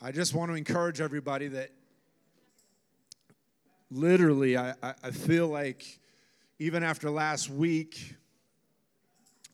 I 0.00 0.12
just 0.12 0.32
want 0.32 0.50
to 0.52 0.54
encourage 0.54 1.00
everybody 1.00 1.48
that 1.48 1.70
literally, 3.90 4.56
I, 4.56 4.74
I, 4.82 5.10
feel 5.10 5.48
like 5.48 5.98
even 6.60 6.84
after 6.84 7.10
last 7.10 7.50
week, 7.50 8.14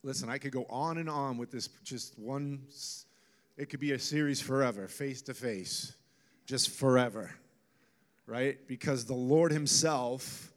listen, 0.02 0.29
I 0.29 0.36
could 0.36 0.52
go 0.52 0.66
on 0.68 0.98
and 0.98 1.09
on 1.09 1.38
with 1.38 1.50
this 1.50 1.68
just 1.82 2.18
one, 2.18 2.61
it 3.57 3.71
could 3.71 3.81
be 3.81 3.93
a 3.93 3.99
series 3.99 4.40
forever, 4.40 4.89
face 4.89 5.22
to 5.22 5.35
face, 5.35 5.94
just 6.46 6.71
forever, 6.71 7.31
right? 8.27 8.58
Because 8.67 9.04
the 9.04 9.14
Lord 9.14 9.53
Himself 9.53 10.53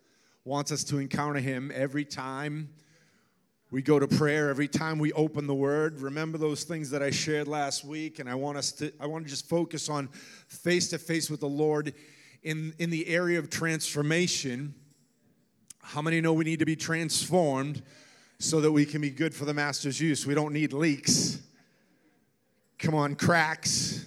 wants 0.46 0.72
us 0.72 0.84
to 0.86 0.98
encounter 0.98 1.40
Him 1.40 1.72
every 1.74 2.06
time 2.06 2.70
we 3.70 3.82
go 3.82 4.00
to 4.00 4.08
prayer 4.08 4.50
every 4.50 4.70
time 4.70 4.98
we 4.98 5.12
open 5.12 5.46
the 5.46 5.54
word. 5.54 6.00
Remember 6.00 6.38
those 6.38 6.64
things 6.64 6.90
that 6.92 7.04
i 7.04 7.10
shared 7.10 7.50
last 7.50 7.84
week 7.84 8.20
and 8.20 8.30
i 8.30 8.36
want 8.36 8.58
us 8.58 8.72
to 8.74 8.94
i 9.00 9.06
want 9.06 9.26
to 9.26 9.30
just 9.30 9.50
focus 9.50 9.90
on 9.90 10.08
face 10.48 10.90
to 10.92 10.98
face 10.98 11.30
with 11.30 11.42
the 11.42 11.50
lord 11.50 11.94
in 12.44 12.74
in 12.80 12.90
the 12.90 13.08
area 13.08 13.40
of 13.40 13.50
transformation. 13.50 14.74
How 15.82 16.02
many 16.02 16.22
know 16.22 16.34
we 16.34 16.46
need 16.46 16.60
to 16.60 16.66
be 16.66 16.76
transformed 16.78 17.82
so 18.40 18.62
that 18.62 18.72
we 18.72 18.86
can 18.86 19.02
be 19.02 19.10
good 19.10 19.34
for 19.34 19.46
the 19.46 19.54
master's 19.54 20.00
use? 20.00 20.26
We 20.26 20.34
don't 20.34 20.54
need 20.54 20.72
leaks 20.72 21.42
come 22.80 22.94
on 22.94 23.16
cracks. 23.16 24.06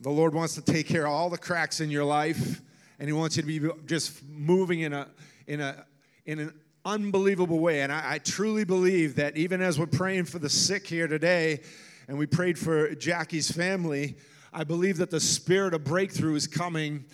The 0.00 0.10
lord 0.10 0.34
wants 0.34 0.54
to 0.54 0.62
take 0.62 0.86
care 0.86 1.06
of 1.06 1.12
all 1.12 1.28
the 1.28 1.38
cracks 1.38 1.80
in 1.80 1.90
your 1.90 2.04
life 2.04 2.62
and 2.98 3.08
he 3.08 3.12
wants 3.12 3.36
you 3.36 3.42
to 3.42 3.46
be 3.46 3.84
just 3.86 4.22
moving 4.28 4.80
in 4.80 4.92
a 4.92 5.08
in 5.46 5.60
a 5.60 5.84
in 6.24 6.38
an 6.38 6.54
unbelievable 6.84 7.58
way. 7.58 7.82
And 7.82 7.92
I, 7.92 8.14
I 8.14 8.18
truly 8.18 8.64
believe 8.64 9.16
that 9.16 9.36
even 9.36 9.60
as 9.60 9.78
we're 9.78 9.86
praying 9.86 10.24
for 10.24 10.38
the 10.38 10.48
sick 10.48 10.86
here 10.86 11.08
today 11.08 11.60
and 12.06 12.16
we 12.16 12.26
prayed 12.26 12.58
for 12.58 12.94
jackie's 12.94 13.50
family 13.50 14.16
i 14.52 14.64
believe 14.64 14.96
that 14.96 15.10
the 15.10 15.20
spirit 15.20 15.74
of 15.74 15.84
breakthrough 15.84 16.34
is 16.34 16.46
coming 16.46 17.04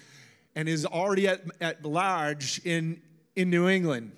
and 0.55 0.69
is 0.69 0.87
already 0.87 1.27
at, 1.27 1.43
at 1.61 1.85
large 1.85 2.61
in 2.65 3.01
in 3.37 3.51
new 3.51 3.69
england. 3.69 4.13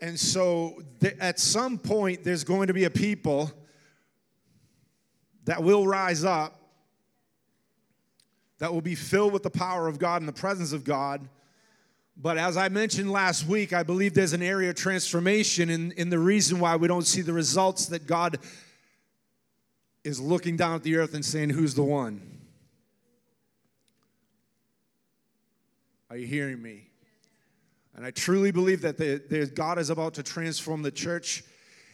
And 0.00 0.18
so 0.20 0.82
th- 1.00 1.16
at 1.18 1.38
some 1.38 1.78
point 1.78 2.24
there's 2.24 2.44
going 2.44 2.66
to 2.66 2.74
be 2.74 2.84
a 2.84 2.90
people 2.90 3.50
that 5.44 5.62
will 5.62 5.86
rise 5.86 6.24
up 6.24 6.60
that 8.58 8.72
will 8.72 8.80
be 8.80 8.94
filled 8.94 9.32
with 9.32 9.42
the 9.42 9.50
power 9.50 9.88
of 9.88 9.98
God 9.98 10.22
and 10.22 10.28
the 10.28 10.32
presence 10.32 10.72
of 10.72 10.84
God. 10.84 11.28
But 12.16 12.38
as 12.38 12.56
I 12.56 12.68
mentioned 12.68 13.10
last 13.10 13.46
week, 13.46 13.72
I 13.72 13.82
believe 13.82 14.14
there's 14.14 14.32
an 14.32 14.42
area 14.42 14.70
of 14.70 14.76
transformation 14.76 15.68
in, 15.68 15.92
in 15.92 16.10
the 16.10 16.18
reason 16.18 16.60
why 16.60 16.76
we 16.76 16.86
don't 16.86 17.06
see 17.06 17.22
the 17.22 17.32
results 17.32 17.86
that 17.86 18.06
God 18.06 18.38
is 20.04 20.20
looking 20.20 20.56
down 20.56 20.76
at 20.76 20.82
the 20.82 20.96
earth 20.96 21.14
and 21.14 21.24
saying, 21.24 21.50
Who's 21.50 21.74
the 21.74 21.82
one? 21.82 22.20
Are 26.08 26.16
you 26.16 26.26
hearing 26.26 26.62
me? 26.62 26.88
And 27.96 28.06
I 28.06 28.12
truly 28.12 28.52
believe 28.52 28.82
that 28.82 28.96
the, 28.96 29.20
the, 29.28 29.46
God 29.46 29.78
is 29.78 29.90
about 29.90 30.14
to 30.14 30.22
transform 30.22 30.82
the 30.82 30.90
church 30.90 31.42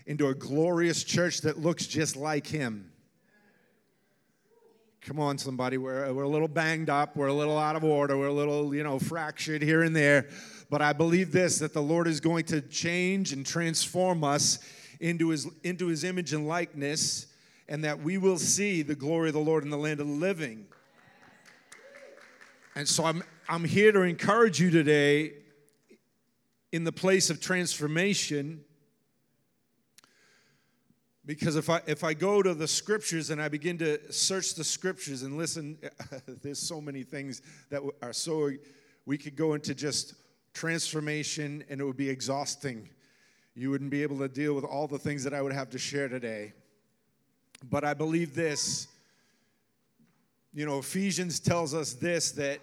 into 0.07 0.29
a 0.29 0.35
glorious 0.35 1.05
church 1.05 1.41
that 1.43 1.59
looks 1.59 1.87
just 1.87 2.17
like 2.17 2.47
Him. 2.47 2.93
Come 5.03 5.19
on, 5.19 5.39
somebody. 5.39 5.79
We're, 5.79 6.13
we're 6.13 6.25
a 6.25 6.29
little 6.29 6.47
banged 6.47 6.91
up. 6.91 7.17
We're 7.17 7.29
a 7.29 7.35
little 7.35 7.57
out 7.57 7.75
of 7.75 7.83
order. 7.85 8.19
We're 8.19 8.27
a 8.27 8.33
little, 8.33 8.75
you 8.75 8.83
know, 8.83 8.99
fractured 8.99 9.63
here 9.63 9.83
and 9.83 9.97
there. 9.97 10.29
But 10.69 10.83
I 10.83 10.93
believe 10.93 11.33
this 11.33 11.59
that 11.61 11.73
the 11.73 11.81
Lord 11.81 12.07
is 12.07 12.21
going 12.21 12.45
to 12.47 12.61
change 12.61 13.33
and 13.33 13.45
transform 13.47 14.23
us 14.23 14.59
into 15.01 15.31
his, 15.31 15.49
into 15.65 15.87
his 15.87 16.05
image 16.05 16.35
and 16.35 16.47
likeness, 16.47 17.29
and 17.67 17.83
that 17.85 18.03
we 18.03 18.19
will 18.19 18.37
see 18.37 18.83
the 18.83 18.95
glory 18.95 19.29
of 19.29 19.35
the 19.35 19.41
Lord 19.41 19.65
in 19.65 19.71
the 19.71 19.79
land 19.79 20.01
of 20.01 20.07
the 20.07 20.13
living. 20.13 20.67
And 22.75 22.87
so 22.87 23.05
I'm, 23.07 23.23
I'm 23.49 23.65
here 23.65 23.93
to 23.93 24.03
encourage 24.03 24.61
you 24.61 24.71
today 24.71 25.33
in 26.73 26.85
the 26.85 26.93
place 26.93 27.31
of 27.31 27.41
transformation 27.41 28.65
because 31.31 31.55
if 31.55 31.71
I 31.71 31.81
if 31.87 32.03
I 32.03 32.13
go 32.13 32.43
to 32.43 32.55
the 32.55 32.67
scriptures 32.67 33.31
and 33.31 33.41
I 33.41 33.47
begin 33.47 33.79
to 33.79 34.13
search 34.13 34.57
the 34.57 34.65
scriptures 34.65 35.23
and 35.23 35.39
listen, 35.39 35.79
there's 36.43 36.59
so 36.59 36.81
many 36.81 37.05
things 37.05 37.41
that 37.69 37.83
are 38.03 38.13
so 38.13 38.51
we 39.07 39.17
could 39.17 39.37
go 39.37 39.55
into 39.55 39.73
just 39.73 40.15
transformation 40.55 41.63
and 41.71 41.81
it 41.81 41.85
would 41.85 41.97
be 41.97 42.11
exhausting. 42.11 42.89
You 43.55 43.71
wouldn't 43.71 43.91
be 43.91 44.03
able 44.03 44.19
to 44.19 44.29
deal 44.29 44.55
with 44.55 44.65
all 44.65 44.89
the 44.89 44.99
things 44.99 45.23
that 45.23 45.33
I 45.33 45.41
would 45.41 45.53
have 45.53 45.71
to 45.71 45.79
share 45.79 46.09
today. 46.09 46.53
But 47.63 47.85
I 47.85 47.95
believe 47.95 48.35
this. 48.35 48.89
You 50.53 50.67
know, 50.67 50.81
Ephesians 50.81 51.39
tells 51.39 51.75
us 51.75 51.93
this 51.93 52.33
that 52.33 52.59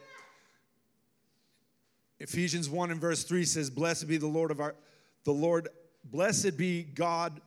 Ephesians 2.19 2.69
1 2.69 2.91
and 2.91 2.99
verse 2.99 3.23
3 3.23 3.45
says, 3.45 3.69
Blessed 3.69 4.09
be 4.09 4.17
the 4.17 4.27
Lord 4.27 4.51
of 4.51 4.59
our 4.59 4.75
the 5.23 5.31
Lord, 5.31 5.69
blessed 6.03 6.57
be 6.57 6.83
God 6.83 7.39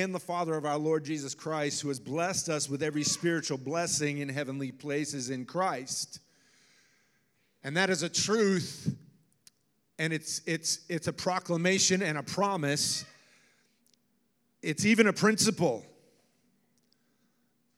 and 0.00 0.14
the 0.14 0.20
Father 0.20 0.54
of 0.54 0.66
our 0.66 0.78
Lord 0.78 1.04
Jesus 1.04 1.34
Christ, 1.34 1.80
who 1.80 1.88
has 1.88 1.98
blessed 1.98 2.48
us 2.48 2.68
with 2.68 2.82
every 2.82 3.02
spiritual 3.02 3.56
blessing 3.56 4.18
in 4.18 4.28
heavenly 4.28 4.70
places 4.70 5.30
in 5.30 5.44
Christ. 5.44 6.20
And 7.64 7.76
that 7.76 7.88
is 7.88 8.02
a 8.02 8.08
truth, 8.08 8.94
and 9.98 10.12
it's, 10.12 10.42
it's, 10.46 10.80
it's 10.88 11.06
a 11.06 11.12
proclamation 11.12 12.02
and 12.02 12.18
a 12.18 12.22
promise. 12.22 13.04
It's 14.62 14.84
even 14.84 15.06
a 15.06 15.12
principle, 15.12 15.84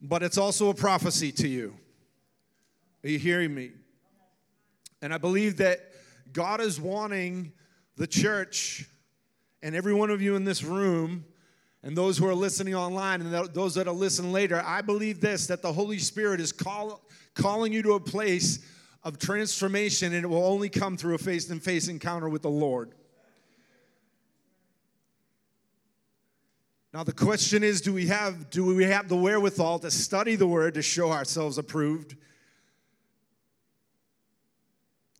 but 0.00 0.22
it's 0.22 0.38
also 0.38 0.70
a 0.70 0.74
prophecy 0.74 1.30
to 1.32 1.48
you. 1.48 1.74
Are 3.04 3.08
you 3.08 3.18
hearing 3.18 3.54
me? 3.54 3.70
And 5.00 5.14
I 5.14 5.18
believe 5.18 5.58
that 5.58 5.80
God 6.32 6.60
is 6.60 6.80
wanting 6.80 7.52
the 7.96 8.06
church 8.06 8.88
and 9.62 9.74
every 9.74 9.94
one 9.94 10.10
of 10.10 10.20
you 10.20 10.36
in 10.36 10.44
this 10.44 10.62
room 10.64 11.24
and 11.88 11.96
those 11.96 12.18
who 12.18 12.26
are 12.26 12.34
listening 12.34 12.74
online 12.74 13.22
and 13.22 13.32
those 13.54 13.74
that 13.76 13.86
will 13.86 13.94
listen 13.94 14.30
later, 14.30 14.62
I 14.62 14.82
believe 14.82 15.22
this 15.22 15.46
that 15.46 15.62
the 15.62 15.72
Holy 15.72 15.96
Spirit 15.96 16.38
is 16.38 16.52
call, 16.52 17.00
calling 17.32 17.72
you 17.72 17.82
to 17.82 17.94
a 17.94 18.00
place 18.00 18.58
of 19.04 19.18
transformation, 19.18 20.12
and 20.12 20.22
it 20.22 20.28
will 20.28 20.44
only 20.44 20.68
come 20.68 20.98
through 20.98 21.14
a 21.14 21.18
face 21.18 21.46
to 21.46 21.58
face 21.58 21.88
encounter 21.88 22.28
with 22.28 22.42
the 22.42 22.50
Lord. 22.50 22.92
Now 26.92 27.04
the 27.04 27.12
question 27.14 27.64
is 27.64 27.80
do 27.80 27.94
we 27.94 28.08
have 28.08 28.50
do 28.50 28.66
we 28.66 28.84
have 28.84 29.08
the 29.08 29.16
wherewithal 29.16 29.78
to 29.78 29.90
study 29.90 30.36
the 30.36 30.46
word 30.46 30.74
to 30.74 30.82
show 30.82 31.10
ourselves 31.10 31.56
approved? 31.56 32.16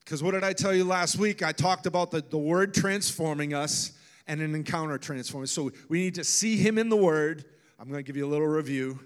Because 0.04 0.22
what 0.22 0.32
did 0.32 0.44
I 0.44 0.52
tell 0.52 0.74
you 0.74 0.84
last 0.84 1.16
week? 1.16 1.42
I 1.42 1.52
talked 1.52 1.86
about 1.86 2.10
the, 2.10 2.20
the 2.20 2.36
word 2.36 2.74
transforming 2.74 3.54
us 3.54 3.92
and 4.28 4.40
an 4.40 4.54
encounter 4.54 4.98
transforming. 4.98 5.46
So 5.46 5.72
we 5.88 5.98
need 5.98 6.14
to 6.14 6.24
see 6.24 6.56
him 6.56 6.78
in 6.78 6.88
the 6.88 6.96
word. 6.96 7.44
I'm 7.80 7.88
going 7.88 7.98
to 7.98 8.06
give 8.06 8.16
you 8.16 8.26
a 8.26 8.30
little 8.30 8.46
review. 8.46 9.00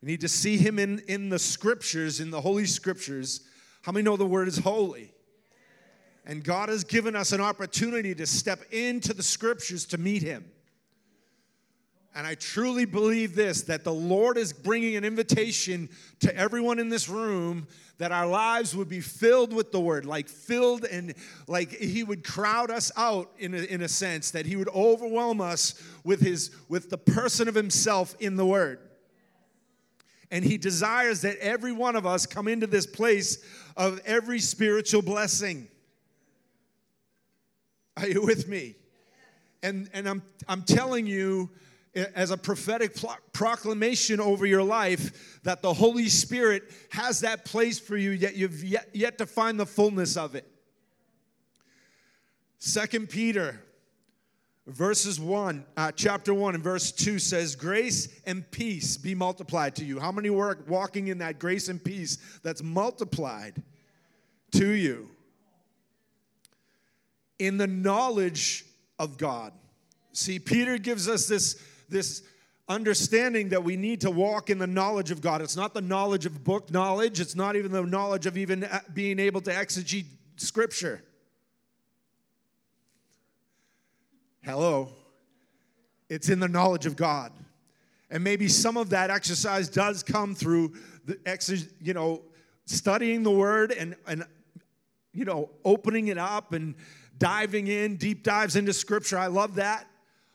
We 0.00 0.06
need 0.06 0.20
to 0.22 0.28
see 0.28 0.56
him 0.56 0.78
in, 0.78 1.00
in 1.08 1.28
the 1.28 1.38
scriptures, 1.38 2.20
in 2.20 2.30
the 2.30 2.40
holy 2.40 2.64
scriptures. 2.64 3.42
How 3.82 3.92
many 3.92 4.04
know 4.04 4.16
the 4.16 4.24
word 4.24 4.48
is 4.48 4.58
holy? 4.58 5.12
And 6.24 6.44
God 6.44 6.68
has 6.68 6.84
given 6.84 7.16
us 7.16 7.32
an 7.32 7.40
opportunity 7.40 8.14
to 8.14 8.26
step 8.26 8.60
into 8.70 9.12
the 9.12 9.22
scriptures 9.22 9.84
to 9.86 9.98
meet 9.98 10.22
him. 10.22 10.44
And 12.14 12.26
I 12.26 12.34
truly 12.34 12.84
believe 12.84 13.34
this 13.34 13.62
that 13.62 13.84
the 13.84 13.92
Lord 13.92 14.38
is 14.38 14.52
bringing 14.52 14.96
an 14.96 15.04
invitation 15.04 15.88
to 16.20 16.34
everyone 16.36 16.78
in 16.78 16.88
this 16.88 17.08
room 17.08 17.66
that 17.98 18.12
our 18.12 18.26
lives 18.26 18.76
would 18.76 18.88
be 18.88 19.00
filled 19.00 19.52
with 19.52 19.72
the 19.72 19.80
word, 19.80 20.06
like 20.06 20.28
filled 20.28 20.84
and 20.84 21.14
like 21.48 21.72
he 21.72 22.04
would 22.04 22.24
crowd 22.24 22.70
us 22.70 22.92
out 22.96 23.30
in 23.38 23.54
a, 23.54 23.58
in 23.58 23.82
a 23.82 23.88
sense, 23.88 24.30
that 24.30 24.46
he 24.46 24.56
would 24.56 24.68
overwhelm 24.68 25.40
us 25.40 25.80
with 26.04 26.20
his 26.20 26.50
with 26.68 26.90
the 26.90 26.98
person 26.98 27.48
of 27.48 27.54
himself 27.54 28.14
in 28.20 28.36
the 28.36 28.46
word. 28.46 28.78
And 30.30 30.44
he 30.44 30.58
desires 30.58 31.22
that 31.22 31.38
every 31.38 31.72
one 31.72 31.96
of 31.96 32.06
us 32.06 32.26
come 32.26 32.48
into 32.48 32.66
this 32.66 32.86
place 32.86 33.38
of 33.76 34.00
every 34.04 34.40
spiritual 34.40 35.02
blessing. 35.02 35.68
Are 37.96 38.06
you 38.06 38.22
with 38.22 38.46
me? 38.46 38.76
And 39.62 39.90
and 39.92 40.08
I'm 40.08 40.22
I'm 40.46 40.62
telling 40.62 41.06
you 41.06 41.50
as 41.94 42.30
a 42.30 42.36
prophetic 42.36 42.96
proclamation 43.32 44.20
over 44.20 44.46
your 44.46 44.62
life 44.62 45.40
that 45.42 45.62
the 45.62 45.72
Holy 45.72 46.08
Spirit 46.08 46.64
has 46.90 47.20
that 47.20 47.44
place 47.44 47.78
for 47.78 47.96
you, 47.96 48.10
yet 48.10 48.36
you've 48.36 48.62
yet, 48.62 48.88
yet 48.92 49.18
to 49.18 49.26
find 49.26 49.58
the 49.58 49.66
fullness 49.66 50.16
of 50.16 50.34
it. 50.34 50.46
Second 52.58 53.08
Peter, 53.08 53.62
verses 54.66 55.20
1, 55.20 55.64
uh, 55.76 55.92
chapter 55.92 56.34
1 56.34 56.54
and 56.54 56.62
verse 56.62 56.92
2 56.92 57.18
says, 57.18 57.56
Grace 57.56 58.08
and 58.26 58.48
peace 58.50 58.96
be 58.96 59.14
multiplied 59.14 59.76
to 59.76 59.84
you. 59.84 59.98
How 59.98 60.12
many 60.12 60.30
were 60.30 60.58
walking 60.66 61.08
in 61.08 61.18
that 61.18 61.38
grace 61.38 61.68
and 61.68 61.82
peace 61.82 62.18
that's 62.42 62.62
multiplied 62.62 63.62
to 64.52 64.68
you? 64.68 65.08
In 67.38 67.56
the 67.56 67.66
knowledge 67.66 68.64
of 68.98 69.16
God. 69.16 69.52
See, 70.12 70.40
Peter 70.40 70.78
gives 70.78 71.08
us 71.08 71.26
this, 71.28 71.62
this 71.88 72.22
understanding 72.68 73.48
that 73.48 73.64
we 73.64 73.76
need 73.76 74.00
to 74.02 74.10
walk 74.10 74.50
in 74.50 74.58
the 74.58 74.66
knowledge 74.66 75.10
of 75.10 75.20
God. 75.20 75.40
It's 75.40 75.56
not 75.56 75.72
the 75.72 75.80
knowledge 75.80 76.26
of 76.26 76.44
book 76.44 76.70
knowledge, 76.70 77.20
it's 77.20 77.34
not 77.34 77.56
even 77.56 77.72
the 77.72 77.82
knowledge 77.82 78.26
of 78.26 78.36
even 78.36 78.64
uh, 78.64 78.80
being 78.92 79.18
able 79.18 79.40
to 79.42 79.50
exegete 79.50 80.06
scripture. 80.36 81.02
Hello. 84.42 84.90
It's 86.08 86.28
in 86.28 86.40
the 86.40 86.48
knowledge 86.48 86.86
of 86.86 86.96
God. 86.96 87.32
And 88.10 88.24
maybe 88.24 88.48
some 88.48 88.76
of 88.76 88.90
that 88.90 89.10
exercise 89.10 89.68
does 89.68 90.02
come 90.02 90.34
through 90.34 90.72
the 91.04 91.18
exercise, 91.26 91.68
you 91.82 91.92
know, 91.92 92.22
studying 92.64 93.22
the 93.22 93.30
word 93.30 93.72
and 93.72 93.94
and 94.06 94.24
you 95.12 95.24
know, 95.24 95.50
opening 95.64 96.08
it 96.08 96.18
up 96.18 96.52
and 96.52 96.76
diving 97.18 97.66
in, 97.66 97.96
deep 97.96 98.22
dives 98.22 98.54
into 98.54 98.72
scripture. 98.72 99.18
I 99.18 99.26
love 99.26 99.56
that. 99.56 99.87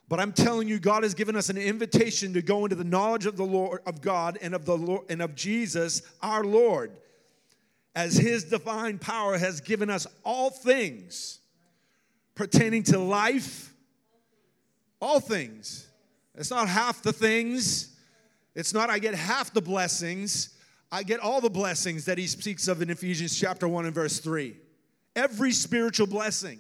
But 0.10 0.20
I'm 0.20 0.34
telling 0.34 0.68
you, 0.68 0.80
God 0.80 1.04
has 1.04 1.14
given 1.14 1.36
us 1.36 1.50
an 1.50 1.58
invitation 1.58 2.34
to 2.34 2.42
go 2.42 2.66
into 2.66 2.76
the 2.76 2.84
knowledge 2.84 3.26
of 3.26 3.38
the 3.38 3.46
Lord 3.46 3.82
of 3.86 4.02
God 4.02 4.38
and 4.42 4.54
of 4.54 4.66
the 4.66 4.78
Lord 4.78 5.06
and 5.10 5.22
of 5.22 5.34
Jesus, 5.34 6.02
our 6.22 6.44
Lord, 6.44 6.92
as 7.96 8.18
his 8.18 8.44
divine 8.44 9.00
power 9.00 9.38
has 9.38 9.62
given 9.62 9.90
us 9.90 10.06
all 10.24 10.50
things 10.50 11.40
pertaining 12.36 12.84
to 12.84 13.00
life, 13.00 13.74
all 15.00 15.20
things. 15.20 15.88
It's 16.36 16.50
not 16.50 16.68
half 16.68 17.02
the 17.02 17.14
things. 17.14 17.96
It's 18.56 18.74
not 18.74 18.90
I 18.90 19.00
get 19.00 19.16
half 19.16 19.54
the 19.54 19.62
blessings. 19.62 20.50
I 20.92 21.04
get 21.04 21.20
all 21.20 21.42
the 21.42 21.50
blessings 21.50 22.06
that 22.06 22.18
he 22.18 22.28
speaks 22.28 22.68
of 22.68 22.82
in 22.82 22.90
Ephesians 22.90 23.40
chapter 23.40 23.68
1 23.68 23.86
and 23.86 23.96
verse 23.96 24.20
3. 24.20 24.56
Every 25.16 25.52
spiritual 25.52 26.08
blessing. 26.08 26.60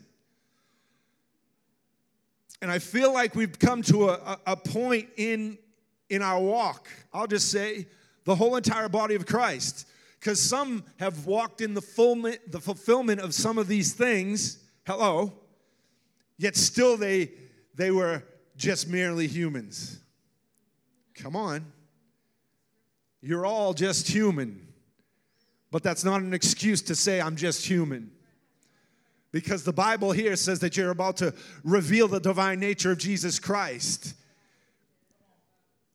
And 2.64 2.72
I 2.72 2.80
feel 2.80 3.14
like 3.14 3.36
we've 3.36 3.60
come 3.60 3.82
to 3.82 4.12
a, 4.12 4.40
a, 4.48 4.56
point 4.56 5.10
in, 5.18 5.58
in 6.10 6.22
our 6.22 6.40
walk, 6.40 6.88
I'll 7.12 7.28
just 7.28 7.52
say, 7.52 7.88
the 8.24 8.36
whole 8.36 8.56
entire 8.56 8.88
body 8.88 9.16
of 9.16 9.26
Christ. 9.26 9.86
Because 10.18 10.42
some 10.42 10.86
have 10.98 11.26
walked 11.26 11.60
in 11.60 11.74
the, 11.74 11.82
fulfillment, 11.82 12.40
the 12.50 12.62
fulfillment 12.62 13.20
of 13.20 13.34
some 13.34 13.58
of 13.58 13.68
these 13.68 13.92
things, 13.92 14.64
hello, 14.88 15.34
yet 16.38 16.56
still 16.56 16.96
they, 16.96 17.32
they 17.76 17.92
were 17.92 18.24
just 18.56 18.88
merely 18.88 19.28
humans. 19.28 20.00
Come 21.16 21.36
on. 21.36 21.66
You're 23.22 23.46
all 23.46 23.74
just 23.74 24.08
human. 24.08 24.70
But 25.70 25.84
that's 25.84 26.06
not 26.06 26.22
an 26.22 26.34
excuse 26.34 26.82
to 26.84 26.96
say, 26.96 27.20
I'm 27.20 27.36
just 27.36 27.66
human 27.66 28.13
because 29.34 29.64
the 29.64 29.74
Bible 29.74 30.12
here 30.12 30.36
says 30.38 30.60
that 30.60 30.78
you're 30.78 30.92
about 30.92 31.18
to 31.18 31.34
reveal 31.66 32.08
the 32.08 32.20
divine 32.20 32.60
nature 32.60 32.92
of 32.92 33.00
Jesus 33.00 33.40
Christ 33.40 34.14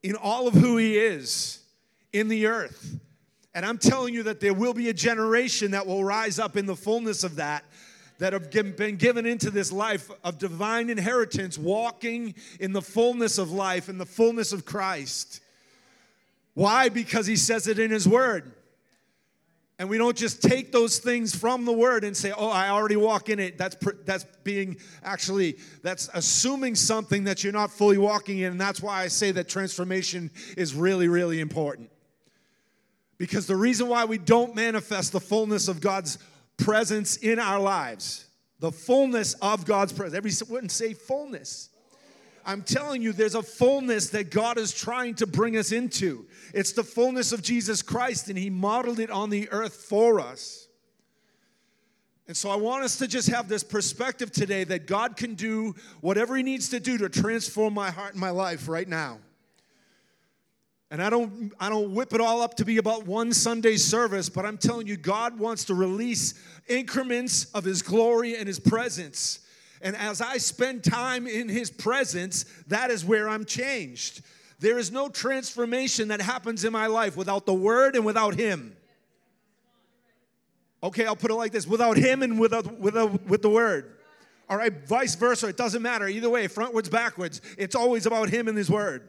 in 0.02 0.17
all 0.17 0.49
of 0.49 0.55
who 0.55 0.76
he 0.76 0.99
is 0.99 1.61
in 2.12 2.29
the 2.29 2.46
earth. 2.46 2.99
And 3.55 3.64
I'm 3.64 3.79
telling 3.79 4.12
you 4.12 4.25
that 4.25 4.40
there 4.40 4.52
will 4.52 4.75
be 4.75 4.88
a 4.88 4.94
generation 4.94 5.70
that 5.70 5.87
will 5.87 6.05
rise 6.05 6.38
up 6.38 6.56
in 6.56 6.67
the 6.67 6.76
fullness 6.76 7.23
of 7.23 7.37
that, 7.37 7.64
that 8.19 8.32
have 8.32 8.50
been 8.50 8.96
given 8.96 9.25
into 9.25 9.50
this 9.50 9.70
life 9.70 10.11
of 10.25 10.38
divine 10.38 10.91
inheritance, 10.91 11.56
walking 11.56 12.34
in 12.58 12.73
the 12.73 12.82
fullness 12.82 13.38
of 13.38 13.52
life, 13.52 13.88
in 13.88 13.99
the 13.99 14.06
fullness 14.06 14.52
of 14.52 14.64
Christ. 14.64 15.41
Why? 16.55 16.88
Because 16.88 17.29
he 17.29 17.37
says 17.37 17.69
it 17.69 17.79
in 17.79 17.93
his 17.93 18.08
word. 18.08 18.52
And 19.78 19.88
we 19.88 19.96
don't 19.96 20.16
just 20.16 20.42
take 20.42 20.72
those 20.72 20.98
things 20.98 21.34
from 21.34 21.64
the 21.64 21.72
word 21.72 22.02
and 22.02 22.16
say, 22.16 22.32
"Oh, 22.36 22.48
I 22.48 22.70
already 22.70 22.96
walk 22.96 23.28
in 23.28 23.38
it." 23.38 23.56
That's 23.56 23.76
that's 24.04 24.25
being 24.42 24.76
actually 25.04 25.58
that's 25.82 26.08
assuming 26.14 26.75
something 26.75 27.25
that 27.25 27.44
you're 27.44 27.52
not 27.52 27.70
fully 27.70 27.98
walking 27.98 28.38
in, 28.38 28.52
and 28.52 28.60
that's 28.60 28.82
why 28.82 29.02
I 29.02 29.08
say 29.08 29.30
that 29.32 29.48
transformation 29.48 30.32
is 30.56 30.75
really 30.75 31.06
really 31.06 31.40
important. 31.40 31.90
Because 33.19 33.46
the 33.46 33.56
reason 33.56 33.88
why 33.88 34.04
we 34.04 34.19
don't 34.19 34.54
manifest 34.54 35.12
the 35.12 35.20
fullness 35.20 35.69
of 35.69 35.81
God's 35.81 36.19
presence 36.56 37.16
in 37.16 37.38
our 37.38 37.60
lives, 37.60 38.26
the 38.58 38.72
fullness 38.72 39.34
of 39.34 39.64
God's 39.64 39.92
presence. 39.92 40.16
Every 40.16 40.32
wouldn't 40.52 40.72
say 40.72 40.94
fullness. 40.94 41.70
I'm 42.48 42.62
telling 42.62 43.02
you, 43.02 43.12
there's 43.12 43.34
a 43.34 43.42
fullness 43.42 44.08
that 44.08 44.30
God 44.30 44.56
is 44.56 44.72
trying 44.72 45.14
to 45.16 45.26
bring 45.26 45.58
us 45.58 45.70
into. 45.70 46.24
It's 46.54 46.72
the 46.72 46.82
fullness 46.82 47.30
of 47.30 47.42
Jesus 47.42 47.82
Christ, 47.82 48.30
and 48.30 48.38
He 48.38 48.48
modeled 48.48 49.00
it 49.00 49.10
on 49.10 49.28
the 49.28 49.50
earth 49.50 49.74
for 49.74 50.18
us. 50.18 50.66
And 52.26 52.34
so 52.34 52.48
I 52.48 52.56
want 52.56 52.84
us 52.84 52.96
to 52.98 53.06
just 53.06 53.28
have 53.28 53.50
this 53.50 53.62
perspective 53.62 54.32
today 54.32 54.64
that 54.64 54.86
God 54.86 55.18
can 55.18 55.34
do 55.34 55.74
whatever 56.00 56.36
He 56.36 56.42
needs 56.42 56.70
to 56.70 56.80
do 56.80 56.96
to 56.96 57.10
transform 57.10 57.74
my 57.74 57.90
heart 57.90 58.12
and 58.12 58.20
my 58.20 58.30
life 58.30 58.66
right 58.66 58.88
now. 58.88 59.18
And 60.90 61.02
I 61.02 61.10
don't, 61.10 61.52
I 61.60 61.68
don't 61.68 61.92
whip 61.92 62.14
it 62.14 62.20
all 62.22 62.40
up 62.40 62.54
to 62.54 62.64
be 62.64 62.78
about 62.78 63.04
one 63.04 63.34
Sunday 63.34 63.76
service, 63.76 64.30
but 64.30 64.46
I'm 64.46 64.56
telling 64.56 64.86
you, 64.86 64.96
God 64.96 65.38
wants 65.38 65.66
to 65.66 65.74
release 65.74 66.32
increments 66.66 67.44
of 67.52 67.64
His 67.64 67.82
glory 67.82 68.38
and 68.38 68.48
His 68.48 68.58
presence 68.58 69.40
and 69.80 69.96
as 69.96 70.20
I 70.20 70.38
spend 70.38 70.84
time 70.84 71.26
in 71.26 71.48
His 71.48 71.70
presence, 71.70 72.44
that 72.69 72.90
is 72.90 73.04
where 73.04 73.28
I'm 73.28 73.44
changed. 73.44 74.22
There 74.60 74.78
is 74.78 74.90
no 74.90 75.08
transformation 75.08 76.08
that 76.08 76.20
happens 76.20 76.64
in 76.64 76.72
my 76.72 76.86
life 76.86 77.16
without 77.16 77.46
the 77.46 77.54
Word 77.54 77.94
and 77.94 78.04
without 78.04 78.34
Him. 78.34 78.76
Okay, 80.82 81.06
I'll 81.06 81.16
put 81.16 81.30
it 81.30 81.34
like 81.34 81.52
this 81.52 81.66
without 81.66 81.96
Him 81.96 82.22
and 82.22 82.38
without, 82.38 82.78
without, 82.78 83.26
with 83.26 83.42
the 83.42 83.50
Word. 83.50 83.96
All 84.48 84.56
right, 84.56 84.72
vice 84.86 85.14
versa, 85.14 85.48
it 85.48 85.56
doesn't 85.56 85.82
matter. 85.82 86.08
Either 86.08 86.31
way, 86.31 86.48
frontwards, 86.48 86.90
backwards, 86.90 87.40
it's 87.56 87.74
always 87.74 88.06
about 88.06 88.31
Him 88.31 88.48
and 88.48 88.56
His 88.56 88.70
Word. 88.70 89.08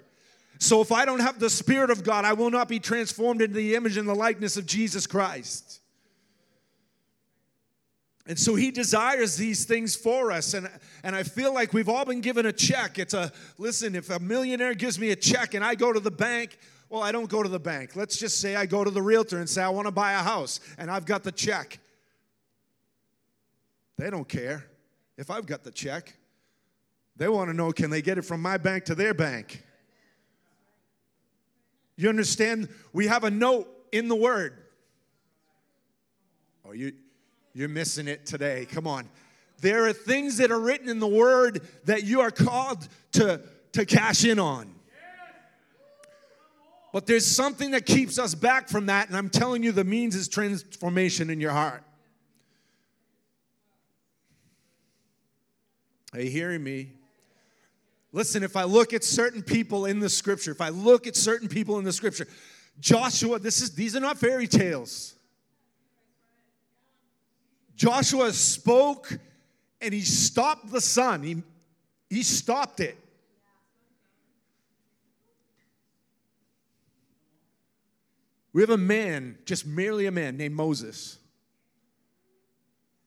So 0.60 0.81
if 0.81 0.92
I 0.92 1.06
don't 1.06 1.22
have 1.22 1.39
the 1.39 1.50
Spirit 1.50 1.89
of 1.89 2.04
God, 2.04 2.25
I 2.25 2.33
will 2.33 2.51
not 2.51 2.68
be 2.68 2.80
transformed 2.80 3.42
into 3.42 3.56
the 3.56 3.75
image 3.75 3.95
and 3.95 4.07
the 4.07 4.15
likeness 4.15 4.57
of 4.57 4.65
Jesus 4.65 5.07
Christ. 5.07 5.79
And 8.30 8.38
so 8.38 8.54
he 8.54 8.70
desires 8.70 9.38
these 9.38 9.66
things 9.66 9.96
for 9.96 10.31
us. 10.31 10.54
And, 10.54 10.70
and 11.04 11.16
I 11.16 11.24
feel 11.24 11.52
like 11.52 11.74
we've 11.74 11.90
all 11.90 12.06
been 12.06 12.22
given 12.22 12.46
a 12.46 12.54
check. 12.54 13.00
It's 13.00 13.16
a, 13.16 13.31
listen, 13.58 13.96
if 13.96 14.12
a 14.12 14.20
millionaire 14.20 14.76
gives 14.76 15.00
me 15.00 15.10
a 15.10 15.16
check 15.16 15.56
and 15.56 15.66
I 15.66 15.74
go 15.74 15.92
to 15.92 16.00
the 16.00 16.12
bank, 16.12 16.60
well, 16.90 17.02
I 17.02 17.12
don't 17.12 17.28
go 17.28 17.42
to 17.42 17.50
the 17.50 17.60
bank. 17.60 17.96
Let's 17.96 18.18
just 18.18 18.39
say 18.39 18.56
I 18.56 18.68
go 18.68 18.84
to 18.84 18.92
the 18.92 19.01
realtor 19.01 19.39
and 19.39 19.50
say, 19.50 19.63
I 19.63 19.70
want 19.70 19.88
to 19.88 19.92
buy 19.92 20.13
a 20.13 20.20
house, 20.20 20.60
and 20.77 20.92
I've 20.92 21.06
got 21.06 21.24
the 21.24 21.32
check. 21.32 21.80
They 23.98 24.12
don't 24.12 24.30
care 24.30 24.63
if 25.18 25.32
I've 25.32 25.48
got 25.48 25.63
the 25.63 25.72
check. 25.72 26.15
They 27.15 27.27
want 27.27 27.50
to 27.50 27.56
know 27.56 27.72
can 27.72 27.89
they 27.89 28.03
get 28.03 28.20
it 28.20 28.24
from 28.24 28.44
my 28.44 28.58
bank 28.58 28.86
to 28.86 28.96
their 28.96 29.15
bank? 29.15 29.63
You 31.96 32.10
understand? 32.10 32.70
We 32.94 33.08
have 33.08 33.24
a 33.24 33.32
note 33.32 33.68
in 33.92 34.08
the 34.08 34.15
word. 34.15 34.56
Oh, 36.63 36.74
you 36.74 36.94
you're 37.60 37.68
missing 37.68 38.08
it 38.08 38.25
today. 38.25 38.66
Come 38.72 38.88
on. 38.88 39.10
There 39.60 39.86
are 39.86 39.92
things 39.92 40.38
that 40.38 40.50
are 40.50 40.60
written 40.60 40.88
in 40.88 41.00
the 41.00 41.08
word 41.08 41.68
that 41.84 42.06
you 42.06 42.22
are 42.22 42.32
called 42.32 42.88
to, 43.13 43.42
to 43.74 43.86
cash 43.86 44.24
in 44.24 44.39
on. 44.39 44.74
But 46.94 47.06
there's 47.06 47.25
something 47.25 47.72
that 47.72 47.86
keeps 47.86 48.18
us 48.18 48.34
back 48.34 48.70
from 48.70 48.86
that, 48.86 49.10
and 49.10 49.18
I'm 49.18 49.30
telling 49.30 49.62
you, 49.62 49.74
the 49.74 49.84
means 49.84 50.16
is 50.16 50.30
transformation 50.30 51.30
in 51.30 51.42
your 51.42 51.51
heart. 51.51 51.84
Are 56.13 56.22
you 56.22 56.32
hearing 56.32 56.63
me? 56.63 56.94
Listen, 58.13 58.42
if 58.42 58.56
I 58.56 58.63
look 58.63 58.94
at 58.94 59.04
certain 59.04 59.44
people 59.44 59.86
in 59.86 60.00
the 60.00 60.10
scripture, 60.10 60.51
if 60.51 60.62
I 60.62 60.70
look 60.70 61.08
at 61.08 61.18
certain 61.18 61.50
people 61.50 61.78
in 61.78 61.84
the 61.84 61.92
scripture, 61.92 62.25
Joshua, 62.80 63.38
this 63.38 63.62
is 63.62 63.75
these 63.75 63.98
are 63.98 64.00
not 64.00 64.18
fairy 64.18 64.48
tales. 64.48 65.16
Joshua 67.79 68.33
spoke 68.33 69.17
and 69.79 69.93
he 69.93 70.01
stopped 70.01 70.69
the 70.69 70.81
sun. 70.81 71.24
He, 71.24 71.41
he 72.09 72.24
stopped 72.24 72.81
it. 72.81 72.98
We 78.51 78.62
have 78.62 78.69
a 78.69 78.77
man, 78.77 79.38
just 79.45 79.65
merely 79.65 80.07
a 80.07 80.12
man 80.12 80.36
named 80.36 80.55
Moses. 80.55 81.19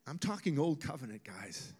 I'm 0.06 0.16
talking 0.16 0.58
old 0.58 0.80
covenant, 0.80 1.22
guys. 1.22 1.74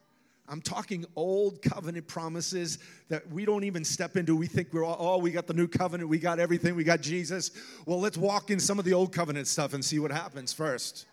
I'm 0.47 0.61
talking 0.61 1.07
old 1.17 1.63
covenant 1.63 2.07
promises 2.07 2.79
that 3.09 3.27
we 3.31 3.47
don't 3.47 3.65
even 3.65 3.87
step 3.87 4.19
into. 4.19 4.37
We 4.37 4.49
think 4.49 4.71
we're 4.75 4.85
all, 4.85 4.99
oh, 4.99 5.17
we 5.17 5.31
got 5.31 5.47
the 5.47 5.55
new 5.55 5.67
covenant, 5.67 6.11
we 6.11 6.19
got 6.19 6.39
everything, 6.39 6.75
we 6.75 6.85
got 6.85 7.01
Jesus. 7.01 7.53
Well, 7.87 8.01
let's 8.01 8.19
walk 8.19 8.51
in 8.51 8.61
some 8.61 8.79
of 8.79 8.85
the 8.85 8.93
old 8.93 9.15
covenant 9.15 9.47
stuff 9.47 9.73
and 9.73 9.83
see 9.83 9.99
what 9.99 10.11
happens 10.11 10.53
first. 10.53 11.07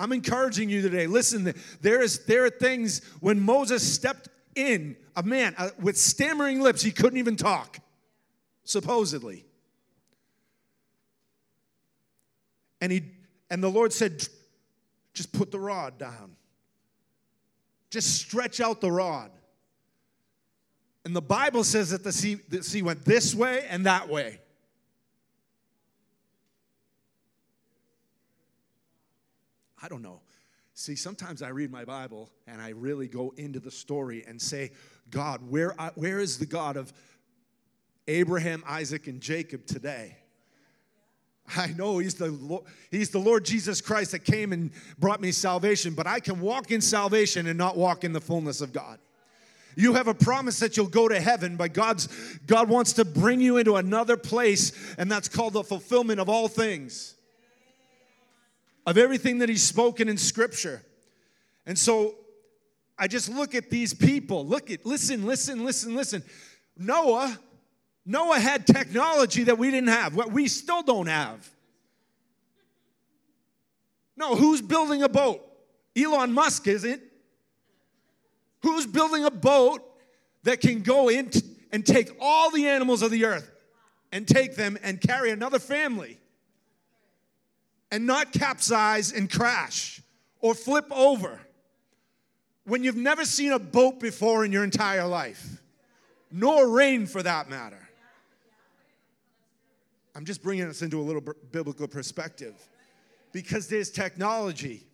I'm 0.00 0.12
encouraging 0.12 0.70
you 0.70 0.80
today. 0.80 1.06
Listen, 1.06 1.52
there 1.82 2.00
is 2.02 2.24
there 2.24 2.46
are 2.46 2.50
things 2.50 3.02
when 3.20 3.38
Moses 3.38 3.86
stepped 3.86 4.30
in, 4.54 4.96
a 5.14 5.22
man 5.22 5.54
uh, 5.58 5.68
with 5.78 5.98
stammering 5.98 6.62
lips, 6.62 6.80
he 6.80 6.90
couldn't 6.90 7.18
even 7.18 7.36
talk, 7.36 7.78
supposedly. 8.64 9.44
And 12.80 12.90
he 12.90 13.02
and 13.50 13.62
the 13.62 13.68
Lord 13.68 13.92
said, 13.92 14.26
just 15.12 15.32
put 15.32 15.50
the 15.50 15.60
rod 15.60 15.98
down. 15.98 16.34
Just 17.90 18.14
stretch 18.14 18.58
out 18.58 18.80
the 18.80 18.90
rod. 18.90 19.30
And 21.04 21.14
the 21.14 21.20
Bible 21.20 21.62
says 21.62 21.90
that 21.90 22.04
the 22.04 22.12
sea, 22.12 22.36
the 22.48 22.62
sea 22.62 22.80
went 22.80 23.04
this 23.04 23.34
way 23.34 23.66
and 23.68 23.84
that 23.84 24.08
way. 24.08 24.40
I 29.82 29.88
don't 29.88 30.02
know. 30.02 30.20
See, 30.74 30.96
sometimes 30.96 31.42
I 31.42 31.48
read 31.48 31.70
my 31.70 31.84
Bible 31.84 32.30
and 32.46 32.60
I 32.60 32.70
really 32.70 33.08
go 33.08 33.34
into 33.36 33.60
the 33.60 33.70
story 33.70 34.24
and 34.26 34.40
say, 34.40 34.70
God, 35.10 35.40
where, 35.48 35.74
where 35.94 36.20
is 36.20 36.38
the 36.38 36.46
God 36.46 36.76
of 36.76 36.92
Abraham, 38.08 38.62
Isaac, 38.66 39.06
and 39.06 39.20
Jacob 39.20 39.66
today? 39.66 40.16
I 41.56 41.68
know 41.68 41.98
he's 41.98 42.14
the, 42.14 42.30
Lord, 42.30 42.64
he's 42.90 43.10
the 43.10 43.18
Lord 43.18 43.44
Jesus 43.44 43.80
Christ 43.80 44.12
that 44.12 44.24
came 44.24 44.52
and 44.52 44.70
brought 44.98 45.20
me 45.20 45.32
salvation, 45.32 45.94
but 45.94 46.06
I 46.06 46.20
can 46.20 46.40
walk 46.40 46.70
in 46.70 46.80
salvation 46.80 47.46
and 47.46 47.58
not 47.58 47.76
walk 47.76 48.04
in 48.04 48.12
the 48.12 48.20
fullness 48.20 48.60
of 48.60 48.72
God. 48.72 48.98
You 49.76 49.94
have 49.94 50.08
a 50.08 50.14
promise 50.14 50.58
that 50.60 50.76
you'll 50.76 50.88
go 50.88 51.08
to 51.08 51.20
heaven, 51.20 51.56
but 51.56 51.72
God's, 51.72 52.08
God 52.46 52.68
wants 52.68 52.92
to 52.94 53.04
bring 53.04 53.40
you 53.40 53.56
into 53.56 53.76
another 53.76 54.16
place, 54.16 54.72
and 54.98 55.10
that's 55.10 55.28
called 55.28 55.54
the 55.54 55.64
fulfillment 55.64 56.20
of 56.20 56.28
all 56.28 56.48
things, 56.48 57.16
of 58.90 58.98
everything 58.98 59.38
that 59.38 59.48
He's 59.48 59.62
spoken 59.62 60.08
in 60.08 60.16
Scripture. 60.18 60.82
And 61.64 61.78
so 61.78 62.16
I 62.98 63.06
just 63.06 63.28
look 63.28 63.54
at 63.54 63.70
these 63.70 63.94
people. 63.94 64.44
Look 64.44 64.70
at, 64.70 64.84
listen, 64.84 65.24
listen, 65.24 65.64
listen, 65.64 65.94
listen. 65.94 66.22
Noah 66.76 67.38
Noah 68.06 68.40
had 68.40 68.66
technology 68.66 69.44
that 69.44 69.58
we 69.58 69.70
didn't 69.70 69.90
have, 69.90 70.14
what 70.14 70.32
we 70.32 70.48
still 70.48 70.82
don't 70.82 71.06
have. 71.06 71.48
No, 74.16 74.34
who's 74.34 74.60
building 74.60 75.02
a 75.02 75.08
boat? 75.08 75.46
Elon 75.96 76.32
Musk 76.32 76.66
isn't. 76.66 77.02
Who's 78.62 78.86
building 78.86 79.24
a 79.24 79.30
boat 79.30 79.82
that 80.42 80.60
can 80.60 80.82
go 80.82 81.08
in 81.08 81.30
and 81.72 81.84
take 81.86 82.10
all 82.20 82.50
the 82.50 82.66
animals 82.66 83.02
of 83.02 83.10
the 83.10 83.24
earth 83.24 83.50
and 84.12 84.26
take 84.26 84.56
them 84.56 84.76
and 84.82 85.00
carry 85.00 85.30
another 85.30 85.58
family 85.58 86.19
and 87.90 88.06
not 88.06 88.32
capsize 88.32 89.12
and 89.12 89.30
crash 89.30 90.00
or 90.40 90.54
flip 90.54 90.86
over 90.90 91.40
when 92.64 92.84
you've 92.84 92.96
never 92.96 93.24
seen 93.24 93.52
a 93.52 93.58
boat 93.58 94.00
before 94.00 94.44
in 94.44 94.52
your 94.52 94.64
entire 94.64 95.06
life, 95.06 95.60
nor 96.30 96.68
rain 96.68 97.06
for 97.06 97.22
that 97.22 97.50
matter? 97.50 97.88
I'm 100.14 100.24
just 100.24 100.42
bringing 100.42 100.66
us 100.66 100.82
into 100.82 101.00
a 101.00 101.02
little 101.02 101.22
biblical 101.52 101.88
perspective 101.88 102.54
because 103.32 103.68
there's 103.68 103.90
technology. 103.90 104.86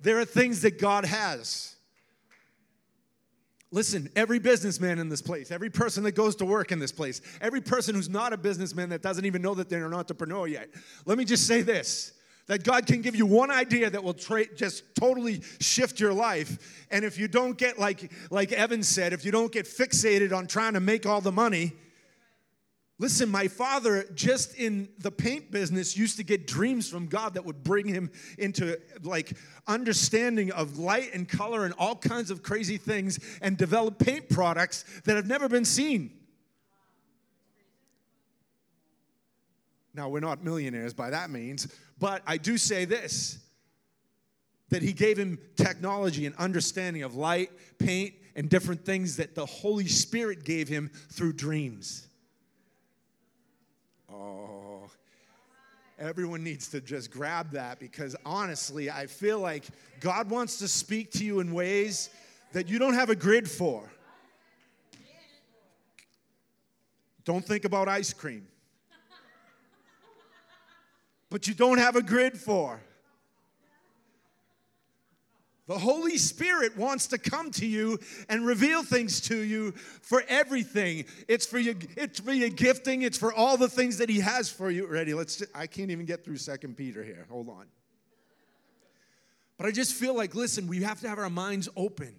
There 0.00 0.18
are 0.18 0.24
things 0.24 0.62
that 0.62 0.78
God 0.78 1.04
has. 1.04 1.76
Listen, 3.72 4.10
every 4.16 4.40
businessman 4.40 4.98
in 4.98 5.08
this 5.08 5.22
place, 5.22 5.52
every 5.52 5.70
person 5.70 6.02
that 6.02 6.12
goes 6.12 6.34
to 6.36 6.44
work 6.44 6.72
in 6.72 6.80
this 6.80 6.90
place, 6.90 7.20
every 7.40 7.60
person 7.60 7.94
who's 7.94 8.08
not 8.08 8.32
a 8.32 8.36
businessman 8.36 8.88
that 8.88 9.00
doesn't 9.00 9.24
even 9.24 9.40
know 9.42 9.54
that 9.54 9.68
they're 9.68 9.86
an 9.86 9.94
entrepreneur 9.94 10.48
yet, 10.48 10.68
let 11.06 11.16
me 11.16 11.24
just 11.24 11.46
say 11.46 11.62
this 11.62 12.12
that 12.46 12.64
God 12.64 12.84
can 12.84 13.00
give 13.00 13.14
you 13.14 13.26
one 13.26 13.48
idea 13.48 13.88
that 13.88 14.02
will 14.02 14.14
tra- 14.14 14.52
just 14.56 14.82
totally 14.96 15.40
shift 15.60 16.00
your 16.00 16.12
life. 16.12 16.84
And 16.90 17.04
if 17.04 17.16
you 17.16 17.28
don't 17.28 17.56
get, 17.56 17.78
like, 17.78 18.10
like 18.28 18.50
Evan 18.50 18.82
said, 18.82 19.12
if 19.12 19.24
you 19.24 19.30
don't 19.30 19.52
get 19.52 19.66
fixated 19.66 20.36
on 20.36 20.48
trying 20.48 20.72
to 20.72 20.80
make 20.80 21.06
all 21.06 21.20
the 21.20 21.30
money, 21.30 21.74
Listen, 23.00 23.30
my 23.30 23.48
father, 23.48 24.04
just 24.14 24.54
in 24.56 24.86
the 24.98 25.10
paint 25.10 25.50
business, 25.50 25.96
used 25.96 26.18
to 26.18 26.22
get 26.22 26.46
dreams 26.46 26.86
from 26.86 27.06
God 27.06 27.32
that 27.32 27.46
would 27.46 27.64
bring 27.64 27.88
him 27.88 28.10
into 28.36 28.78
like 29.02 29.32
understanding 29.66 30.52
of 30.52 30.78
light 30.78 31.14
and 31.14 31.26
color 31.26 31.64
and 31.64 31.72
all 31.78 31.96
kinds 31.96 32.30
of 32.30 32.42
crazy 32.42 32.76
things 32.76 33.18
and 33.40 33.56
develop 33.56 33.98
paint 33.98 34.28
products 34.28 34.84
that 35.06 35.16
have 35.16 35.26
never 35.26 35.48
been 35.48 35.64
seen. 35.64 36.10
Now, 39.94 40.10
we're 40.10 40.20
not 40.20 40.44
millionaires 40.44 40.92
by 40.92 41.08
that 41.08 41.30
means, 41.30 41.74
but 41.98 42.20
I 42.26 42.36
do 42.36 42.58
say 42.58 42.84
this 42.84 43.38
that 44.68 44.82
he 44.82 44.92
gave 44.92 45.16
him 45.16 45.38
technology 45.56 46.26
and 46.26 46.36
understanding 46.36 47.02
of 47.02 47.14
light, 47.14 47.50
paint, 47.78 48.12
and 48.36 48.50
different 48.50 48.84
things 48.84 49.16
that 49.16 49.34
the 49.34 49.46
Holy 49.46 49.88
Spirit 49.88 50.44
gave 50.44 50.68
him 50.68 50.90
through 51.08 51.32
dreams. 51.32 52.06
Oh, 54.12 54.90
everyone 55.98 56.42
needs 56.42 56.68
to 56.68 56.80
just 56.80 57.10
grab 57.10 57.50
that 57.52 57.78
because 57.78 58.16
honestly, 58.24 58.90
I 58.90 59.06
feel 59.06 59.38
like 59.38 59.64
God 60.00 60.30
wants 60.30 60.58
to 60.58 60.68
speak 60.68 61.12
to 61.12 61.24
you 61.24 61.40
in 61.40 61.52
ways 61.52 62.10
that 62.52 62.68
you 62.68 62.78
don't 62.78 62.94
have 62.94 63.10
a 63.10 63.16
grid 63.16 63.48
for. 63.48 63.88
Don't 67.24 67.44
think 67.44 67.64
about 67.64 67.88
ice 67.88 68.12
cream. 68.12 68.46
But 71.28 71.46
you 71.46 71.54
don't 71.54 71.78
have 71.78 71.94
a 71.94 72.02
grid 72.02 72.36
for. 72.36 72.80
The 75.70 75.78
Holy 75.78 76.18
Spirit 76.18 76.76
wants 76.76 77.06
to 77.06 77.16
come 77.16 77.52
to 77.52 77.64
you 77.64 78.00
and 78.28 78.44
reveal 78.44 78.82
things 78.82 79.20
to 79.28 79.36
you 79.36 79.70
for 79.70 80.24
everything. 80.26 81.04
It's 81.28 81.46
for 81.46 81.60
your, 81.60 81.76
it's 81.96 82.18
for 82.18 82.32
your 82.32 82.48
gifting. 82.48 83.02
It's 83.02 83.16
for 83.16 83.32
all 83.32 83.56
the 83.56 83.68
things 83.68 83.98
that 83.98 84.08
He 84.08 84.18
has 84.18 84.50
for 84.50 84.68
you. 84.68 84.88
Ready? 84.88 85.14
Let's. 85.14 85.44
I 85.54 85.68
can't 85.68 85.92
even 85.92 86.06
get 86.06 86.24
through 86.24 86.38
Second 86.38 86.76
Peter 86.76 87.04
here. 87.04 87.24
Hold 87.30 87.48
on. 87.50 87.66
But 89.58 89.66
I 89.68 89.70
just 89.70 89.94
feel 89.94 90.12
like, 90.12 90.34
listen, 90.34 90.66
we 90.66 90.82
have 90.82 91.02
to 91.02 91.08
have 91.08 91.20
our 91.20 91.30
minds 91.30 91.68
open. 91.76 92.16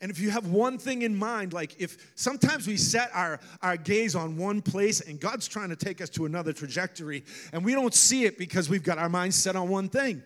And 0.00 0.10
if 0.10 0.18
you 0.18 0.30
have 0.30 0.48
one 0.48 0.76
thing 0.76 1.02
in 1.02 1.14
mind, 1.14 1.52
like 1.52 1.80
if 1.80 2.10
sometimes 2.16 2.66
we 2.66 2.76
set 2.76 3.10
our, 3.14 3.38
our 3.62 3.76
gaze 3.76 4.16
on 4.16 4.36
one 4.36 4.60
place 4.60 5.00
and 5.00 5.20
God's 5.20 5.46
trying 5.46 5.68
to 5.68 5.76
take 5.76 6.00
us 6.00 6.08
to 6.10 6.26
another 6.26 6.52
trajectory, 6.52 7.22
and 7.52 7.64
we 7.64 7.74
don't 7.74 7.94
see 7.94 8.24
it 8.24 8.38
because 8.38 8.68
we've 8.68 8.82
got 8.82 8.98
our 8.98 9.08
minds 9.08 9.36
set 9.36 9.54
on 9.54 9.68
one 9.68 9.88
thing. 9.88 10.24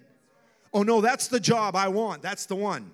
Oh, 0.77 0.83
no, 0.83 1.01
that's 1.01 1.29
the 1.29 1.41
job 1.41 1.75
I 1.75 1.89
want. 1.89 2.21
That's 2.21 2.45
the 2.45 2.55
one. 2.55 2.91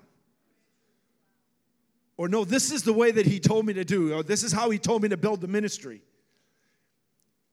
Or 2.15 2.29
no, 2.29 2.45
this 2.45 2.71
is 2.71 2.83
the 2.83 2.93
way 2.93 3.11
that 3.11 3.25
he 3.25 3.41
told 3.41 3.65
me 3.65 3.73
to 3.73 3.83
do. 3.83 4.13
Or 4.13 4.23
this 4.23 4.41
is 4.41 4.53
how 4.53 4.69
he 4.69 4.79
told 4.79 5.03
me 5.03 5.09
to 5.09 5.17
build 5.17 5.41
the 5.41 5.49
ministry. 5.49 6.01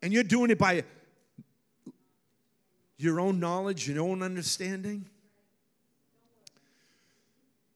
And 0.01 0.13
you're 0.13 0.23
doing 0.23 0.53
it 0.53 0.59
by 0.59 0.85
your 2.97 3.19
own 3.19 3.41
knowledge, 3.41 3.89
your 3.89 4.05
own 4.05 4.23
understanding. 4.23 5.05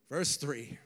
Verse 0.08 0.36
3 0.36 0.78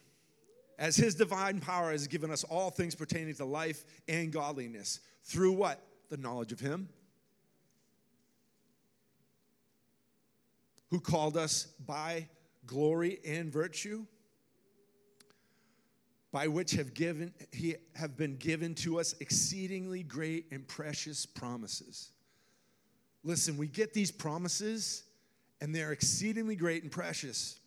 As 0.78 0.96
his 0.96 1.14
divine 1.14 1.60
power 1.60 1.92
has 1.92 2.06
given 2.06 2.30
us 2.30 2.44
all 2.44 2.70
things 2.70 2.94
pertaining 2.94 3.34
to 3.34 3.44
life 3.44 3.84
and 4.08 4.32
godliness, 4.32 5.00
through 5.22 5.52
what? 5.52 5.82
The 6.08 6.16
knowledge 6.16 6.50
of 6.50 6.60
him 6.60 6.88
who 10.90 11.00
called 11.00 11.36
us 11.36 11.64
by 11.86 12.28
glory 12.66 13.18
and 13.26 13.52
virtue 13.52 14.04
by 16.32 16.46
which 16.46 16.72
have 16.72 16.94
given 16.94 17.32
he 17.52 17.76
have 17.94 18.16
been 18.16 18.36
given 18.36 18.74
to 18.74 19.00
us 19.00 19.14
exceedingly 19.20 20.02
great 20.02 20.46
and 20.50 20.66
precious 20.68 21.24
promises. 21.24 22.10
Listen 23.24 23.56
we 23.56 23.66
get 23.66 23.94
these 23.94 24.10
promises 24.10 25.04
and 25.60 25.74
they're 25.74 25.92
exceedingly 25.92 26.56
great 26.56 26.82
and 26.82 26.92
precious. 26.92 27.58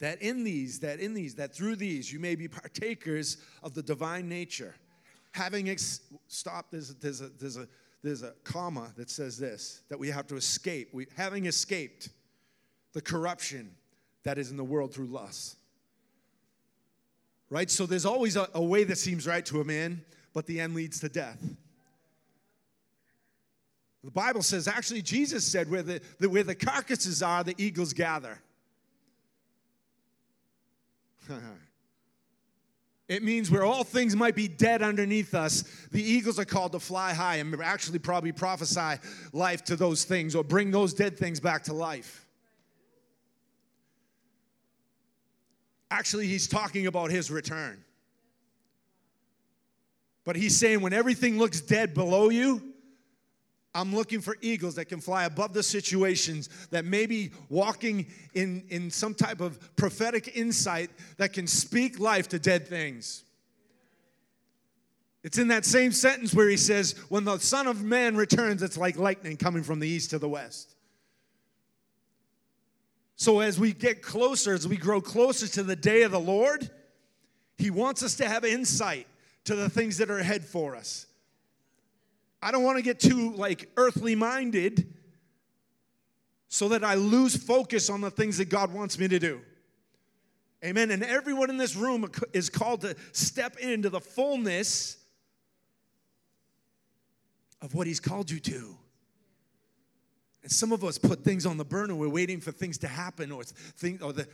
That 0.00 0.22
in 0.22 0.44
these 0.44 0.80
that 0.80 1.00
in 1.00 1.12
these 1.12 1.34
that 1.34 1.54
through 1.54 1.76
these 1.76 2.12
you 2.12 2.18
may 2.18 2.34
be 2.34 2.48
partakers 2.48 3.36
of 3.62 3.74
the 3.74 3.82
divine 3.82 4.28
nature. 4.28 4.74
Having 5.32 5.68
ex- 5.70 6.00
stop 6.28 6.70
there's, 6.70 6.94
there's 6.94 7.20
a 7.20 7.28
there's 7.28 7.56
a 7.56 7.68
there's 8.08 8.22
a 8.22 8.32
comma 8.42 8.90
that 8.96 9.10
says 9.10 9.36
this 9.36 9.82
that 9.90 9.98
we 9.98 10.08
have 10.08 10.26
to 10.28 10.36
escape. 10.36 10.88
We, 10.94 11.06
having 11.16 11.44
escaped 11.44 12.08
the 12.94 13.02
corruption 13.02 13.70
that 14.24 14.38
is 14.38 14.50
in 14.50 14.56
the 14.56 14.64
world 14.64 14.94
through 14.94 15.08
lust. 15.08 15.56
Right? 17.50 17.70
So 17.70 17.84
there's 17.84 18.06
always 18.06 18.36
a, 18.36 18.48
a 18.54 18.62
way 18.62 18.84
that 18.84 18.96
seems 18.96 19.26
right 19.26 19.44
to 19.46 19.60
a 19.60 19.64
man, 19.64 20.02
but 20.32 20.46
the 20.46 20.58
end 20.58 20.74
leads 20.74 21.00
to 21.00 21.10
death. 21.10 21.38
The 24.02 24.10
Bible 24.10 24.42
says, 24.42 24.68
actually, 24.68 25.02
Jesus 25.02 25.44
said, 25.44 25.70
where 25.70 25.82
the, 25.82 26.00
the 26.18 26.30
where 26.30 26.44
the 26.44 26.54
carcasses 26.54 27.22
are, 27.22 27.44
the 27.44 27.54
eagles 27.58 27.92
gather. 27.92 28.40
It 33.08 33.22
means 33.22 33.50
where 33.50 33.64
all 33.64 33.84
things 33.84 34.14
might 34.14 34.34
be 34.34 34.48
dead 34.48 34.82
underneath 34.82 35.34
us, 35.34 35.62
the 35.90 36.02
eagles 36.02 36.38
are 36.38 36.44
called 36.44 36.72
to 36.72 36.78
fly 36.78 37.14
high 37.14 37.36
and 37.36 37.58
actually 37.62 37.98
probably 37.98 38.32
prophesy 38.32 39.00
life 39.32 39.64
to 39.64 39.76
those 39.76 40.04
things 40.04 40.34
or 40.34 40.44
bring 40.44 40.70
those 40.70 40.92
dead 40.92 41.18
things 41.18 41.40
back 41.40 41.64
to 41.64 41.72
life. 41.72 42.26
Actually, 45.90 46.26
he's 46.26 46.46
talking 46.46 46.86
about 46.86 47.10
his 47.10 47.30
return. 47.30 47.82
But 50.26 50.36
he's 50.36 50.54
saying 50.58 50.82
when 50.82 50.92
everything 50.92 51.38
looks 51.38 51.62
dead 51.62 51.94
below 51.94 52.28
you, 52.28 52.67
I'm 53.74 53.94
looking 53.94 54.20
for 54.20 54.36
eagles 54.40 54.76
that 54.76 54.86
can 54.86 55.00
fly 55.00 55.24
above 55.24 55.52
the 55.52 55.62
situations, 55.62 56.48
that 56.70 56.84
may 56.84 57.06
be 57.06 57.30
walking 57.48 58.06
in, 58.34 58.64
in 58.70 58.90
some 58.90 59.14
type 59.14 59.40
of 59.40 59.76
prophetic 59.76 60.36
insight 60.36 60.90
that 61.18 61.32
can 61.32 61.46
speak 61.46 62.00
life 62.00 62.28
to 62.28 62.38
dead 62.38 62.66
things. 62.66 63.24
It's 65.22 65.38
in 65.38 65.48
that 65.48 65.64
same 65.64 65.92
sentence 65.92 66.32
where 66.32 66.48
he 66.48 66.56
says, 66.56 66.94
When 67.08 67.24
the 67.24 67.38
Son 67.38 67.66
of 67.66 67.82
Man 67.82 68.16
returns, 68.16 68.62
it's 68.62 68.78
like 68.78 68.96
lightning 68.96 69.36
coming 69.36 69.62
from 69.62 69.80
the 69.80 69.88
east 69.88 70.10
to 70.10 70.18
the 70.18 70.28
west. 70.28 70.74
So, 73.16 73.40
as 73.40 73.58
we 73.58 73.72
get 73.72 74.00
closer, 74.00 74.54
as 74.54 74.66
we 74.66 74.76
grow 74.76 75.00
closer 75.00 75.48
to 75.48 75.64
the 75.64 75.74
day 75.74 76.02
of 76.02 76.12
the 76.12 76.20
Lord, 76.20 76.70
He 77.58 77.70
wants 77.70 78.02
us 78.02 78.14
to 78.16 78.28
have 78.28 78.44
insight 78.44 79.08
to 79.44 79.56
the 79.56 79.68
things 79.68 79.98
that 79.98 80.08
are 80.08 80.18
ahead 80.18 80.44
for 80.44 80.76
us. 80.76 81.06
I 82.42 82.50
don't 82.50 82.62
want 82.62 82.76
to 82.76 82.82
get 82.82 83.00
too 83.00 83.32
like 83.34 83.68
earthly 83.76 84.14
minded 84.14 84.94
so 86.48 86.68
that 86.70 86.84
I 86.84 86.94
lose 86.94 87.36
focus 87.36 87.90
on 87.90 88.00
the 88.00 88.10
things 88.10 88.38
that 88.38 88.48
God 88.48 88.72
wants 88.72 88.98
me 88.98 89.08
to 89.08 89.18
do. 89.18 89.40
Amen. 90.64 90.90
And 90.90 91.04
everyone 91.04 91.50
in 91.50 91.56
this 91.56 91.76
room 91.76 92.10
is 92.32 92.50
called 92.50 92.80
to 92.80 92.96
step 93.12 93.58
into 93.58 93.90
the 93.90 94.00
fullness 94.00 94.96
of 97.60 97.74
what 97.74 97.86
He's 97.86 98.00
called 98.00 98.30
you 98.30 98.40
to. 98.40 98.76
And 100.42 100.50
some 100.50 100.72
of 100.72 100.82
us 100.84 100.98
put 100.98 101.22
things 101.22 101.46
on 101.46 101.58
the 101.58 101.64
burner. 101.64 101.94
We're 101.94 102.08
waiting 102.08 102.40
for 102.40 102.52
things 102.52 102.78
to 102.78 102.88
happen 102.88 103.30
or, 103.30 103.44
thing, 103.44 104.00
or 104.02 104.12
the, 104.12 104.26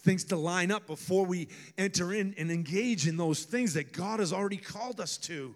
things 0.00 0.24
to 0.24 0.36
line 0.36 0.70
up 0.70 0.86
before 0.86 1.26
we 1.26 1.48
enter 1.76 2.12
in 2.12 2.34
and 2.38 2.50
engage 2.50 3.08
in 3.08 3.16
those 3.16 3.44
things 3.44 3.74
that 3.74 3.92
God 3.92 4.20
has 4.20 4.32
already 4.32 4.58
called 4.58 5.00
us 5.00 5.16
to. 5.18 5.54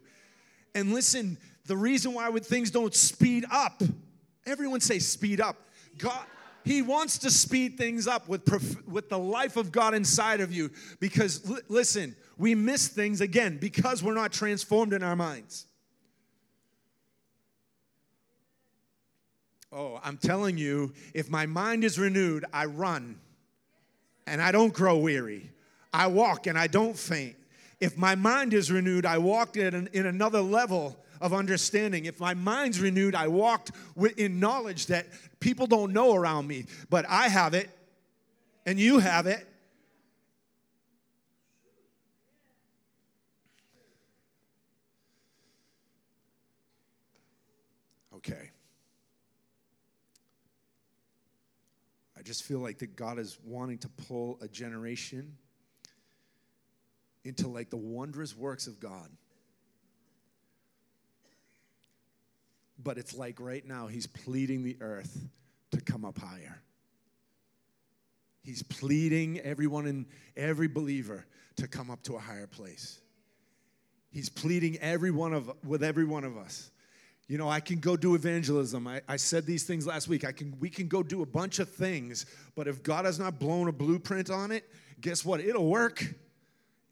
And 0.75 0.93
listen, 0.93 1.37
the 1.67 1.77
reason 1.77 2.15
why 2.15 2.31
things 2.41 2.71
don't 2.71 2.95
speed 2.95 3.45
up, 3.51 3.83
everyone 4.47 4.81
say 4.81 4.99
speed 4.99 5.41
up. 5.41 5.57
God, 5.99 6.25
He 6.65 6.83
wants 6.83 7.19
to 7.19 7.31
speed 7.31 7.77
things 7.77 8.07
up 8.07 8.29
with, 8.29 8.49
with 8.87 9.09
the 9.09 9.19
life 9.19 9.57
of 9.57 9.71
God 9.71 9.95
inside 9.95 10.41
of 10.41 10.53
you. 10.53 10.71
Because 11.01 11.49
l- 11.49 11.59
listen, 11.69 12.17
we 12.39 12.55
miss 12.55 12.89
things 12.89 13.21
again 13.21 13.59
because 13.59 14.03
we're 14.03 14.15
not 14.15 14.33
transformed 14.33 14.93
in 14.93 15.03
our 15.03 15.17
minds. 15.17 15.67
Oh, 19.73 19.99
I'm 20.05 20.19
telling 20.19 20.59
you, 20.59 20.93
if 21.15 21.31
my 21.31 21.47
mind 21.47 21.83
is 21.83 21.99
renewed, 21.99 22.45
I 22.53 22.67
run 22.67 23.19
and 24.27 24.43
I 24.43 24.53
don't 24.53 24.73
grow 24.73 24.99
weary. 24.99 25.51
I 25.95 26.09
walk 26.09 26.47
and 26.47 26.59
I 26.59 26.67
don't 26.67 26.97
faint. 26.97 27.37
If 27.83 27.99
my 27.99 28.15
mind 28.15 28.55
is 28.55 28.71
renewed, 28.71 29.05
I 29.05 29.19
walked 29.19 29.57
in, 29.57 29.89
in 29.93 30.07
another 30.07 30.41
level 30.41 30.97
of 31.21 31.35
understanding. 31.35 32.05
If 32.05 32.21
my 32.21 32.33
mind's 32.33 32.79
renewed, 32.79 33.17
I 33.17 33.27
walked 33.27 33.73
in 34.17 34.39
knowledge 34.39 34.87
that 34.87 35.09
people 35.41 35.67
don't 35.67 35.93
know 35.93 36.15
around 36.15 36.47
me, 36.47 36.67
but 36.91 37.05
I 37.09 37.27
have 37.27 37.55
it 37.55 37.69
and 38.67 38.79
you 38.79 39.01
have 39.01 39.27
it. 39.27 39.45
Okay. 48.15 48.53
I 52.17 52.23
just 52.23 52.45
feel 52.45 52.61
like 52.61 52.79
that 52.79 52.95
God 52.95 53.19
is 53.19 53.41
wanting 53.45 53.79
to 53.79 53.89
pull 53.89 54.39
a 54.41 54.47
generation 54.47 55.37
into 57.25 57.49
like 57.49 57.71
the 57.71 57.77
wondrous 57.77 58.37
works 58.37 58.67
of 58.67 58.81
God. 58.81 59.09
But 62.79 62.99
it's 62.99 63.15
like 63.15 63.41
right 63.41 63.67
now, 63.67 63.87
He's 63.87 64.07
pleading 64.07 64.65
the 64.65 64.77
earth 64.81 65.25
to 65.71 65.81
come 65.81 66.05
up 66.05 66.19
higher. 66.19 66.61
He's 68.43 68.63
pleading 68.63 69.39
everyone 69.41 69.87
and 69.87 70.07
every 70.37 70.67
believer 70.67 71.27
to 71.57 71.69
come 71.69 71.91
up 71.91 72.03
to 72.05 72.17
a 72.17 72.19
higher 72.19 72.49
place. 72.49 73.01
He's 74.11 74.29
pleading 74.29 74.79
every 74.79 75.13
one 75.13 75.33
of 75.33 75.51
with 75.65 75.85
every 75.85 76.05
one 76.05 76.25
of 76.25 76.37
us 76.37 76.73
you 77.33 77.39
know, 77.39 77.49
I 77.49 77.61
can 77.61 77.79
go 77.79 77.97
do 77.97 78.15
evangelism. 78.15 78.87
I, 78.87 79.01
I 79.09 79.17
said 79.17 79.47
these 79.47 79.65
things 79.65 79.87
last 79.87 80.07
week. 80.07 80.23
I 80.23 80.33
can, 80.33 80.55
we 80.61 80.69
can 80.69 80.87
go 80.87 81.03
do 81.03 81.23
a 81.23 81.27
bunch 81.27 81.61
of 81.61 81.71
things, 81.71 82.27
but 82.55 82.69
if 82.69 82.83
God 82.83 83.07
has 83.07 83.19
not 83.19 83.39
blown 83.39 83.69
a 83.69 83.73
blueprint 83.73 84.29
on 84.29 84.53
it, 84.53 84.69
guess 85.01 85.25
what? 85.25 85.41
It'll 85.41 85.71
work. 85.71 86.05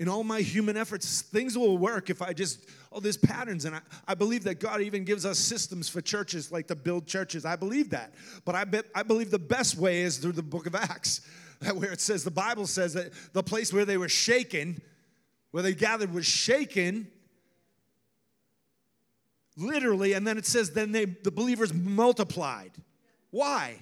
In 0.00 0.08
all 0.08 0.24
my 0.24 0.40
human 0.40 0.78
efforts, 0.78 1.20
things 1.20 1.58
will 1.58 1.76
work 1.76 2.08
if 2.08 2.22
I 2.22 2.32
just, 2.32 2.64
oh, 2.90 3.00
there's 3.00 3.18
patterns. 3.18 3.66
And 3.66 3.76
I, 3.76 3.80
I 4.08 4.14
believe 4.14 4.44
that 4.44 4.58
God 4.58 4.80
even 4.80 5.04
gives 5.04 5.26
us 5.26 5.38
systems 5.38 5.90
for 5.90 6.00
churches, 6.00 6.50
like 6.50 6.68
to 6.68 6.74
build 6.74 7.06
churches. 7.06 7.44
I 7.44 7.54
believe 7.54 7.90
that. 7.90 8.14
But 8.46 8.54
I, 8.54 8.64
I 8.94 9.02
believe 9.02 9.30
the 9.30 9.38
best 9.38 9.76
way 9.76 10.00
is 10.00 10.16
through 10.16 10.32
the 10.32 10.42
book 10.42 10.66
of 10.66 10.74
Acts, 10.74 11.20
where 11.74 11.92
it 11.92 12.00
says, 12.00 12.24
the 12.24 12.30
Bible 12.30 12.66
says 12.66 12.94
that 12.94 13.12
the 13.34 13.42
place 13.42 13.74
where 13.74 13.84
they 13.84 13.98
were 13.98 14.08
shaken, 14.08 14.80
where 15.50 15.62
they 15.62 15.74
gathered 15.74 16.14
was 16.14 16.24
shaken 16.24 17.06
literally, 19.58 20.14
and 20.14 20.26
then 20.26 20.38
it 20.38 20.46
says, 20.46 20.70
then 20.70 20.92
they, 20.92 21.04
the 21.04 21.30
believers 21.30 21.74
multiplied. 21.74 22.72
Why? 23.30 23.76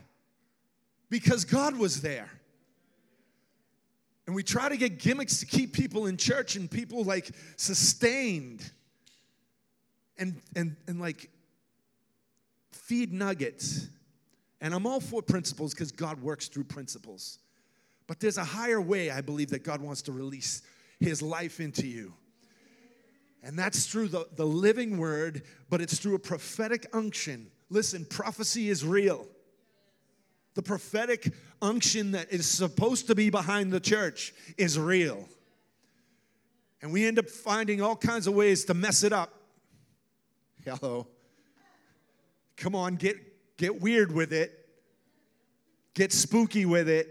Because 1.10 1.44
God 1.44 1.78
was 1.78 2.00
there. 2.00 2.28
And 4.28 4.34
we 4.34 4.42
try 4.42 4.68
to 4.68 4.76
get 4.76 4.98
gimmicks 4.98 5.40
to 5.40 5.46
keep 5.46 5.72
people 5.72 6.04
in 6.04 6.18
church 6.18 6.54
and 6.54 6.70
people 6.70 7.02
like 7.02 7.30
sustained 7.56 8.70
and, 10.18 10.38
and, 10.54 10.76
and 10.86 11.00
like 11.00 11.30
feed 12.70 13.10
nuggets. 13.10 13.88
And 14.60 14.74
I'm 14.74 14.86
all 14.86 15.00
for 15.00 15.22
principles 15.22 15.72
because 15.72 15.92
God 15.92 16.20
works 16.20 16.48
through 16.48 16.64
principles. 16.64 17.38
But 18.06 18.20
there's 18.20 18.36
a 18.36 18.44
higher 18.44 18.82
way, 18.82 19.10
I 19.10 19.22
believe, 19.22 19.48
that 19.48 19.64
God 19.64 19.80
wants 19.80 20.02
to 20.02 20.12
release 20.12 20.60
His 21.00 21.22
life 21.22 21.58
into 21.58 21.86
you. 21.86 22.12
And 23.42 23.58
that's 23.58 23.86
through 23.86 24.08
the, 24.08 24.28
the 24.36 24.44
living 24.44 24.98
word, 24.98 25.44
but 25.70 25.80
it's 25.80 25.98
through 25.98 26.16
a 26.16 26.18
prophetic 26.18 26.86
unction. 26.92 27.50
Listen, 27.70 28.04
prophecy 28.04 28.68
is 28.68 28.84
real. 28.84 29.26
The 30.58 30.62
prophetic 30.62 31.32
unction 31.62 32.10
that 32.10 32.32
is 32.32 32.44
supposed 32.44 33.06
to 33.06 33.14
be 33.14 33.30
behind 33.30 33.72
the 33.72 33.78
church 33.78 34.34
is 34.56 34.76
real. 34.76 35.28
And 36.82 36.92
we 36.92 37.06
end 37.06 37.16
up 37.16 37.28
finding 37.28 37.80
all 37.80 37.94
kinds 37.94 38.26
of 38.26 38.34
ways 38.34 38.64
to 38.64 38.74
mess 38.74 39.04
it 39.04 39.12
up. 39.12 39.32
Hello. 40.64 41.06
Come 42.56 42.74
on, 42.74 42.96
get, 42.96 43.18
get 43.56 43.80
weird 43.80 44.10
with 44.10 44.32
it, 44.32 44.68
get 45.94 46.12
spooky 46.12 46.66
with 46.66 46.88
it, 46.88 47.06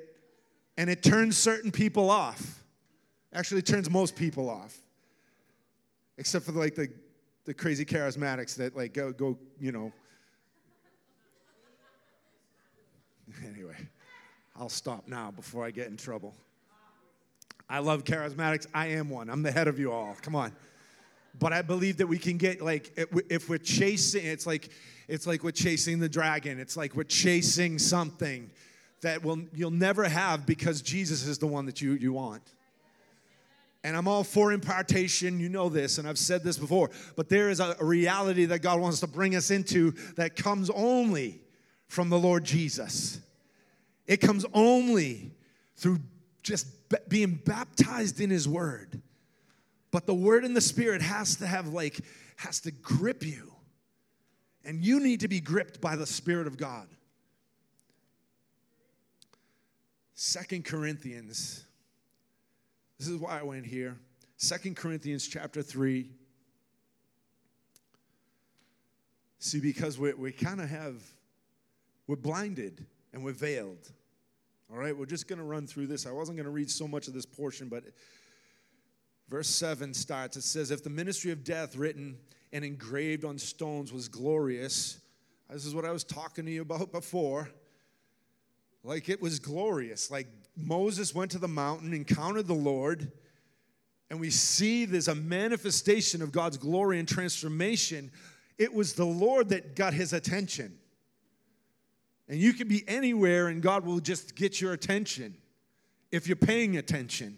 and 0.78 0.90
it 0.90 1.02
turns 1.02 1.38
certain 1.38 1.72
people 1.72 2.10
off. 2.10 2.66
Actually, 3.32 3.62
turns 3.62 3.90
most 3.90 4.18
people 4.18 4.50
off 4.50 4.78
except 6.18 6.44
for 6.44 6.52
like 6.52 6.76
the, 6.76 6.90
the 7.46 7.54
crazy 7.54 7.86
charismatics 7.86 8.58
that 8.58 8.76
like 8.76 8.94
go, 8.94 9.14
go, 9.14 9.38
you 9.58 9.72
know. 9.72 9.94
Anyway, 13.46 13.76
I'll 14.56 14.70
stop 14.70 15.08
now 15.08 15.32
before 15.32 15.66
I 15.66 15.72
get 15.72 15.88
in 15.88 15.98
trouble. 15.98 16.34
I 17.70 17.80
love 17.80 18.04
charismatics. 18.04 18.68
I 18.74 18.88
am 18.88 19.10
one. 19.10 19.30
I'm 19.30 19.44
the 19.44 19.52
head 19.52 19.68
of 19.68 19.78
you 19.78 19.92
all. 19.92 20.16
Come 20.22 20.36
on. 20.36 20.54
But 21.40 21.54
I 21.54 21.62
believe 21.62 21.98
that 21.98 22.08
we 22.08 22.18
can 22.18 22.38
get 22.38 22.62
like 22.62 22.92
if 23.30 23.50
we're 23.50 23.58
chasing, 23.58 24.26
it's 24.26 24.48
like 24.48 24.70
it's 25.08 25.28
like 25.28 25.44
we're 25.44 25.52
chasing 25.52 26.00
the 26.00 26.10
dragon. 26.10 26.60
It's 26.60 26.76
like 26.76 26.96
we're 26.96 27.04
chasing 27.04 27.78
something 27.78 28.50
that 29.02 29.24
will 29.24 29.40
you'll 29.54 29.70
never 29.70 30.06
have 30.06 30.46
because 30.46 30.82
Jesus 30.82 31.28
is 31.28 31.38
the 31.38 31.48
one 31.48 31.66
that 31.66 31.82
you 31.82 31.94
you 31.94 32.14
want. 32.14 32.42
And 33.84 33.96
I'm 33.96 34.08
all 34.08 34.24
for 34.24 34.52
impartation, 34.52 35.40
you 35.40 35.50
know 35.50 35.70
this, 35.70 35.98
and 35.98 36.08
I've 36.08 36.18
said 36.18 36.44
this 36.44 36.58
before, 36.58 36.90
but 37.16 37.30
there 37.30 37.50
is 37.50 37.60
a 37.60 37.76
reality 37.80 38.46
that 38.46 38.60
God 38.60 38.82
wants 38.82 39.00
to 39.02 39.08
bring 39.08 39.36
us 39.36 39.52
into 39.52 39.92
that 40.16 40.36
comes 40.36 40.70
only 40.72 41.40
from 41.88 42.10
the 42.10 42.20
Lord 42.20 42.44
Jesus. 42.44 43.20
It 44.06 44.18
comes 44.18 44.46
only 44.54 45.32
through 45.76 46.00
just 46.44 46.68
being 47.10 47.36
baptized 47.36 48.22
in 48.22 48.30
His 48.30 48.48
Word. 48.48 49.02
But 49.92 50.06
the 50.06 50.14
Word 50.14 50.46
and 50.46 50.56
the 50.56 50.62
Spirit 50.62 51.02
has 51.02 51.38
to 51.38 51.48
have, 51.48 51.68
like, 51.70 52.00
has 52.38 52.60
to 52.62 52.72
grip 52.72 53.26
you. 53.26 53.52
And 54.64 54.84
you 54.84 55.00
need 55.00 55.22
to 55.22 55.28
be 55.28 55.40
gripped 55.40 55.82
by 55.82 55.96
the 55.96 56.06
Spirit 56.06 56.48
of 56.48 56.58
God. 56.58 56.88
Second 60.14 60.66
Corinthians 60.66 61.64
this 62.98 63.08
is 63.08 63.18
why 63.18 63.40
I 63.40 63.44
went 63.44 63.66
here. 63.66 63.98
Second 64.38 64.76
Corinthians 64.76 65.28
chapter 65.28 65.62
3. 65.62 66.10
See, 69.40 69.60
because 69.60 70.00
we, 70.00 70.14
we 70.14 70.32
kind 70.32 70.60
of 70.60 70.70
have, 70.70 70.96
we're 72.08 72.16
blinded 72.16 72.86
and 73.14 73.24
we're 73.24 73.34
veiled. 73.34 73.92
All 74.72 74.78
right, 74.78 74.98
we're 74.98 75.06
just 75.06 75.28
going 75.28 75.40
to 75.40 75.46
run 75.46 75.68
through 75.68 75.88
this. 75.88 76.06
I 76.06 76.12
wasn't 76.12 76.38
going 76.38 76.46
to 76.46 76.52
read 76.52 76.70
so 76.70 76.88
much 76.88 77.08
of 77.08 77.14
this 77.14 77.26
portion, 77.26 77.70
but 77.70 77.84
verse 79.30 79.48
7 79.48 79.94
starts. 79.94 80.36
It 80.36 80.44
says, 80.44 80.72
If 80.72 80.84
the 80.84 80.90
ministry 80.90 81.32
of 81.32 81.44
death 81.44 81.76
written 81.76 82.18
and 82.52 82.66
engraved 82.66 83.24
on 83.24 83.38
stones 83.38 83.94
was 83.94 84.08
glorious, 84.08 85.00
this 85.50 85.66
is 85.66 85.74
what 85.74 85.86
I 85.86 85.92
was 85.92 86.04
talking 86.04 86.46
to 86.46 86.52
you 86.52 86.62
about 86.62 86.92
before. 86.92 87.50
Like 88.84 89.10
it 89.10 89.22
was 89.22 89.40
glorious. 89.40 90.12
Like 90.12 90.28
Moses 90.56 91.16
went 91.16 91.32
to 91.32 91.40
the 91.40 91.48
mountain, 91.48 91.94
encountered 91.94 92.48
the 92.48 92.54
Lord, 92.54 93.12
and 94.10 94.20
we 94.20 94.30
see 94.30 94.86
there's 94.86 95.10
a 95.10 95.16
manifestation 95.16 96.22
of 96.22 96.32
God's 96.32 96.58
glory 96.58 97.00
and 97.00 97.08
transformation. 97.08 98.12
It 98.58 98.74
was 98.74 98.94
the 98.94 99.06
Lord 99.06 99.50
that 99.50 99.76
got 99.76 99.94
his 99.94 100.14
attention. 100.14 100.78
And 102.30 102.40
you 102.40 102.54
can 102.54 102.68
be 102.68 102.84
anywhere 102.88 103.48
and 103.48 103.62
God 103.62 103.86
will 103.86 104.00
just 104.00 104.36
get 104.36 104.60
your 104.60 104.74
attention 104.74 105.36
if 106.12 106.28
you're 106.28 106.36
paying 106.36 106.78
attention. 106.78 107.38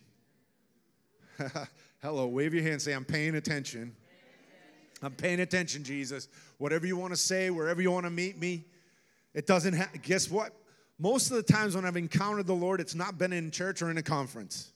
Hello, 2.01 2.27
wave 2.27 2.53
your 2.53 2.63
hand, 2.63 2.81
say, 2.81 2.93
I'm 2.93 3.05
paying 3.05 3.35
attention. 3.35 3.95
I'm 5.01 5.13
paying 5.13 5.39
attention, 5.39 5.83
Jesus. 5.83 6.27
Whatever 6.57 6.85
you 6.85 6.97
want 6.97 7.13
to 7.13 7.17
say, 7.17 7.49
wherever 7.49 7.81
you 7.81 7.91
want 7.91 8.05
to 8.05 8.09
meet 8.09 8.37
me, 8.37 8.65
it 9.33 9.47
doesn't 9.47 9.73
have, 9.73 10.01
guess 10.01 10.29
what? 10.29 10.53
Most 10.97 11.31
of 11.31 11.37
the 11.37 11.43
times 11.43 11.75
when 11.75 11.85
I've 11.85 11.95
encountered 11.95 12.47
the 12.47 12.55
Lord, 12.55 12.81
it's 12.81 12.95
not 12.95 13.17
been 13.17 13.31
in 13.31 13.51
church 13.51 13.81
or 13.81 13.89
in 13.89 13.97
a 13.97 14.03
conference. 14.03 14.73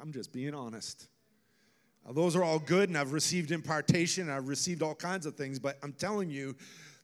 I'm 0.00 0.12
just 0.12 0.32
being 0.32 0.54
honest. 0.54 1.08
Now, 2.04 2.12
those 2.12 2.34
are 2.34 2.42
all 2.42 2.58
good, 2.58 2.88
and 2.88 2.98
I've 2.98 3.12
received 3.12 3.52
impartation, 3.52 4.30
I've 4.30 4.48
received 4.48 4.82
all 4.82 4.94
kinds 4.94 5.26
of 5.26 5.36
things, 5.36 5.58
but 5.58 5.78
I'm 5.82 5.92
telling 5.92 6.30
you, 6.30 6.56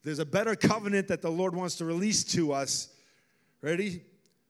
there's 0.07 0.21
a 0.21 0.25
better 0.25 0.55
covenant 0.55 1.09
that 1.09 1.21
the 1.21 1.33
Lord 1.33 1.53
wants 1.53 1.75
to 1.79 1.85
release 1.85 2.23
to 2.27 2.53
us. 2.53 2.91
Ready? 3.61 4.03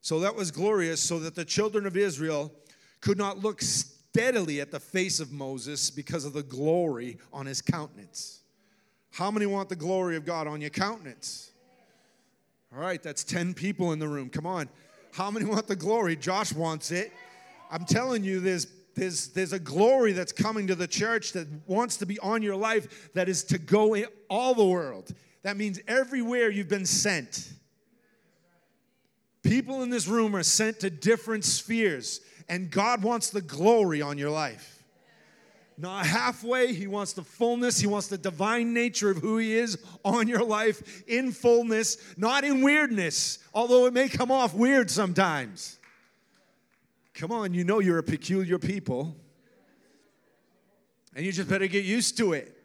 So 0.03 0.21
that 0.21 0.37
was 0.37 0.51
glorious, 0.51 1.01
so 1.01 1.19
that 1.21 1.35
the 1.35 1.47
children 1.47 1.87
of 1.87 1.97
Israel 1.97 2.53
could 3.01 3.17
not 3.17 3.39
look 3.39 3.63
steadily 3.63 4.61
at 4.61 4.71
the 4.71 4.79
face 4.79 5.19
of 5.19 5.33
Moses 5.33 5.91
because 5.91 6.27
of 6.27 6.35
the 6.35 6.43
glory 6.43 7.17
on 7.33 7.47
his 7.47 7.63
countenance. 7.63 8.41
How 9.13 9.31
many 9.31 9.47
want 9.47 9.71
the 9.71 9.77
glory 9.77 10.17
of 10.17 10.27
God 10.27 10.47
on 10.47 10.61
your 10.61 10.69
countenance? 10.69 11.53
All 12.71 12.79
right, 12.79 13.03
that's 13.03 13.25
10 13.25 13.55
people 13.55 13.93
in 13.93 13.99
the 13.99 14.09
room. 14.09 14.29
Come 14.29 14.45
on. 14.45 14.69
How 15.15 15.31
many 15.31 15.47
want 15.47 15.69
the 15.69 15.77
glory? 15.77 16.17
Josh 16.17 16.53
wants 16.53 16.91
it. 16.91 17.15
I'm 17.71 17.87
telling 17.87 18.25
you, 18.25 18.41
there's 18.41 18.67
there's, 18.95 19.29
there's 19.29 19.53
a 19.53 19.59
glory 19.59 20.13
that's 20.13 20.33
coming 20.33 20.67
to 20.69 20.75
the 20.75 20.87
church 20.87 21.33
that 21.35 21.47
wants 21.67 21.99
to 21.99 22.07
be 22.07 22.19
on 22.21 22.43
your 22.43 22.57
life 22.57 23.13
that 23.13 23.29
is 23.29 23.45
to 23.45 23.59
go 23.59 23.95
in 23.95 24.07
all 24.31 24.55
the 24.55 24.65
world. 24.65 25.13
That 25.47 25.57
means 25.57 25.79
everywhere 25.87 26.51
you've 26.51 26.69
been 26.69 26.87
sent. 26.87 27.53
People 29.45 29.85
in 29.85 29.91
this 29.91 30.09
room 30.09 30.35
are 30.35 30.43
sent 30.43 30.81
to 30.81 30.91
different 30.91 31.45
spheres, 31.45 32.21
and 32.49 32.69
God 32.69 33.05
wants 33.05 33.31
the 33.31 33.41
glory 33.41 34.03
on 34.03 34.19
your 34.19 34.31
life. 34.31 34.83
Not 35.79 36.05
halfway, 36.05 36.73
He 36.73 36.89
wants 36.89 37.13
the 37.13 37.23
fullness, 37.23 37.79
He 37.79 37.87
wants 37.87 38.09
the 38.09 38.19
divine 38.19 38.75
nature 38.75 39.09
of 39.09 39.19
who 39.19 39.39
He 39.39 39.57
is 39.57 39.79
on 40.05 40.27
your 40.27 40.43
life 40.43 41.05
in 41.07 41.31
fullness, 41.31 41.97
not 42.17 42.43
in 42.43 42.63
weirdness, 42.63 43.39
although 43.55 43.87
it 43.87 43.93
may 43.93 44.09
come 44.09 44.33
off 44.33 44.53
weird 44.53 44.91
sometimes. 44.91 45.79
Come 47.15 47.31
on, 47.31 47.55
you 47.55 47.63
know 47.63 47.79
you're 47.79 47.99
a 47.99 48.03
peculiar 48.03 48.59
people, 48.59 49.15
and 51.15 51.25
you 51.25 51.31
just 51.31 51.49
better 51.49 51.69
get 51.69 51.85
used 51.85 52.17
to 52.17 52.33
it. 52.33 52.56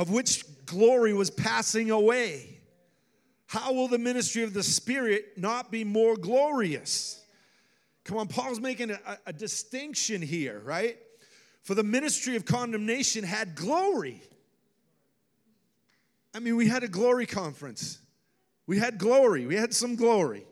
Of 0.00 0.08
which 0.08 0.46
glory 0.64 1.12
was 1.12 1.28
passing 1.28 1.90
away. 1.90 2.58
How 3.44 3.74
will 3.74 3.86
the 3.86 3.98
ministry 3.98 4.42
of 4.42 4.54
the 4.54 4.62
Spirit 4.62 5.36
not 5.36 5.70
be 5.70 5.84
more 5.84 6.16
glorious? 6.16 7.22
Come 8.04 8.16
on, 8.16 8.26
Paul's 8.26 8.60
making 8.60 8.92
a, 8.92 8.98
a, 9.26 9.32
distinction 9.34 10.22
here, 10.22 10.62
right? 10.64 10.96
For 11.64 11.74
the 11.74 11.82
ministry 11.82 12.34
of 12.34 12.46
condemnation 12.46 13.24
had 13.24 13.54
glory. 13.54 14.22
I 16.34 16.38
mean, 16.38 16.56
we 16.56 16.66
had 16.66 16.82
a 16.82 16.88
glory 16.88 17.26
conference. 17.26 17.98
We 18.66 18.78
had 18.78 18.96
glory. 18.96 19.44
We 19.44 19.56
had 19.56 19.74
some 19.74 19.96
glory. 19.96 20.46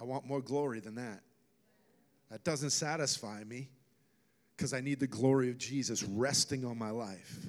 I 0.00 0.04
want 0.04 0.26
more 0.26 0.40
glory 0.40 0.80
than 0.80 0.96
that. 0.96 1.20
That 2.28 2.42
doesn't 2.42 2.70
satisfy 2.70 3.44
me 3.44 3.68
because 4.56 4.72
I 4.72 4.80
need 4.80 5.00
the 5.00 5.06
glory 5.06 5.50
of 5.50 5.58
Jesus 5.58 6.02
resting 6.02 6.64
on 6.64 6.78
my 6.78 6.90
life, 6.90 7.46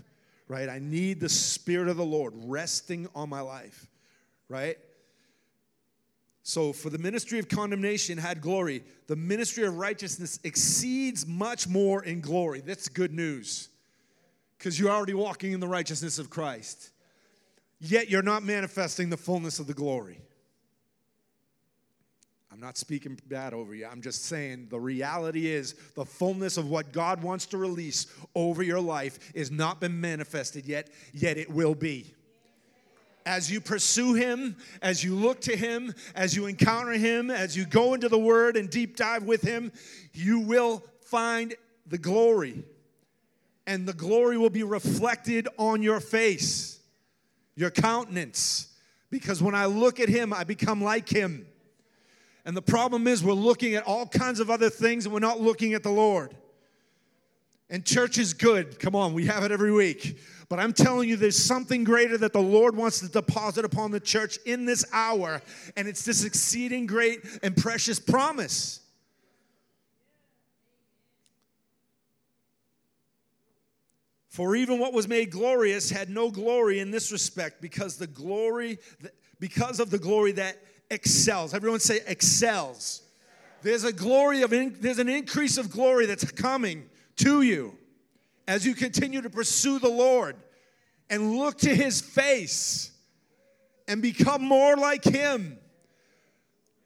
right? 0.47 0.69
I 0.69 0.79
need 0.79 1.19
the 1.19 1.29
Spirit 1.29 1.87
of 1.87 1.97
the 1.97 2.05
Lord 2.05 2.33
resting 2.35 3.07
on 3.15 3.29
my 3.29 3.41
life, 3.41 3.87
right? 4.49 4.77
So, 6.43 6.73
for 6.73 6.89
the 6.89 6.97
ministry 6.97 7.39
of 7.39 7.47
condemnation 7.47 8.17
had 8.17 8.41
glory, 8.41 8.83
the 9.07 9.15
ministry 9.15 9.63
of 9.65 9.77
righteousness 9.77 10.39
exceeds 10.43 11.25
much 11.25 11.67
more 11.67 12.03
in 12.03 12.19
glory. 12.19 12.59
That's 12.59 12.89
good 12.89 13.13
news 13.13 13.69
because 14.57 14.79
you're 14.79 14.91
already 14.91 15.13
walking 15.13 15.51
in 15.51 15.59
the 15.59 15.67
righteousness 15.67 16.19
of 16.19 16.29
Christ, 16.29 16.91
yet 17.79 18.09
you're 18.09 18.21
not 18.21 18.43
manifesting 18.43 19.09
the 19.09 19.17
fullness 19.17 19.59
of 19.59 19.67
the 19.67 19.73
glory. 19.73 20.19
I'm 22.53 22.59
not 22.59 22.77
speaking 22.77 23.19
bad 23.25 23.51
over 23.55 23.73
you. 23.73 23.87
I'm 23.87 23.99
just 24.03 24.25
saying 24.25 24.67
the 24.69 24.79
reality 24.79 25.47
is 25.47 25.73
the 25.95 26.05
fullness 26.05 26.55
of 26.55 26.69
what 26.69 26.93
God 26.93 27.23
wants 27.23 27.47
to 27.47 27.57
release 27.57 28.05
over 28.35 28.61
your 28.61 28.79
life 28.79 29.31
is 29.33 29.49
not 29.49 29.81
been 29.81 29.99
manifested 29.99 30.67
yet, 30.67 30.91
yet 31.13 31.39
it 31.39 31.49
will 31.49 31.73
be. 31.73 32.13
As 33.25 33.51
you 33.51 33.59
pursue 33.59 34.13
Him, 34.13 34.55
as 34.83 35.03
you 35.03 35.15
look 35.15 35.41
to 35.41 35.55
Him, 35.55 35.95
as 36.13 36.35
you 36.35 36.45
encounter 36.45 36.91
Him, 36.91 37.31
as 37.31 37.57
you 37.57 37.65
go 37.65 37.95
into 37.95 38.07
the 38.07 38.19
Word 38.19 38.55
and 38.55 38.69
deep 38.69 38.97
dive 38.97 39.23
with 39.23 39.41
Him, 39.41 39.71
you 40.13 40.39
will 40.41 40.83
find 41.05 41.55
the 41.87 41.97
glory. 41.97 42.63
And 43.65 43.87
the 43.87 43.93
glory 43.93 44.37
will 44.37 44.51
be 44.51 44.61
reflected 44.61 45.47
on 45.57 45.81
your 45.81 45.99
face, 45.99 46.79
your 47.55 47.71
countenance. 47.71 48.67
Because 49.09 49.41
when 49.41 49.55
I 49.55 49.65
look 49.65 49.99
at 49.99 50.07
Him, 50.07 50.31
I 50.31 50.43
become 50.43 50.83
like 50.83 51.09
Him. 51.09 51.47
And 52.45 52.57
the 52.57 52.61
problem 52.61 53.07
is, 53.07 53.23
we're 53.23 53.33
looking 53.33 53.75
at 53.75 53.83
all 53.83 54.05
kinds 54.05 54.39
of 54.39 54.49
other 54.49 54.69
things 54.69 55.05
and 55.05 55.13
we're 55.13 55.19
not 55.19 55.39
looking 55.39 55.73
at 55.73 55.83
the 55.83 55.91
Lord. 55.91 56.35
And 57.69 57.85
church 57.85 58.17
is 58.17 58.33
good. 58.33 58.79
Come 58.79 58.95
on, 58.95 59.13
we 59.13 59.25
have 59.25 59.43
it 59.43 59.51
every 59.51 59.71
week. 59.71 60.19
But 60.49 60.59
I'm 60.59 60.73
telling 60.73 61.09
you, 61.09 61.15
there's 61.15 61.41
something 61.41 61.83
greater 61.83 62.17
that 62.17 62.33
the 62.33 62.41
Lord 62.41 62.75
wants 62.75 62.99
to 62.99 63.07
deposit 63.07 63.65
upon 63.65 63.91
the 63.91 63.99
church 63.99 64.37
in 64.45 64.65
this 64.65 64.85
hour. 64.91 65.41
And 65.77 65.87
it's 65.87 66.03
this 66.03 66.25
exceeding 66.25 66.85
great 66.85 67.21
and 67.41 67.55
precious 67.55 67.99
promise. 67.99 68.81
For 74.27 74.55
even 74.55 74.79
what 74.79 74.93
was 74.93 75.07
made 75.07 75.31
glorious 75.31 75.89
had 75.89 76.09
no 76.09 76.29
glory 76.31 76.79
in 76.79 76.91
this 76.91 77.11
respect 77.11 77.61
because 77.61 77.97
the 77.97 78.07
glory 78.07 78.79
because 79.39 79.79
of 79.79 79.89
the 79.89 79.99
glory 79.99 80.31
that 80.31 80.57
excels. 80.93 81.53
Everyone 81.53 81.79
say 81.79 81.99
excels. 82.07 83.01
There's 83.61 83.83
a 83.83 83.93
glory 83.93 84.41
of 84.41 84.51
there's 84.51 84.99
an 84.99 85.09
increase 85.09 85.57
of 85.57 85.69
glory 85.69 86.05
that's 86.05 86.29
coming 86.31 86.89
to 87.17 87.41
you 87.41 87.77
as 88.47 88.65
you 88.65 88.75
continue 88.75 89.21
to 89.21 89.29
pursue 89.29 89.79
the 89.79 89.89
Lord 89.89 90.35
and 91.09 91.37
look 91.37 91.59
to 91.59 91.73
his 91.73 92.01
face 92.01 92.91
and 93.87 94.01
become 94.01 94.43
more 94.43 94.75
like 94.75 95.03
him. 95.03 95.57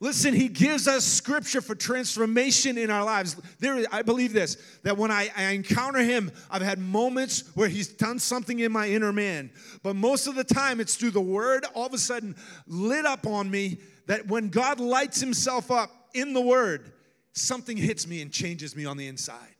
Listen, 0.00 0.32
he 0.32 0.46
gives 0.46 0.86
us 0.86 1.04
scripture 1.04 1.60
for 1.60 1.74
transformation 1.74 2.78
in 2.78 2.88
our 2.88 3.04
lives. 3.04 3.34
There, 3.58 3.84
I 3.90 4.02
believe 4.02 4.32
this 4.32 4.56
that 4.84 4.96
when 4.96 5.10
I, 5.10 5.28
I, 5.36 5.50
encounter 5.50 5.98
him, 5.98 6.30
I've 6.50 6.62
had 6.62 6.78
moments 6.78 7.42
where 7.56 7.68
he's 7.68 7.88
done 7.88 8.20
something 8.20 8.60
in 8.60 8.70
my 8.70 8.88
inner 8.88 9.12
man. 9.12 9.50
But 9.82 9.96
most 9.96 10.28
of 10.28 10.36
the 10.36 10.44
time, 10.44 10.78
it's 10.78 10.94
through 10.94 11.10
the 11.10 11.20
word, 11.20 11.66
all 11.74 11.86
of 11.86 11.94
a 11.94 11.98
sudden, 11.98 12.36
lit 12.68 13.06
up 13.06 13.26
on 13.26 13.50
me 13.50 13.78
that 14.08 14.26
when 14.26 14.48
God 14.48 14.80
lights 14.80 15.20
himself 15.20 15.70
up 15.70 15.90
in 16.14 16.32
the 16.32 16.40
word, 16.40 16.92
something 17.34 17.76
hits 17.76 18.06
me 18.06 18.22
and 18.22 18.32
changes 18.32 18.74
me 18.74 18.86
on 18.86 18.96
the 18.96 19.06
inside. 19.06 19.54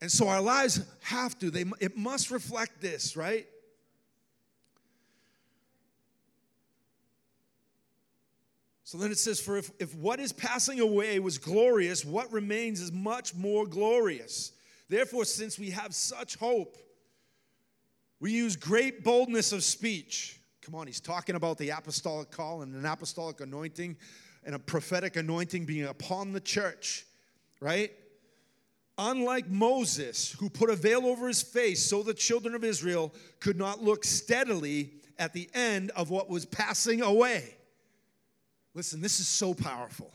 And 0.00 0.10
so 0.10 0.28
our 0.28 0.42
lives 0.42 0.80
have 1.04 1.38
to, 1.38 1.50
they, 1.50 1.64
it 1.80 1.96
must 1.96 2.32
reflect 2.32 2.80
this, 2.80 3.16
right? 3.16 3.46
So 8.82 8.98
then 8.98 9.12
it 9.12 9.18
says, 9.18 9.40
For 9.40 9.56
if, 9.56 9.70
if 9.78 9.94
what 9.94 10.18
is 10.18 10.32
passing 10.32 10.80
away 10.80 11.20
was 11.20 11.38
glorious, 11.38 12.04
what 12.04 12.32
remains 12.32 12.80
is 12.80 12.92
much 12.92 13.32
more 13.34 13.64
glorious. 13.64 14.52
Therefore, 14.88 15.24
since 15.24 15.56
we 15.56 15.70
have 15.70 15.94
such 15.94 16.36
hope, 16.36 16.76
we 18.18 18.32
use 18.32 18.56
great 18.56 19.04
boldness 19.04 19.52
of 19.52 19.62
speech. 19.62 20.40
Come 20.64 20.76
on, 20.76 20.86
he's 20.86 21.00
talking 21.00 21.36
about 21.36 21.58
the 21.58 21.68
apostolic 21.70 22.30
call 22.30 22.62
and 22.62 22.74
an 22.74 22.86
apostolic 22.86 23.42
anointing 23.42 23.98
and 24.46 24.54
a 24.54 24.58
prophetic 24.58 25.16
anointing 25.16 25.66
being 25.66 25.84
upon 25.84 26.32
the 26.32 26.40
church, 26.40 27.04
right? 27.60 27.92
Unlike 28.96 29.48
Moses, 29.48 30.32
who 30.32 30.48
put 30.48 30.70
a 30.70 30.76
veil 30.76 31.04
over 31.04 31.28
his 31.28 31.42
face 31.42 31.84
so 31.84 32.02
the 32.02 32.14
children 32.14 32.54
of 32.54 32.64
Israel 32.64 33.12
could 33.40 33.58
not 33.58 33.82
look 33.82 34.04
steadily 34.04 34.90
at 35.18 35.34
the 35.34 35.50
end 35.52 35.90
of 35.90 36.08
what 36.08 36.30
was 36.30 36.46
passing 36.46 37.02
away. 37.02 37.56
Listen, 38.72 39.02
this 39.02 39.20
is 39.20 39.28
so 39.28 39.52
powerful. 39.52 40.10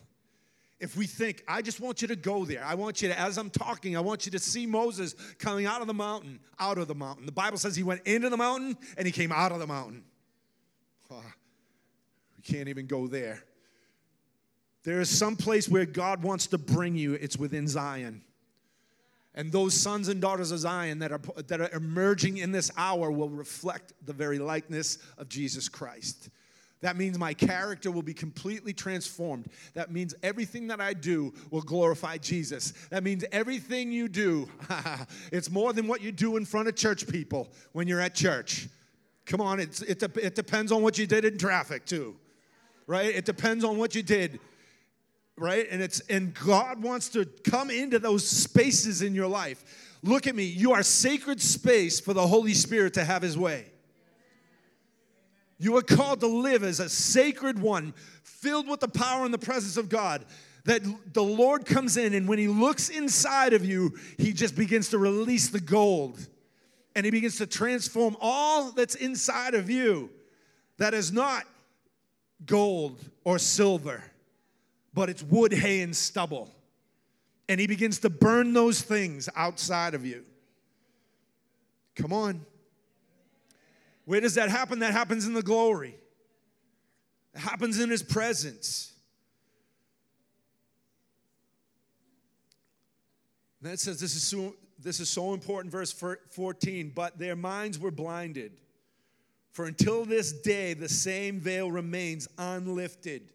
If 0.79 0.97
we 0.97 1.05
think, 1.05 1.43
I 1.47 1.61
just 1.61 1.79
want 1.79 2.01
you 2.01 2.07
to 2.07 2.15
go 2.15 2.43
there. 2.43 2.63
I 2.65 2.73
want 2.73 3.03
you 3.03 3.09
to, 3.09 3.19
as 3.19 3.37
I'm 3.37 3.51
talking, 3.51 3.95
I 3.95 3.99
want 3.99 4.25
you 4.25 4.31
to 4.31 4.39
see 4.39 4.65
Moses 4.65 5.13
coming 5.37 5.67
out 5.67 5.81
of 5.81 5.87
the 5.87 5.93
mountain, 5.93 6.39
out 6.57 6.79
of 6.79 6.87
the 6.87 6.95
mountain. 6.95 7.27
The 7.27 7.31
Bible 7.31 7.57
says 7.57 7.75
he 7.75 7.83
went 7.83 8.01
into 8.07 8.29
the 8.29 8.37
mountain 8.37 8.77
and 8.97 9.05
he 9.05 9.11
came 9.11 9.31
out 9.31 9.51
of 9.51 9.59
the 9.59 9.67
mountain. 9.67 10.05
Oh, 11.11 11.23
we 12.37 12.43
can't 12.43 12.69
even 12.69 12.87
go 12.87 13.07
there. 13.07 13.43
There 14.83 15.01
is 15.01 15.09
some 15.09 15.35
place 15.35 15.67
where 15.67 15.85
God 15.85 16.23
wants 16.23 16.47
to 16.47 16.57
bring 16.57 16.95
you, 16.95 17.13
it's 17.13 17.37
within 17.37 17.67
Zion. 17.67 18.23
And 19.35 19.51
those 19.51 19.73
sons 19.73 20.07
and 20.07 20.19
daughters 20.19 20.51
of 20.51 20.59
Zion 20.59 20.99
that 20.99 21.11
are, 21.11 21.21
that 21.47 21.61
are 21.61 21.69
emerging 21.69 22.37
in 22.37 22.51
this 22.51 22.71
hour 22.75 23.11
will 23.11 23.29
reflect 23.29 23.93
the 24.05 24.13
very 24.13 24.39
likeness 24.39 24.97
of 25.17 25.29
Jesus 25.29 25.69
Christ. 25.69 26.29
That 26.81 26.95
means 26.95 27.19
my 27.19 27.33
character 27.33 27.91
will 27.91 28.01
be 28.01 28.13
completely 28.13 28.73
transformed. 28.73 29.47
That 29.73 29.91
means 29.91 30.15
everything 30.23 30.67
that 30.67 30.79
I 30.79 30.93
do 30.93 31.33
will 31.51 31.61
glorify 31.61 32.17
Jesus. 32.17 32.71
That 32.89 33.03
means 33.03 33.25
everything 33.31 33.91
you 33.91 34.07
do, 34.07 34.49
it's 35.31 35.49
more 35.49 35.73
than 35.73 35.87
what 35.87 36.01
you 36.01 36.11
do 36.11 36.37
in 36.37 36.45
front 36.45 36.69
of 36.69 36.75
church 36.75 37.07
people 37.07 37.49
when 37.73 37.87
you're 37.87 37.99
at 37.99 38.15
church. 38.15 38.69
Come 39.29 39.39
on, 39.39 39.61
it's, 39.61 39.81
it, 39.81 40.03
it 40.17 40.35
depends 40.35 40.73
on 40.73 40.81
what 40.81 40.97
you 40.97 41.07
did 41.07 41.23
in 41.23 41.37
traffic, 41.37 41.85
too, 41.85 42.17
right? 42.85 43.15
It 43.15 43.23
depends 43.23 43.63
on 43.63 43.77
what 43.77 43.95
you 43.95 44.03
did 44.03 44.41
right? 45.39 45.67
And 45.71 45.81
it's 45.81 46.01
and 46.09 46.33
God 46.33 46.83
wants 46.83 47.09
to 47.09 47.25
come 47.25 47.69
into 47.69 47.97
those 47.97 48.27
spaces 48.27 49.01
in 49.01 49.15
your 49.15 49.27
life. 49.27 49.97
Look 50.03 50.27
at 50.27 50.35
me, 50.35 50.43
you 50.43 50.73
are 50.73 50.83
sacred 50.83 51.41
space 51.41 51.99
for 51.99 52.13
the 52.13 52.27
Holy 52.27 52.53
Spirit 52.53 52.93
to 52.95 53.03
have 53.03 53.21
his 53.21 53.37
way. 53.37 53.65
You 55.57 55.75
are 55.77 55.81
called 55.81 56.21
to 56.21 56.27
live 56.27 56.63
as 56.63 56.79
a 56.79 56.87
sacred 56.87 57.59
one, 57.59 57.93
filled 58.23 58.69
with 58.69 58.79
the 58.79 58.87
power 58.87 59.25
and 59.25 59.33
the 59.33 59.37
presence 59.37 59.75
of 59.75 59.89
God. 59.89 60.25
That 60.65 60.81
the 61.13 61.23
Lord 61.23 61.65
comes 61.65 61.97
in, 61.97 62.13
and 62.13 62.27
when 62.27 62.37
He 62.37 62.47
looks 62.47 62.89
inside 62.89 63.53
of 63.53 63.65
you, 63.65 63.97
He 64.17 64.33
just 64.33 64.55
begins 64.55 64.89
to 64.89 64.97
release 64.97 65.49
the 65.49 65.59
gold. 65.59 66.27
And 66.99 67.05
He 67.05 67.11
begins 67.11 67.37
to 67.37 67.47
transform 67.47 68.17
all 68.19 68.71
that's 68.71 68.95
inside 68.95 69.53
of 69.53 69.69
you 69.69 70.09
that 70.77 70.93
is 70.93 71.13
not 71.13 71.45
gold 72.45 72.99
or 73.23 73.39
silver 73.39 74.03
but 74.93 75.09
it's 75.09 75.23
wood, 75.23 75.53
hay, 75.53 75.81
and 75.81 75.95
stubble. 75.95 76.49
And 77.47 77.59
he 77.59 77.67
begins 77.67 77.99
to 77.99 78.09
burn 78.09 78.53
those 78.53 78.81
things 78.81 79.29
outside 79.35 79.93
of 79.93 80.05
you. 80.05 80.23
Come 81.95 82.13
on. 82.13 82.45
Where 84.05 84.21
does 84.21 84.35
that 84.35 84.49
happen? 84.49 84.79
That 84.79 84.93
happens 84.93 85.25
in 85.25 85.33
the 85.33 85.41
glory, 85.41 85.95
it 87.33 87.39
happens 87.39 87.79
in 87.79 87.89
his 87.89 88.03
presence. 88.03 88.93
That 93.61 93.79
says 93.79 93.99
this 93.99 94.15
is 94.15 94.23
so, 94.23 94.55
this 94.81 94.99
is 94.99 95.09
so 95.09 95.33
important, 95.33 95.71
verse 95.71 95.91
14. 95.91 96.91
But 96.95 97.17
their 97.17 97.35
minds 97.35 97.77
were 97.77 97.91
blinded. 97.91 98.53
For 99.51 99.65
until 99.65 100.05
this 100.05 100.31
day, 100.31 100.73
the 100.73 100.89
same 100.89 101.39
veil 101.39 101.71
remains 101.71 102.27
unlifted. 102.37 103.33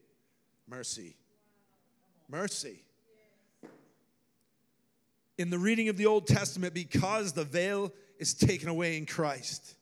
Mercy. 0.68 1.16
Mercy. 2.28 2.82
In 5.36 5.50
the 5.50 5.58
reading 5.58 5.88
of 5.88 5.96
the 5.96 6.06
Old 6.06 6.26
Testament, 6.26 6.72
because 6.72 7.32
the 7.32 7.44
veil 7.44 7.92
is 8.18 8.34
taken 8.34 8.68
away 8.68 8.96
in 8.96 9.04
Christ. 9.04 9.74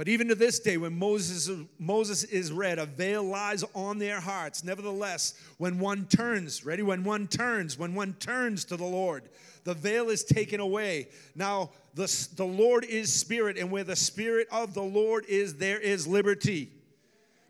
But 0.00 0.08
even 0.08 0.28
to 0.28 0.34
this 0.34 0.58
day, 0.58 0.78
when 0.78 0.98
Moses, 0.98 1.50
Moses 1.78 2.24
is 2.24 2.52
read, 2.52 2.78
a 2.78 2.86
veil 2.86 3.22
lies 3.22 3.62
on 3.74 3.98
their 3.98 4.18
hearts. 4.18 4.64
Nevertheless, 4.64 5.34
when 5.58 5.78
one 5.78 6.06
turns, 6.06 6.64
ready? 6.64 6.82
When 6.82 7.04
one 7.04 7.28
turns, 7.28 7.78
when 7.78 7.94
one 7.94 8.14
turns 8.14 8.64
to 8.64 8.78
the 8.78 8.86
Lord, 8.86 9.24
the 9.64 9.74
veil 9.74 10.08
is 10.08 10.24
taken 10.24 10.58
away. 10.58 11.08
Now, 11.34 11.72
the, 11.92 12.28
the 12.34 12.46
Lord 12.46 12.84
is 12.84 13.12
spirit, 13.12 13.58
and 13.58 13.70
where 13.70 13.84
the 13.84 13.94
spirit 13.94 14.48
of 14.50 14.72
the 14.72 14.82
Lord 14.82 15.26
is, 15.28 15.56
there 15.56 15.78
is 15.78 16.06
liberty 16.06 16.70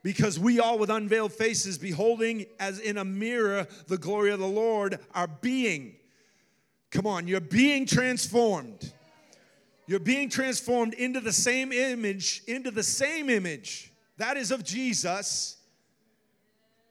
because 0.03 0.37
we 0.37 0.59
all 0.59 0.77
with 0.77 0.91
unveiled 0.91 1.33
faces 1.33 1.79
beholding 1.79 2.47
as 2.59 2.81
in 2.81 2.99
a 2.99 3.05
mirror 3.05 3.69
the 3.87 3.97
glory 3.97 4.33
of 4.33 4.41
the 4.41 4.49
Lord 4.49 4.99
are 5.15 5.29
being. 5.29 5.95
Come 6.91 7.07
on, 7.07 7.29
you're 7.29 7.41
being 7.41 7.87
transformed. 7.87 8.93
You're 9.91 9.99
being 9.99 10.29
transformed 10.29 10.95
into 10.95 11.19
the 11.19 11.33
same 11.33 11.73
image, 11.73 12.45
into 12.47 12.71
the 12.71 12.85
same 12.85 13.29
image. 13.29 13.93
That 14.19 14.37
is 14.37 14.53
of 14.53 14.63
Jesus. 14.63 15.57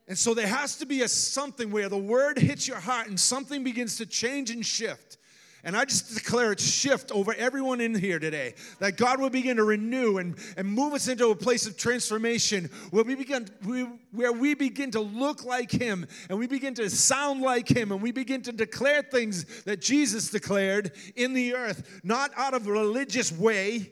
And 0.09 0.17
so 0.17 0.33
there 0.33 0.45
has 0.45 0.75
to 0.79 0.85
be 0.85 1.03
a 1.03 1.07
something 1.07 1.71
where 1.71 1.87
the 1.87 1.97
word 1.97 2.37
hits 2.37 2.67
your 2.67 2.81
heart 2.81 3.07
and 3.07 3.17
something 3.17 3.63
begins 3.63 3.95
to 3.99 4.05
change 4.05 4.51
and 4.51 4.65
shift. 4.65 5.17
And 5.63 5.75
I 5.75 5.83
just 5.83 6.15
declare 6.15 6.53
it 6.53 6.59
shift 6.59 7.11
over 7.11 7.33
everyone 7.33 7.81
in 7.81 7.93
here 7.93 8.17
today. 8.17 8.53
That 8.79 8.95
God 8.95 9.19
will 9.19 9.29
begin 9.29 9.57
to 9.57 9.63
renew 9.63 10.17
and, 10.17 10.37
and 10.55 10.67
move 10.67 10.93
us 10.93 11.09
into 11.09 11.29
a 11.29 11.35
place 11.35 11.67
of 11.67 11.75
transformation 11.75 12.69
where 12.91 13.03
we 13.03 13.15
begin 13.15 13.47
we, 13.65 13.83
where 14.11 14.31
we 14.31 14.53
begin 14.53 14.91
to 14.91 15.01
look 15.01 15.43
like 15.43 15.69
Him 15.69 16.07
and 16.29 16.39
we 16.39 16.47
begin 16.47 16.73
to 16.75 16.89
sound 16.89 17.41
like 17.41 17.67
Him 17.67 17.91
and 17.91 18.01
we 18.01 18.11
begin 18.11 18.41
to 18.43 18.53
declare 18.53 19.01
things 19.01 19.63
that 19.63 19.81
Jesus 19.81 20.29
declared 20.29 20.93
in 21.17 21.33
the 21.33 21.55
earth, 21.55 22.01
not 22.03 22.31
out 22.37 22.53
of 22.53 22.65
a 22.65 22.71
religious 22.71 23.31
way. 23.31 23.91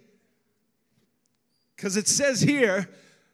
Because 1.76 1.98
it 1.98 2.08
says 2.08 2.40
here, 2.40 2.90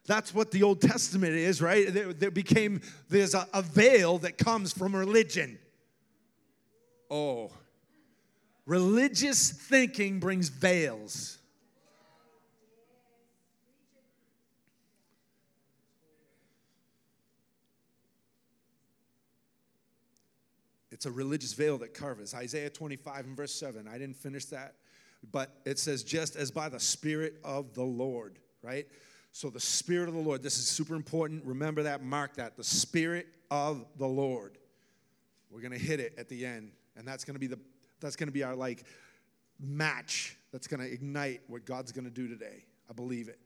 that's 0.05 0.33
what 0.33 0.51
the 0.51 0.63
Old 0.63 0.81
Testament 0.81 1.33
is, 1.33 1.61
right? 1.61 1.93
There, 1.93 2.11
there 2.13 2.31
became, 2.31 2.81
there's 3.09 3.35
a, 3.35 3.47
a 3.53 3.61
veil 3.61 4.17
that 4.19 4.37
comes 4.37 4.73
from 4.73 4.95
religion. 4.95 5.59
Oh, 7.09 7.51
Religious 8.65 9.51
thinking 9.51 10.19
brings 10.19 10.49
veils. 10.49 11.37
It's 20.91 21.05
a 21.05 21.11
religious 21.11 21.51
veil 21.51 21.77
that 21.79 21.93
covers. 21.93 22.33
Isaiah 22.33 22.69
25 22.69 23.25
and 23.25 23.35
verse 23.35 23.53
7. 23.53 23.87
I 23.89 23.97
didn't 23.97 24.15
finish 24.15 24.45
that, 24.45 24.75
but 25.33 25.49
it 25.65 25.77
says, 25.77 26.03
just 26.03 26.37
as 26.37 26.49
by 26.49 26.69
the 26.69 26.79
Spirit 26.79 27.41
of 27.43 27.73
the 27.73 27.83
Lord, 27.83 28.39
right? 28.61 28.87
So 29.33 29.49
the 29.49 29.59
Spirit 29.59 30.07
of 30.07 30.13
the 30.13 30.21
Lord, 30.21 30.41
this 30.41 30.57
is 30.57 30.65
super 30.65 30.95
important. 30.95 31.43
Remember 31.43 31.83
that, 31.83 32.03
mark 32.03 32.35
that. 32.35 32.55
The 32.55 32.63
Spirit 32.63 33.27
of 33.51 33.85
the 33.97 34.07
Lord. 34.07 34.57
We're 35.49 35.61
going 35.61 35.73
to 35.73 35.77
hit 35.77 35.99
it 35.99 36.13
at 36.17 36.29
the 36.29 36.45
end, 36.45 36.71
and 36.95 37.05
that's 37.05 37.25
going 37.25 37.35
to 37.35 37.39
be 37.39 37.47
the 37.47 37.59
that's 38.03 38.15
going 38.15 38.27
to 38.27 38.33
be 38.33 38.43
our 38.43 38.55
like 38.55 38.83
match 39.59 40.37
that's 40.51 40.67
going 40.67 40.79
to 40.81 40.91
ignite 40.91 41.41
what 41.47 41.65
God's 41.65 41.91
going 41.91 42.05
to 42.05 42.11
do 42.11 42.27
today. 42.27 42.65
I 42.89 42.93
believe 42.93 43.29
it. 43.29 43.39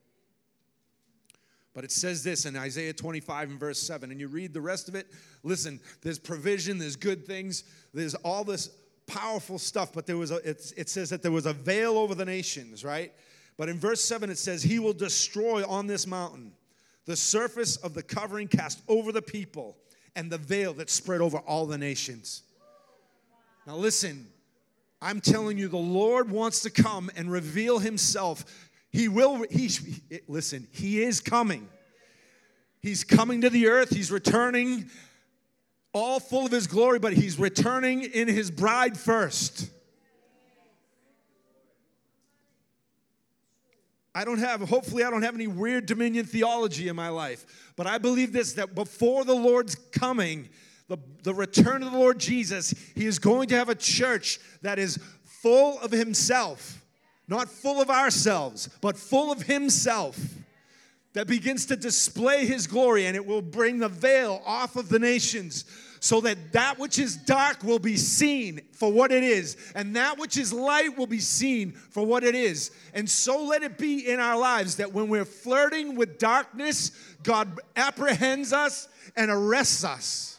But 1.73 1.83
it 1.83 1.91
says 1.91 2.23
this 2.23 2.45
in 2.45 2.57
Isaiah 2.57 2.91
25 2.91 3.51
and 3.51 3.59
verse 3.59 3.79
7, 3.79 4.09
and 4.09 4.19
you 4.19 4.27
read 4.27 4.51
the 4.51 4.61
rest 4.61 4.89
of 4.89 4.95
it. 4.95 5.07
Listen, 5.43 5.79
there's 6.01 6.17
provision, 6.17 6.79
there's 6.79 6.95
good 6.95 7.25
things, 7.25 7.65
there's 7.93 8.15
all 8.15 8.43
this 8.43 8.71
powerful 9.05 9.59
stuff, 9.59 9.93
but 9.93 10.07
there 10.07 10.17
was 10.17 10.31
a, 10.31 10.37
it, 10.37 10.73
it 10.75 10.89
says 10.89 11.11
that 11.11 11.21
there 11.21 11.31
was 11.31 11.45
a 11.45 11.53
veil 11.53 11.99
over 11.99 12.15
the 12.15 12.25
nations, 12.25 12.83
right? 12.83 13.13
But 13.57 13.69
in 13.69 13.77
verse 13.77 14.03
7, 14.03 14.29
it 14.31 14.39
says, 14.39 14.63
He 14.63 14.79
will 14.79 14.93
destroy 14.93 15.63
on 15.67 15.85
this 15.85 16.07
mountain 16.07 16.51
the 17.05 17.15
surface 17.15 17.77
of 17.77 17.93
the 17.93 18.01
covering 18.01 18.47
cast 18.47 18.81
over 18.87 19.11
the 19.11 19.21
people 19.21 19.77
and 20.15 20.31
the 20.31 20.39
veil 20.39 20.73
that 20.73 20.89
spread 20.89 21.21
over 21.21 21.37
all 21.37 21.67
the 21.67 21.77
nations. 21.77 22.41
Now, 23.67 23.75
listen, 23.75 24.27
I'm 25.01 25.21
telling 25.21 25.57
you, 25.57 25.67
the 25.67 25.77
Lord 25.77 26.31
wants 26.31 26.61
to 26.61 26.69
come 26.69 27.11
and 27.15 27.31
reveal 27.31 27.79
himself. 27.79 28.45
He 28.89 29.07
will, 29.07 29.45
he, 29.49 29.69
listen, 30.27 30.67
he 30.71 31.03
is 31.03 31.19
coming. 31.19 31.67
He's 32.81 33.03
coming 33.03 33.41
to 33.41 33.49
the 33.49 33.67
earth, 33.67 33.89
he's 33.89 34.11
returning 34.11 34.89
all 35.93 36.19
full 36.19 36.45
of 36.45 36.51
his 36.51 36.67
glory, 36.67 36.99
but 36.99 37.13
he's 37.13 37.39
returning 37.39 38.03
in 38.03 38.27
his 38.27 38.51
bride 38.51 38.97
first. 38.97 39.69
I 44.13 44.25
don't 44.25 44.39
have, 44.39 44.61
hopefully, 44.61 45.03
I 45.03 45.11
don't 45.11 45.21
have 45.21 45.35
any 45.35 45.45
weird 45.45 45.85
dominion 45.85 46.25
theology 46.25 46.87
in 46.87 46.95
my 46.95 47.09
life, 47.09 47.71
but 47.75 47.85
I 47.85 47.99
believe 47.99 48.33
this 48.33 48.53
that 48.53 48.73
before 48.73 49.23
the 49.25 49.35
Lord's 49.35 49.75
coming, 49.75 50.49
the, 50.87 50.97
the 51.23 51.33
return 51.33 51.83
of 51.83 51.91
the 51.91 51.97
Lord 51.97 52.19
Jesus, 52.19 52.73
he 52.95 53.05
is 53.05 53.19
going 53.19 53.49
to 53.49 53.55
have 53.55 53.69
a 53.69 53.75
church 53.75 54.39
that 54.61 54.79
is 54.79 54.97
full 55.23 55.79
of 55.79 55.91
himself, 55.91 56.83
not 57.27 57.49
full 57.49 57.81
of 57.81 57.89
ourselves, 57.89 58.69
but 58.81 58.97
full 58.97 59.31
of 59.31 59.43
himself. 59.43 60.17
that 61.17 61.25
begins 61.25 61.65
to 61.65 61.75
display 61.75 62.45
his 62.45 62.67
glory, 62.67 63.07
and 63.07 63.15
it 63.15 63.25
will 63.25 63.41
bring 63.41 63.79
the 63.79 63.89
veil 63.89 64.39
off 64.45 64.75
of 64.75 64.87
the 64.87 64.99
nations 64.99 65.65
so 65.99 66.21
that 66.21 66.51
that 66.51 66.77
which 66.77 66.99
is 66.99 67.15
dark 67.17 67.63
will 67.63 67.79
be 67.79 67.97
seen 67.97 68.61
for 68.71 68.91
what 68.91 69.11
it 69.11 69.23
is, 69.23 69.57
and 69.73 69.95
that 69.95 70.19
which 70.19 70.37
is 70.37 70.53
light 70.53 70.95
will 70.95 71.07
be 71.07 71.19
seen 71.19 71.71
for 71.71 72.05
what 72.05 72.23
it 72.23 72.35
is. 72.35 72.69
And 72.93 73.09
so 73.09 73.43
let 73.43 73.63
it 73.63 73.79
be 73.79 74.07
in 74.07 74.19
our 74.19 74.37
lives 74.37 74.75
that 74.75 74.93
when 74.93 75.09
we're 75.09 75.25
flirting 75.25 75.95
with 75.95 76.19
darkness, 76.19 76.91
God 77.23 77.59
apprehends 77.75 78.53
us 78.53 78.87
and 79.15 79.31
arrests 79.31 79.83
us. 79.83 80.36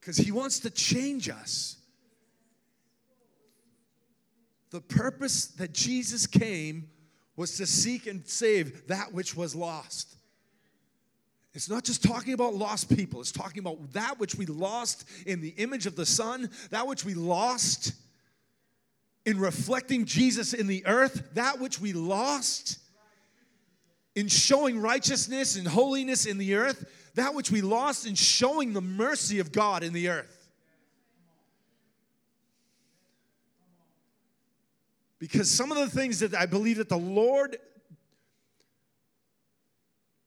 Because 0.00 0.16
he 0.16 0.32
wants 0.32 0.60
to 0.60 0.70
change 0.70 1.28
us. 1.28 1.76
The 4.70 4.80
purpose 4.80 5.46
that 5.46 5.72
Jesus 5.72 6.26
came 6.26 6.88
was 7.36 7.56
to 7.56 7.66
seek 7.66 8.06
and 8.06 8.26
save 8.26 8.86
that 8.88 9.12
which 9.12 9.36
was 9.36 9.54
lost. 9.54 10.16
It's 11.52 11.68
not 11.68 11.84
just 11.84 12.04
talking 12.04 12.32
about 12.32 12.54
lost 12.54 12.94
people, 12.94 13.20
it's 13.20 13.32
talking 13.32 13.58
about 13.58 13.92
that 13.92 14.20
which 14.20 14.36
we 14.36 14.46
lost 14.46 15.04
in 15.26 15.40
the 15.40 15.48
image 15.50 15.86
of 15.86 15.96
the 15.96 16.06
Son, 16.06 16.48
that 16.70 16.86
which 16.86 17.04
we 17.04 17.14
lost 17.14 17.92
in 19.26 19.38
reflecting 19.38 20.04
Jesus 20.04 20.54
in 20.54 20.68
the 20.68 20.86
earth, 20.86 21.34
that 21.34 21.58
which 21.58 21.80
we 21.80 21.92
lost 21.92 22.78
in 24.14 24.28
showing 24.28 24.80
righteousness 24.80 25.56
and 25.56 25.66
holiness 25.66 26.26
in 26.26 26.38
the 26.38 26.54
earth, 26.54 26.84
that 27.14 27.34
which 27.34 27.50
we 27.50 27.60
lost 27.60 28.06
in 28.06 28.14
showing 28.14 28.72
the 28.72 28.80
mercy 28.80 29.38
of 29.38 29.52
God 29.52 29.82
in 29.82 29.92
the 29.92 30.08
earth. 30.08 30.36
Because 35.18 35.50
some 35.50 35.70
of 35.70 35.78
the 35.78 35.88
things 35.88 36.20
that 36.20 36.34
I 36.34 36.46
believe 36.46 36.78
that 36.78 36.88
the 36.88 36.96
Lord 36.96 37.58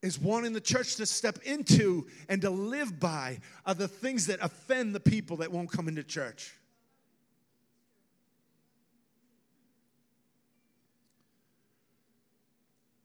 is 0.03 0.19
wanting 0.19 0.53
the 0.53 0.61
church 0.61 0.97
to 0.97 1.05
step 1.05 1.39
into 1.45 2.05
and 2.29 2.41
to 2.41 2.49
live 2.49 2.99
by 2.99 3.39
are 3.65 3.73
the 3.73 3.87
things 3.87 4.27
that 4.27 4.37
offend 4.41 4.93
the 4.93 4.99
people 4.99 5.37
that 5.37 5.51
won't 5.51 5.71
come 5.71 5.87
into 5.87 6.03
church. 6.03 6.53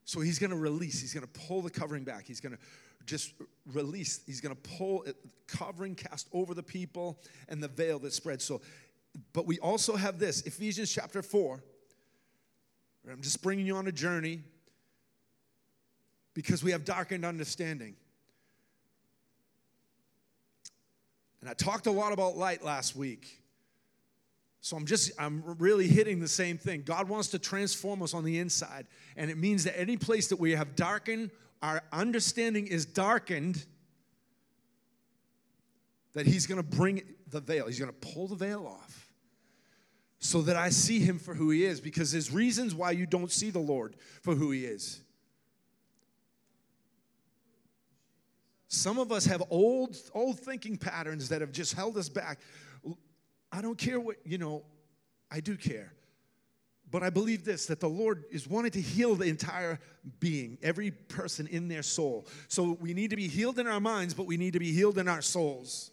So 0.05 0.21
he's 0.21 0.39
going 0.39 0.51
to 0.51 0.57
release, 0.57 1.01
he's 1.01 1.13
going 1.13 1.27
to 1.27 1.41
pull 1.41 1.63
the 1.63 1.71
covering 1.71 2.03
back. 2.03 2.25
He's 2.27 2.41
going 2.41 2.57
to 2.57 2.59
just 3.09 3.33
release, 3.73 4.21
he's 4.27 4.41
going 4.41 4.55
to 4.55 4.71
pull 4.77 5.03
it, 5.03 5.17
covering 5.47 5.95
cast 5.95 6.29
over 6.33 6.55
the 6.55 6.63
people 6.63 7.19
and 7.49 7.63
the 7.63 7.69
veil 7.69 7.99
that 8.01 8.13
spreads. 8.13 8.45
So, 8.45 8.61
but 9.33 9.47
we 9.47 9.59
also 9.59 9.97
have 9.97 10.19
this 10.19 10.43
Ephesians 10.43 10.93
chapter 10.93 11.23
4. 11.23 11.61
I'm 13.11 13.23
just 13.23 13.43
bringing 13.43 13.67
you 13.67 13.77
on 13.77 13.87
a 13.89 13.93
journey 13.93 14.43
because 16.35 16.63
we 16.63 16.73
have 16.73 16.85
darkened 16.85 17.25
understanding. 17.25 17.97
And 21.41 21.49
I 21.49 21.55
talked 21.55 21.87
a 21.87 21.91
lot 21.91 22.13
about 22.13 22.37
light 22.37 22.63
last 22.63 22.95
week. 22.95 23.41
So 24.61 24.77
I'm 24.77 24.85
just, 24.85 25.13
I'm 25.19 25.43
really 25.59 25.87
hitting 25.87 26.21
the 26.21 26.29
same 26.29 26.59
thing. 26.59 26.83
God 26.85 27.09
wants 27.09 27.29
to 27.29 27.39
transform 27.39 28.03
us 28.03 28.13
on 28.13 28.25
the 28.25 28.39
inside. 28.39 28.87
And 29.17 29.31
it 29.31 29.39
means 29.39 29.65
that 29.65 29.79
any 29.79 29.97
place 29.97 30.29
that 30.29 30.39
we 30.39 30.53
have 30.53 30.77
darkened, 30.77 31.31
our 31.63 31.83
understanding 31.93 32.67
is 32.67 32.85
darkened, 32.87 33.65
that 36.15 36.27
He's 36.27 36.47
gonna 36.47 36.63
bring 36.63 37.03
the 37.29 37.41
veil, 37.41 37.67
He's 37.67 37.79
gonna 37.81 37.93
pull 37.93 38.29
the 38.29 38.37
veil 38.37 38.67
off 38.67 39.09
so 40.19 40.43
that 40.43 40.57
I 40.57 40.71
see 40.71 40.99
him 40.99 41.19
for 41.19 41.35
who 41.35 41.51
he 41.51 41.65
is 41.65 41.81
because 41.81 42.13
there's 42.13 42.33
reasons 42.33 42.75
why 42.75 42.91
you 42.91 43.07
don't 43.07 43.31
see 43.31 43.51
the 43.51 43.61
Lord 43.61 43.95
for 44.23 44.35
who 44.35 44.51
he 44.51 44.65
is. 44.65 45.01
Some 48.67 48.99
of 48.99 49.13
us 49.13 49.25
have 49.27 49.43
old 49.49 49.97
old 50.13 50.39
thinking 50.41 50.77
patterns 50.77 51.29
that 51.31 51.41
have 51.41 51.53
just 51.53 51.75
held 51.75 51.97
us 51.97 52.09
back. 52.09 52.41
I 53.51 53.63
don't 53.63 53.79
care 53.79 53.99
what, 53.99 54.17
you 54.25 54.37
know, 54.37 54.65
I 55.31 55.41
do 55.41 55.57
care. 55.57 55.93
But 56.91 57.03
I 57.03 57.11
believe 57.11 57.45
this 57.45 57.67
that 57.67 57.81
the 57.81 57.89
Lord 57.89 58.25
is 58.31 58.49
wanting 58.49 58.71
to 58.73 58.81
heal 58.81 59.15
the 59.15 59.27
entire 59.27 59.79
being, 60.21 60.59
every 60.63 60.91
person 60.91 61.47
in 61.47 61.69
their 61.69 61.83
soul. 61.83 62.27
So 62.49 62.79
we 62.81 62.95
need 62.95 63.11
to 63.11 63.17
be 63.17 63.29
healed 63.29 63.59
in 63.59 63.67
our 63.67 63.81
minds, 63.81 64.15
but 64.15 64.27
we 64.27 64.37
need 64.37 64.55
to 64.55 64.59
be 64.59 64.73
healed 64.73 64.99
in 64.99 65.09
our 65.09 65.23
souls. 65.23 65.91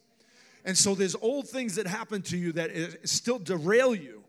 And 0.63 0.77
so 0.77 0.95
there's 0.95 1.15
old 1.21 1.47
things 1.47 1.75
that 1.75 1.85
happen 1.85 2.21
to 2.23 2.37
you 2.37 2.53
that 2.53 2.71
still 3.07 3.39
derail 3.39 3.93
you. 3.93 4.23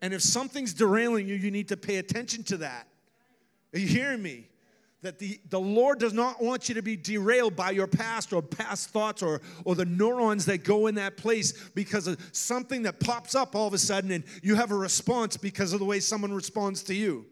And 0.00 0.14
if 0.14 0.22
something's 0.22 0.72
derailing 0.72 1.28
you, 1.28 1.34
you 1.34 1.50
need 1.50 1.68
to 1.68 1.76
pay 1.76 1.96
attention 1.96 2.42
to 2.44 2.58
that. 2.58 2.88
Are 3.74 3.78
you 3.78 3.86
hearing 3.86 4.22
me? 4.22 4.48
That 5.02 5.18
the, 5.18 5.40
the 5.50 5.60
Lord 5.60 5.98
does 5.98 6.12
not 6.12 6.40
want 6.40 6.68
you 6.68 6.76
to 6.76 6.82
be 6.82 6.96
derailed 6.96 7.56
by 7.56 7.70
your 7.70 7.88
past 7.88 8.32
or 8.32 8.40
past 8.40 8.90
thoughts 8.90 9.22
or, 9.22 9.40
or 9.64 9.74
the 9.74 9.84
neurons 9.84 10.46
that 10.46 10.64
go 10.64 10.86
in 10.86 10.94
that 10.94 11.16
place 11.16 11.52
because 11.74 12.06
of 12.06 12.20
something 12.32 12.82
that 12.82 13.00
pops 13.00 13.34
up 13.34 13.56
all 13.56 13.66
of 13.66 13.74
a 13.74 13.78
sudden 13.78 14.12
and 14.12 14.22
you 14.42 14.54
have 14.54 14.70
a 14.70 14.76
response 14.76 15.36
because 15.36 15.72
of 15.72 15.80
the 15.80 15.84
way 15.84 15.98
someone 15.98 16.32
responds 16.32 16.84
to 16.84 16.94
you. 16.94 17.26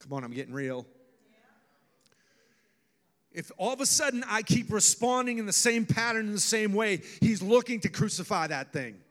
Come 0.00 0.12
on, 0.14 0.24
I'm 0.24 0.32
getting 0.32 0.52
real 0.52 0.84
if 3.34 3.50
all 3.56 3.72
of 3.72 3.80
a 3.80 3.86
sudden 3.86 4.24
I 4.28 4.42
keep 4.42 4.72
responding 4.72 5.38
in 5.38 5.46
the 5.46 5.52
same 5.52 5.86
pattern 5.86 6.26
in 6.26 6.32
the 6.32 6.40
same 6.40 6.72
way, 6.72 7.02
he's 7.20 7.42
looking 7.42 7.80
to 7.80 7.88
crucify 7.88 8.48
that 8.48 8.72
thing. 8.72 8.96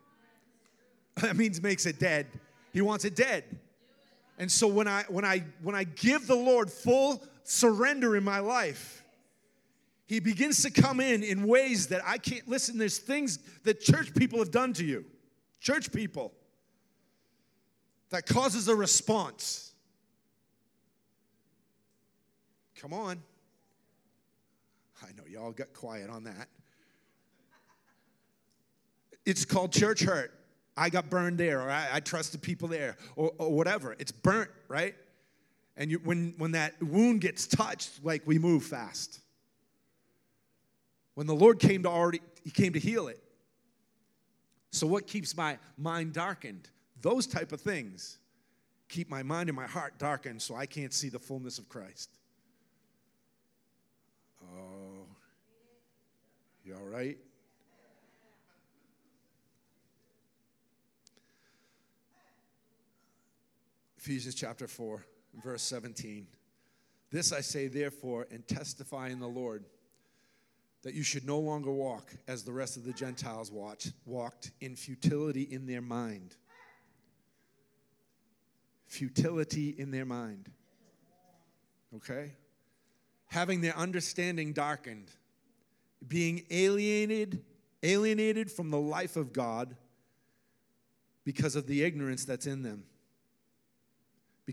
That 1.16 1.36
means 1.36 1.62
makes 1.62 1.86
it 1.86 2.00
dead. 2.00 2.28
He 2.72 2.80
wants 2.80 3.04
it 3.04 3.16
dead. 3.16 3.44
And 4.42 4.52
so 4.52 4.68
when 4.68 4.88
I 4.88 5.04
when 5.08 5.24
I 5.24 5.44
when 5.62 5.76
I 5.76 5.84
give 5.84 6.26
the 6.26 6.36
Lord 6.36 6.72
full 6.72 7.24
surrender 7.44 8.18
in 8.18 8.24
my 8.24 8.40
life, 8.40 9.04
he 10.08 10.20
begins 10.20 10.64
to 10.64 10.72
come 10.72 11.00
in 11.00 11.22
in 11.22 11.46
ways 11.46 11.90
that 11.90 12.02
I 12.04 12.18
can't 12.18 12.48
listen. 12.50 12.80
There's 12.80 12.98
things 12.98 13.38
that 13.66 13.82
church 13.82 14.16
people 14.16 14.40
have 14.40 14.50
done 14.50 14.74
to 14.74 14.84
you, 14.84 15.06
church 15.60 15.92
people, 15.92 16.34
that 18.10 18.26
causes 18.26 18.68
a 18.68 18.76
response. 18.76 19.74
Come 22.80 22.94
on. 22.94 23.22
I 25.04 25.12
know 25.16 25.24
y'all 25.30 25.52
got 25.52 25.72
quiet 25.72 26.10
on 26.10 26.24
that. 26.24 26.48
It's 29.24 29.46
called 29.46 29.72
church 29.72 30.02
hurt. 30.02 30.34
I 30.82 30.90
got 30.90 31.12
burned 31.12 31.38
there, 31.38 31.62
or 31.62 31.70
I, 31.70 31.90
I 31.94 32.00
trusted 32.00 32.42
people 32.42 32.68
there, 32.68 32.98
or, 33.16 33.32
or, 33.38 33.54
whatever. 33.54 33.96
It's 34.00 34.12
burnt, 34.12 34.50
right? 34.68 34.96
And 35.78 35.92
you, 35.92 36.00
when, 36.00 36.34
when 36.40 36.54
that 36.54 36.82
wound 36.82 37.22
gets 37.22 37.46
touched, 37.46 38.04
like 38.04 38.24
we 38.26 38.40
move 38.40 38.64
fast. 38.64 39.20
When 41.14 41.28
the 41.28 41.36
Lord 41.36 41.60
came 41.60 41.84
to 41.84 41.90
already, 41.90 42.20
He 42.44 42.50
came 42.50 42.74
to 42.74 42.80
heal 42.80 43.10
it. 43.10 43.22
So 44.72 44.88
what 44.88 45.06
keeps 45.06 45.38
my 45.38 45.60
mind 45.78 46.14
darkened? 46.14 46.68
Those 47.00 47.28
type 47.28 47.52
of 47.52 47.62
things 47.62 48.18
keep 48.90 49.08
my 49.08 49.22
mind 49.22 49.50
and 49.50 49.56
my 49.56 49.68
heart 49.68 50.00
darkened 50.00 50.42
so 50.42 50.56
I 50.56 50.66
can't 50.66 50.94
see 50.94 51.10
the 51.10 51.20
fullness 51.20 51.60
of 51.60 51.70
Christ. 51.70 52.10
Oh, 54.42 55.06
you 56.66 56.74
all 56.74 56.88
right? 56.88 57.20
Ephesians 64.02 64.34
chapter 64.34 64.68
4, 64.68 65.06
verse 65.44 65.62
17. 65.62 66.26
This 67.12 67.32
I 67.32 67.42
say, 67.42 67.68
therefore, 67.68 68.26
and 68.32 68.48
testify 68.48 69.10
in 69.10 69.20
the 69.20 69.28
Lord, 69.28 69.64
that 70.82 70.96
you 70.96 71.04
should 71.04 71.24
no 71.24 71.38
longer 71.38 71.70
walk 71.70 72.12
as 72.28 72.44
the 72.44 72.52
rest 72.52 72.78
of 72.78 72.84
the 72.84 72.94
Gentiles 72.94 73.52
watch, 73.52 73.90
walked 74.06 74.54
in 74.60 74.76
futility 74.76 75.44
in 75.44 75.68
their 75.68 75.82
mind. 75.82 76.36
Futility 78.88 79.70
in 79.78 79.92
their 79.92 80.06
mind. 80.06 80.50
Okay? 81.96 82.32
Having 83.28 83.62
their 83.62 83.78
understanding 83.78 84.52
darkened 84.52 85.12
being 86.08 86.44
alienated, 86.50 87.44
alienated 87.84 88.52
from 88.52 88.72
the 88.72 88.80
life 88.80 89.16
of 89.16 89.32
God 89.32 89.76
because 91.24 91.56
of 91.56 91.68
the 91.68 91.84
ignorance 91.84 92.26
that's 92.26 92.48
in 92.48 92.64
them, 92.64 92.86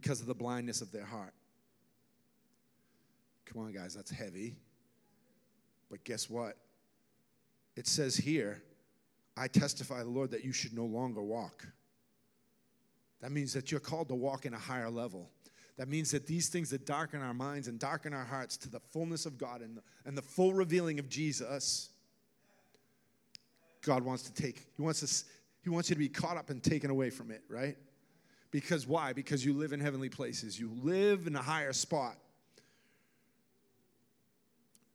because 0.01 0.21
of 0.21 0.27
the 0.27 0.35
blindness 0.35 0.81
of 0.81 0.93
their 0.93 1.05
heart. 1.05 1.35
Come 3.47 3.63
on, 3.63 3.73
guys, 3.73 3.97
that's 3.97 4.13
heavy. 4.13 4.55
But 5.91 6.05
guess 6.05 6.31
what? 6.31 6.57
It 7.75 7.89
says 7.89 8.17
here, 8.17 8.63
I 9.37 9.49
testify 9.49 10.05
the 10.05 10.09
Lord 10.09 10.31
that 10.31 10.45
you 10.45 10.53
should 10.53 10.73
no 10.73 10.85
longer 10.85 11.21
walk. 11.21 11.67
That 13.21 13.33
means 13.33 13.53
that 13.55 13.73
you're 13.73 13.81
called 13.81 14.09
to 14.11 14.15
walk 14.15 14.47
in 14.47 14.55
a 14.55 14.59
higher 14.59 14.89
level. 14.89 15.31
That 15.79 15.89
means 15.89 16.13
that 16.13 16.29
these 16.29 16.49
things 16.49 16.71
that 16.71 16.87
darken 16.87 17.21
our 17.21 17.35
minds 17.35 17.67
and 17.67 17.77
darken 17.81 18.13
our 18.13 18.25
hearts 18.25 18.57
to 18.59 18.71
the 18.71 18.79
fullness 18.79 19.27
of 19.27 19.37
God 19.37 19.63
and 19.63 19.79
the, 19.79 19.83
and 20.05 20.17
the 20.17 20.23
full 20.23 20.55
revealing 20.55 21.01
of 21.01 21.09
Jesus, 21.09 21.91
God 23.83 24.05
wants 24.05 24.23
to 24.31 24.33
take. 24.33 24.65
He 24.77 24.83
wants 24.83 25.03
us, 25.03 25.25
He 25.63 25.71
wants 25.71 25.91
you 25.91 25.97
to 25.97 25.99
be 25.99 26.09
caught 26.09 26.37
up 26.37 26.51
and 26.51 26.63
taken 26.63 26.91
away 26.91 27.11
from 27.11 27.33
it, 27.33 27.43
right? 27.49 27.77
Because 28.51 28.87
why? 28.87 29.13
Because 29.13 29.45
you 29.45 29.53
live 29.53 29.73
in 29.73 29.81
heavenly 29.81 30.09
places. 30.09 30.59
You 30.59 30.71
live 30.83 31.27
in 31.27 31.37
a 31.37 31.43
higher 31.43 31.73
spot. 31.73 32.17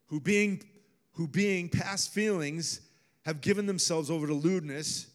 Who 0.08 0.20
being 0.20 0.64
who 1.14 1.28
being 1.28 1.70
past 1.70 2.12
feelings 2.12 2.82
have 3.26 3.41
given 3.41 3.66
themselves 3.68 4.10
over 4.10 4.28
to 4.28 4.34
lewdness 4.34 5.08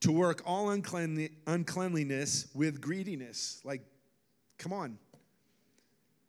to 0.00 0.12
work 0.12 0.42
all 0.46 0.70
uncleanliness 0.70 2.46
with 2.54 2.80
greediness. 2.80 3.60
Like, 3.64 3.82
come 4.56 4.72
on. 4.72 4.98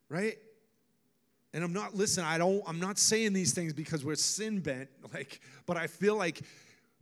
Right? 0.09 0.37
And 1.53 1.63
I'm 1.63 1.73
not 1.73 1.95
listen, 1.95 2.23
I 2.23 2.37
don't 2.37 2.61
I'm 2.67 2.79
not 2.79 2.97
saying 2.97 3.33
these 3.33 3.53
things 3.53 3.73
because 3.73 4.03
we're 4.03 4.15
sin 4.15 4.59
bent, 4.59 4.89
like, 5.13 5.39
but 5.65 5.77
I 5.77 5.87
feel 5.87 6.15
like 6.15 6.41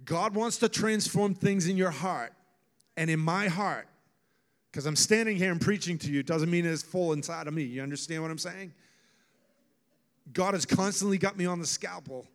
God 0.06 0.36
wants 0.36 0.58
to 0.58 0.70
transform 0.70 1.34
things 1.34 1.68
in 1.68 1.78
your 1.78 1.92
heart 1.92 2.34
and 2.98 3.10
in 3.10 3.20
my 3.20 3.48
heart. 3.48 3.88
Because 4.72 4.86
I'm 4.86 4.96
standing 4.98 5.38
here 5.38 5.52
and 5.52 5.62
preaching 5.62 5.98
to 6.00 6.12
you 6.12 6.24
doesn't 6.24 6.50
mean 6.50 6.66
it's 6.66 6.84
full 6.84 7.14
inside 7.14 7.48
of 7.48 7.54
me. 7.54 7.64
You 7.64 7.82
understand 7.82 8.22
what 8.22 8.30
I'm 8.30 8.38
saying? 8.38 8.74
God 10.34 10.56
has 10.56 10.66
constantly 10.66 11.18
got 11.18 11.38
me 11.38 11.46
on 11.46 11.60
the 11.60 11.66
scalpel. 11.66 12.28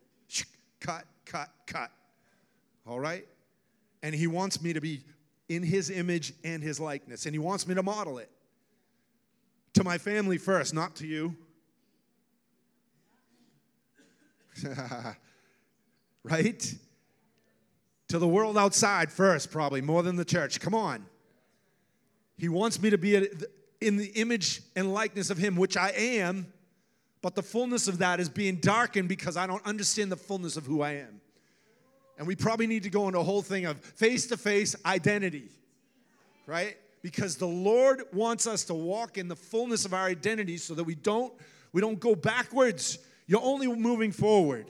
Cut, 0.80 1.04
cut, 1.26 1.50
cut. 1.66 1.90
All 2.86 2.98
right? 2.98 3.26
And 4.02 4.14
He 4.14 4.26
wants 4.26 4.62
me 4.62 4.72
to 4.72 4.80
be 4.80 5.02
in 5.48 5.62
His 5.62 5.90
image 5.90 6.32
and 6.42 6.62
His 6.62 6.80
likeness. 6.80 7.26
And 7.26 7.34
He 7.34 7.38
wants 7.38 7.68
me 7.68 7.74
to 7.74 7.82
model 7.82 8.18
it 8.18 8.30
to 9.74 9.84
my 9.84 9.98
family 9.98 10.38
first, 10.38 10.74
not 10.74 10.96
to 10.96 11.06
you. 11.06 11.36
right? 16.24 16.74
To 18.12 18.18
the 18.18 18.28
world 18.28 18.58
outside 18.58 19.10
first, 19.10 19.50
probably, 19.50 19.80
more 19.80 20.02
than 20.02 20.16
the 20.16 20.24
church. 20.26 20.60
Come 20.60 20.74
on. 20.74 21.06
He 22.36 22.46
wants 22.46 22.78
me 22.78 22.90
to 22.90 22.98
be 22.98 23.16
in 23.80 23.96
the 23.96 24.08
image 24.08 24.60
and 24.76 24.92
likeness 24.92 25.30
of 25.30 25.38
Him, 25.38 25.56
which 25.56 25.78
I 25.78 25.92
am, 25.96 26.52
but 27.22 27.34
the 27.34 27.42
fullness 27.42 27.88
of 27.88 27.96
that 28.00 28.20
is 28.20 28.28
being 28.28 28.56
darkened 28.56 29.08
because 29.08 29.38
I 29.38 29.46
don't 29.46 29.64
understand 29.64 30.12
the 30.12 30.18
fullness 30.18 30.58
of 30.58 30.66
who 30.66 30.82
I 30.82 30.96
am. 30.96 31.22
And 32.18 32.26
we 32.26 32.36
probably 32.36 32.66
need 32.66 32.82
to 32.82 32.90
go 32.90 33.06
into 33.06 33.18
a 33.18 33.24
whole 33.24 33.40
thing 33.40 33.64
of 33.64 33.80
face 33.80 34.26
to 34.26 34.36
face 34.36 34.76
identity, 34.84 35.48
right? 36.46 36.76
Because 37.00 37.36
the 37.36 37.48
Lord 37.48 38.02
wants 38.12 38.46
us 38.46 38.64
to 38.64 38.74
walk 38.74 39.16
in 39.16 39.28
the 39.28 39.36
fullness 39.36 39.86
of 39.86 39.94
our 39.94 40.04
identity 40.04 40.58
so 40.58 40.74
that 40.74 40.84
we 40.84 40.96
don't 40.96 41.32
we 41.72 41.80
don't 41.80 41.98
go 41.98 42.14
backwards. 42.14 42.98
You're 43.26 43.40
only 43.42 43.68
moving 43.68 44.12
forward. 44.12 44.66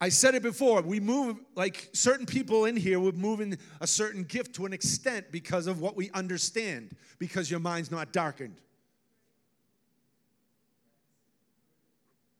I 0.00 0.08
said 0.08 0.34
it 0.34 0.42
before, 0.42 0.80
we 0.80 0.98
move 0.98 1.36
like 1.54 1.90
certain 1.92 2.24
people 2.24 2.64
in 2.64 2.74
here 2.74 2.98
would 2.98 3.18
move 3.18 3.40
in 3.40 3.58
a 3.82 3.86
certain 3.86 4.24
gift 4.24 4.54
to 4.54 4.64
an 4.64 4.72
extent 4.72 5.26
because 5.30 5.66
of 5.66 5.80
what 5.80 5.94
we 5.94 6.10
understand, 6.12 6.96
because 7.18 7.50
your 7.50 7.60
mind's 7.60 7.90
not 7.90 8.12
darkened. 8.12 8.56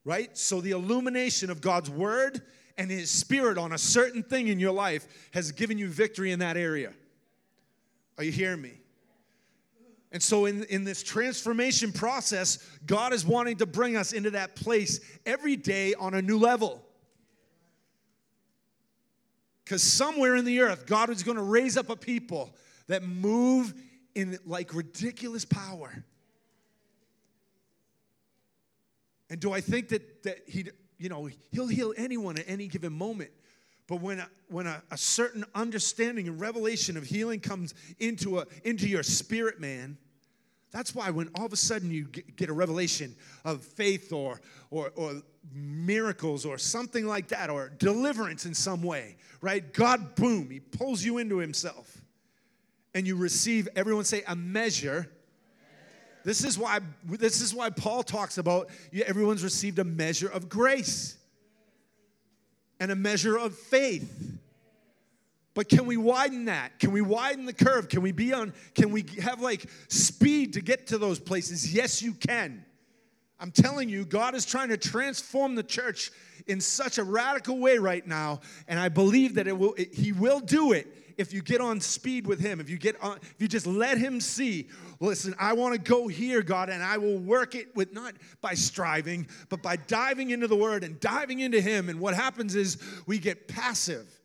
Right? 0.07 0.37
So 0.39 0.63
the 0.63 0.71
illumination 0.71 1.51
of 1.51 1.61
God's 1.61 1.91
word 1.91 2.41
and 2.79 2.91
his 2.91 3.11
spirit 3.11 3.59
on 3.59 3.73
a 3.73 3.79
certain 3.79 4.23
thing 4.23 4.49
in 4.49 4.59
your 4.59 4.73
life 4.73 5.07
has 5.33 5.53
given 5.53 5.77
you 5.77 5.89
victory 5.89 6.33
in 6.33 6.39
that 6.39 6.57
area. 6.57 6.95
Are 8.17 8.25
you 8.25 8.33
hearing 8.33 8.63
me? 8.63 8.73
And 10.13 10.23
so, 10.23 10.47
in, 10.47 10.65
in 10.65 10.83
this 10.83 11.05
transformation 11.05 11.93
process, 11.93 12.59
God 12.85 13.13
is 13.13 13.25
wanting 13.25 13.59
to 13.59 13.67
bring 13.67 13.97
us 13.97 14.13
into 14.13 14.31
that 14.31 14.57
place 14.57 14.99
every 15.25 15.55
day 15.55 15.95
on 15.95 16.15
a 16.15 16.23
new 16.23 16.37
level. 16.37 16.83
Because 19.71 19.85
somewhere 19.85 20.35
in 20.35 20.45
the 20.45 20.63
earth, 20.63 20.85
God 20.85 21.11
is 21.11 21.23
going 21.23 21.37
to 21.37 21.45
raise 21.45 21.77
up 21.77 21.91
a 21.91 21.95
people 21.95 22.53
that 22.89 23.05
move 23.05 23.73
in 24.17 24.37
like 24.45 24.75
ridiculous 24.75 25.45
power. 25.45 26.03
And 29.31 29.39
do 29.39 29.53
I 29.53 29.61
think 29.61 29.91
that, 29.91 30.25
that 30.25 30.39
he, 30.49 30.67
you 30.99 31.09
know, 31.09 31.31
he'll 31.53 31.69
heal 31.69 31.95
anyone 31.97 32.37
at 32.37 32.47
any 32.49 32.67
given 32.67 32.93
moment? 32.93 33.31
But 33.87 34.01
when, 34.01 34.19
a, 34.19 34.29
when 34.49 34.67
a, 34.67 34.83
a 34.91 34.99
certain 34.99 35.45
understanding 35.55 36.27
and 36.27 36.41
revelation 36.41 36.97
of 36.97 37.05
healing 37.05 37.39
comes 37.39 37.73
into, 38.01 38.41
a, 38.41 38.47
into 38.65 38.89
your 38.89 39.05
spirit, 39.05 39.61
man, 39.61 39.99
that's 40.73 40.95
why 40.95 41.11
when 41.11 41.29
all 41.35 41.47
of 41.47 41.53
a 41.53 41.57
sudden 41.57 41.91
you 41.91 42.05
get 42.05 42.49
a 42.49 42.53
revelation 42.53 43.15
of 43.45 43.63
faith 43.63 44.13
or, 44.13 44.41
or, 44.71 44.93
or 44.95 45.23
miracles 45.53 46.45
or 46.45 46.59
something 46.59 47.07
like 47.07 47.29
that, 47.29 47.51
or 47.51 47.71
deliverance 47.79 48.47
in 48.47 48.55
some 48.55 48.83
way, 48.83 49.17
right? 49.41 49.73
God, 49.73 50.15
boom, 50.15 50.51
He 50.51 50.61
pulls 50.61 51.03
you 51.03 51.19
into 51.19 51.39
Himself. 51.39 51.97
And 52.95 53.07
you 53.07 53.17
receive, 53.17 53.69
everyone 53.77 54.05
say, 54.05 54.23
a 54.27 54.37
measure. 54.37 55.11
This 56.25 56.45
is 56.45 56.59
why, 56.59 56.81
this 57.05 57.41
is 57.41 57.55
why 57.55 57.71
Paul 57.71 58.03
talks 58.03 58.39
about 58.39 58.69
everyone's 59.07 59.43
received 59.43 59.79
a 59.79 59.85
measure 59.85 60.29
of 60.29 60.49
grace 60.49 61.17
and 62.79 62.91
a 62.91 62.97
measure 62.97 63.39
of 63.39 63.57
faith. 63.57 64.39
But 65.61 65.69
can 65.69 65.85
we 65.85 65.99
widen 65.99 66.47
that? 66.47 66.79
Can 66.79 66.91
we 66.91 67.03
widen 67.03 67.45
the 67.45 67.53
curve? 67.53 67.91
Can 67.91 68.01
we 68.01 68.13
be 68.13 68.33
on, 68.33 68.55
can 68.75 68.91
we 68.91 69.05
have 69.21 69.43
like 69.43 69.67
speed 69.89 70.55
to 70.55 70.63
get 70.63 70.87
to 70.87 70.97
those 70.97 71.19
places? 71.19 71.75
Yes, 71.75 72.01
you 72.01 72.15
can. 72.15 72.65
I'm 73.39 73.51
telling 73.51 73.91
you, 73.91 74.07
God 74.07 74.35
is 74.35 74.47
trying 74.47 74.71
to 74.71 74.79
transform 74.79 75.57
the 75.57 75.63
church 75.63 76.13
in 76.47 76.63
such 76.63 76.97
a 76.97 77.05
radical 77.05 77.59
way 77.59 77.77
right 77.77 78.07
now, 78.07 78.41
and 78.69 78.81
I 78.81 78.89
believe 78.89 79.35
that 79.35 79.47
it 79.47 79.59
will, 79.59 79.75
it, 79.75 79.93
He 79.93 80.13
will 80.13 80.41
do 80.41 80.73
it 80.73 80.87
if 81.19 81.35
you 81.35 81.43
get 81.43 81.61
on 81.61 81.79
speed 81.79 82.27
with 82.27 82.41
Him. 82.41 82.59
If 82.59 82.71
you 82.71 82.79
get 82.79 82.97
on, 83.03 83.19
if 83.21 83.35
you 83.37 83.47
just 83.47 83.67
let 83.67 83.99
Him 83.99 84.19
see. 84.19 84.67
Listen, 84.99 85.35
I 85.39 85.53
want 85.53 85.75
to 85.75 85.79
go 85.79 86.09
here, 86.09 86.41
God, 86.41 86.71
and 86.71 86.83
I 86.83 86.97
will 86.97 87.19
work 87.19 87.55
it 87.55 87.77
with 87.77 87.93
not 87.93 88.15
by 88.41 88.55
striving, 88.55 89.27
but 89.51 89.61
by 89.61 89.77
diving 89.77 90.31
into 90.31 90.47
the 90.47 90.57
Word 90.57 90.85
and 90.85 90.99
diving 91.01 91.41
into 91.41 91.61
Him. 91.61 91.91
And 91.91 92.01
what 92.01 92.15
happens 92.15 92.55
is 92.55 92.79
we 93.07 93.19
get 93.19 93.47
passive. 93.47 94.20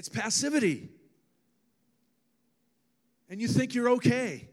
It's 0.00 0.08
passivity. 0.08 0.88
And 3.28 3.38
you 3.38 3.48
think 3.48 3.74
you're 3.74 3.90
okay. 3.90 4.48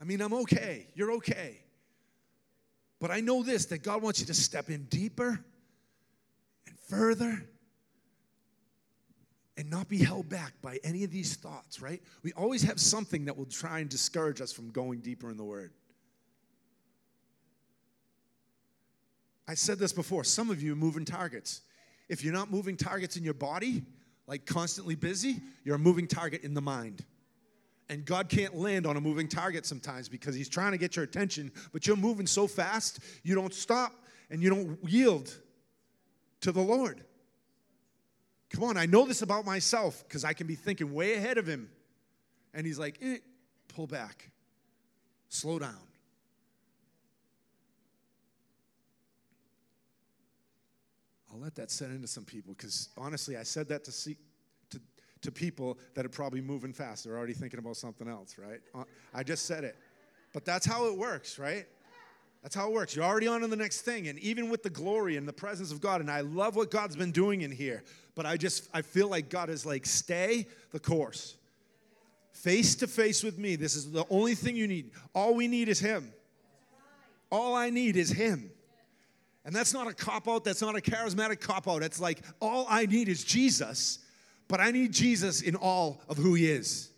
I 0.00 0.04
mean, 0.04 0.22
I'm 0.22 0.32
okay. 0.32 0.86
You're 0.94 1.12
okay. 1.16 1.60
But 3.00 3.10
I 3.10 3.20
know 3.20 3.42
this 3.42 3.66
that 3.66 3.82
God 3.82 4.00
wants 4.00 4.20
you 4.20 4.26
to 4.28 4.32
step 4.32 4.70
in 4.70 4.84
deeper 4.84 5.44
and 6.66 6.78
further 6.88 7.44
and 9.58 9.68
not 9.68 9.90
be 9.90 9.98
held 9.98 10.30
back 10.30 10.54
by 10.62 10.78
any 10.82 11.04
of 11.04 11.10
these 11.10 11.36
thoughts, 11.36 11.82
right? 11.82 12.02
We 12.22 12.32
always 12.32 12.62
have 12.62 12.80
something 12.80 13.26
that 13.26 13.36
will 13.36 13.44
try 13.44 13.80
and 13.80 13.90
discourage 13.90 14.40
us 14.40 14.54
from 14.54 14.70
going 14.70 15.00
deeper 15.00 15.30
in 15.30 15.36
the 15.36 15.44
Word. 15.44 15.74
I 19.46 19.52
said 19.52 19.78
this 19.78 19.92
before 19.92 20.24
some 20.24 20.48
of 20.48 20.62
you 20.62 20.72
are 20.72 20.76
moving 20.76 21.04
targets. 21.04 21.60
If 22.08 22.24
you're 22.24 22.32
not 22.32 22.50
moving 22.50 22.78
targets 22.78 23.18
in 23.18 23.22
your 23.22 23.34
body, 23.34 23.84
like 24.26 24.46
constantly 24.46 24.94
busy, 24.94 25.40
you're 25.64 25.76
a 25.76 25.78
moving 25.78 26.06
target 26.06 26.42
in 26.44 26.54
the 26.54 26.62
mind. 26.62 27.04
And 27.88 28.04
God 28.04 28.28
can't 28.28 28.54
land 28.54 28.86
on 28.86 28.96
a 28.96 29.00
moving 29.00 29.28
target 29.28 29.66
sometimes 29.66 30.08
because 30.08 30.34
He's 30.34 30.48
trying 30.48 30.72
to 30.72 30.78
get 30.78 30.96
your 30.96 31.04
attention, 31.04 31.52
but 31.72 31.86
you're 31.86 31.96
moving 31.96 32.26
so 32.26 32.46
fast, 32.46 33.00
you 33.22 33.34
don't 33.34 33.52
stop 33.52 33.92
and 34.30 34.42
you 34.42 34.48
don't 34.48 34.78
yield 34.88 35.34
to 36.40 36.52
the 36.52 36.62
Lord. 36.62 37.04
Come 38.50 38.64
on, 38.64 38.76
I 38.76 38.86
know 38.86 39.04
this 39.04 39.22
about 39.22 39.44
myself 39.44 40.04
because 40.06 40.24
I 40.24 40.32
can 40.32 40.46
be 40.46 40.54
thinking 40.54 40.94
way 40.94 41.14
ahead 41.14 41.38
of 41.38 41.46
Him. 41.46 41.68
And 42.54 42.66
He's 42.66 42.78
like, 42.78 42.98
eh, 43.02 43.18
pull 43.68 43.86
back, 43.86 44.30
slow 45.28 45.58
down. 45.58 45.76
I'll 51.34 51.40
let 51.40 51.56
that 51.56 51.70
set 51.70 51.90
into 51.90 52.06
some 52.06 52.24
people 52.24 52.54
because 52.56 52.90
honestly, 52.96 53.36
I 53.36 53.42
said 53.42 53.68
that 53.68 53.82
to 53.84 53.92
see 53.92 54.16
to, 54.70 54.80
to 55.22 55.32
people 55.32 55.78
that 55.94 56.06
are 56.06 56.10
probably 56.10 56.40
moving 56.40 56.72
fast. 56.72 57.04
They're 57.04 57.16
already 57.16 57.32
thinking 57.32 57.58
about 57.58 57.76
something 57.76 58.08
else, 58.08 58.36
right? 58.38 58.60
Uh, 58.74 58.84
I 59.12 59.24
just 59.24 59.46
said 59.46 59.64
it. 59.64 59.76
But 60.32 60.44
that's 60.44 60.64
how 60.64 60.86
it 60.86 60.96
works, 60.96 61.38
right? 61.38 61.66
That's 62.42 62.54
how 62.54 62.68
it 62.68 62.74
works. 62.74 62.94
You're 62.94 63.04
already 63.04 63.26
on 63.26 63.40
to 63.40 63.46
the 63.46 63.56
next 63.56 63.82
thing. 63.82 64.06
And 64.08 64.18
even 64.18 64.50
with 64.50 64.62
the 64.62 64.70
glory 64.70 65.16
and 65.16 65.26
the 65.26 65.32
presence 65.32 65.72
of 65.72 65.80
God, 65.80 66.00
and 66.00 66.10
I 66.10 66.20
love 66.20 66.56
what 66.56 66.70
God's 66.70 66.94
been 66.94 67.10
doing 67.10 67.40
in 67.40 67.50
here, 67.50 67.82
but 68.14 68.26
I 68.26 68.36
just 68.36 68.68
I 68.72 68.82
feel 68.82 69.08
like 69.08 69.28
God 69.28 69.50
is 69.50 69.66
like, 69.66 69.86
stay 69.86 70.46
the 70.70 70.78
course. 70.78 71.36
Face 72.32 72.76
to 72.76 72.86
face 72.86 73.24
with 73.24 73.38
me. 73.38 73.56
This 73.56 73.74
is 73.74 73.90
the 73.90 74.04
only 74.08 74.34
thing 74.34 74.56
you 74.56 74.68
need. 74.68 74.90
All 75.14 75.34
we 75.34 75.48
need 75.48 75.68
is 75.68 75.80
Him. 75.80 76.12
All 77.30 77.56
I 77.56 77.70
need 77.70 77.96
is 77.96 78.10
Him. 78.10 78.50
And 79.44 79.54
that's 79.54 79.74
not 79.74 79.86
a 79.86 79.92
cop 79.92 80.26
out, 80.28 80.44
that's 80.44 80.62
not 80.62 80.76
a 80.76 80.80
charismatic 80.80 81.40
cop 81.40 81.68
out. 81.68 81.82
It's 81.82 82.00
like, 82.00 82.20
all 82.40 82.66
I 82.68 82.86
need 82.86 83.08
is 83.08 83.22
Jesus, 83.24 83.98
but 84.48 84.60
I 84.60 84.70
need 84.70 84.92
Jesus 84.92 85.42
in 85.42 85.54
all 85.54 86.00
of 86.08 86.16
who 86.16 86.34
he 86.34 86.50
is. 86.50 86.90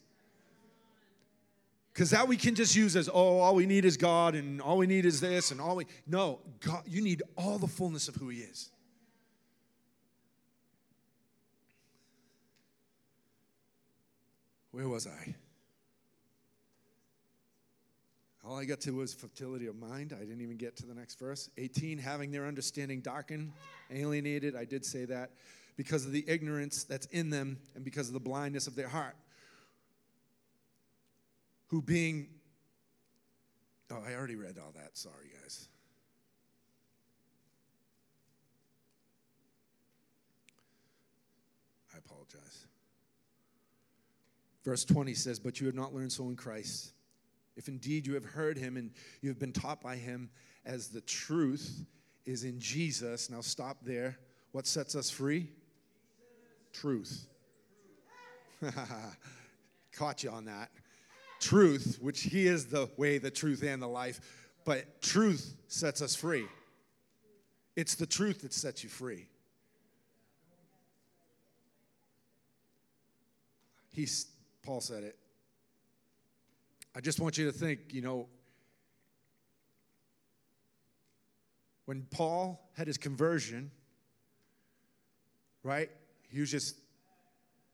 Because 1.96 2.10
that 2.10 2.28
we 2.28 2.36
can 2.36 2.54
just 2.54 2.76
use 2.76 2.94
as, 2.94 3.08
oh, 3.08 3.38
all 3.38 3.54
we 3.54 3.64
need 3.64 3.86
is 3.86 3.96
God 3.96 4.34
and 4.34 4.60
all 4.60 4.76
we 4.76 4.86
need 4.86 5.06
is 5.06 5.18
this 5.18 5.50
and 5.50 5.58
all 5.58 5.76
we. 5.76 5.86
No, 6.06 6.40
God, 6.60 6.82
you 6.86 7.00
need 7.00 7.22
all 7.38 7.56
the 7.56 7.66
fullness 7.66 8.06
of 8.06 8.16
who 8.16 8.28
He 8.28 8.40
is. 8.40 8.68
Where 14.72 14.86
was 14.86 15.06
I? 15.06 15.36
All 18.46 18.56
I 18.56 18.64
got 18.64 18.80
to 18.82 18.92
was 18.92 19.12
fertility 19.12 19.66
of 19.66 19.76
mind. 19.76 20.14
I 20.16 20.20
didn't 20.20 20.40
even 20.40 20.56
get 20.56 20.76
to 20.76 20.86
the 20.86 20.94
next 20.94 21.18
verse. 21.18 21.50
18, 21.58 21.98
having 21.98 22.30
their 22.30 22.46
understanding 22.46 23.00
darkened, 23.00 23.52
alienated. 23.90 24.54
I 24.54 24.64
did 24.64 24.84
say 24.84 25.04
that 25.06 25.30
because 25.76 26.06
of 26.06 26.12
the 26.12 26.24
ignorance 26.28 26.84
that's 26.84 27.06
in 27.06 27.28
them 27.30 27.58
and 27.74 27.84
because 27.84 28.06
of 28.06 28.14
the 28.14 28.20
blindness 28.20 28.68
of 28.68 28.76
their 28.76 28.86
heart. 28.86 29.16
Who 31.68 31.82
being, 31.82 32.28
oh, 33.90 34.00
I 34.06 34.14
already 34.14 34.36
read 34.36 34.58
all 34.64 34.72
that. 34.76 34.96
Sorry, 34.96 35.32
guys. 35.42 35.66
I 41.92 41.98
apologize. 41.98 42.66
Verse 44.64 44.84
20 44.84 45.14
says, 45.14 45.40
But 45.40 45.60
you 45.60 45.66
have 45.66 45.74
not 45.74 45.92
learned 45.92 46.12
so 46.12 46.28
in 46.28 46.36
Christ. 46.36 46.92
If 47.56 47.68
indeed 47.68 48.06
you 48.06 48.14
have 48.14 48.24
heard 48.24 48.58
him 48.58 48.76
and 48.76 48.90
you 49.22 49.30
have 49.30 49.38
been 49.38 49.52
taught 49.52 49.80
by 49.80 49.96
him 49.96 50.30
as 50.64 50.88
the 50.88 51.00
truth 51.02 51.84
is 52.26 52.44
in 52.44 52.60
Jesus. 52.60 53.30
Now 53.30 53.40
stop 53.40 53.78
there. 53.82 54.18
What 54.52 54.66
sets 54.66 54.94
us 54.94 55.10
free? 55.10 55.48
Truth. 56.72 57.26
Caught 59.92 60.24
you 60.24 60.30
on 60.30 60.44
that. 60.46 60.70
Truth, 61.40 61.98
which 62.00 62.22
he 62.22 62.46
is 62.46 62.66
the 62.66 62.90
way, 62.96 63.18
the 63.18 63.30
truth, 63.30 63.62
and 63.62 63.80
the 63.80 63.86
life. 63.86 64.20
But 64.64 65.00
truth 65.00 65.54
sets 65.68 66.02
us 66.02 66.14
free. 66.14 66.46
It's 67.76 67.94
the 67.94 68.06
truth 68.06 68.42
that 68.42 68.52
sets 68.52 68.82
you 68.82 68.90
free. 68.90 69.28
He's, 73.92 74.26
Paul 74.62 74.80
said 74.80 75.04
it. 75.04 75.16
I 76.96 77.00
just 77.00 77.20
want 77.20 77.36
you 77.36 77.44
to 77.44 77.52
think, 77.52 77.92
you 77.92 78.00
know, 78.00 78.26
when 81.84 82.06
Paul 82.10 82.70
had 82.72 82.86
his 82.86 82.96
conversion, 82.96 83.70
right? 85.62 85.90
He 86.30 86.40
was 86.40 86.50
just, 86.50 86.74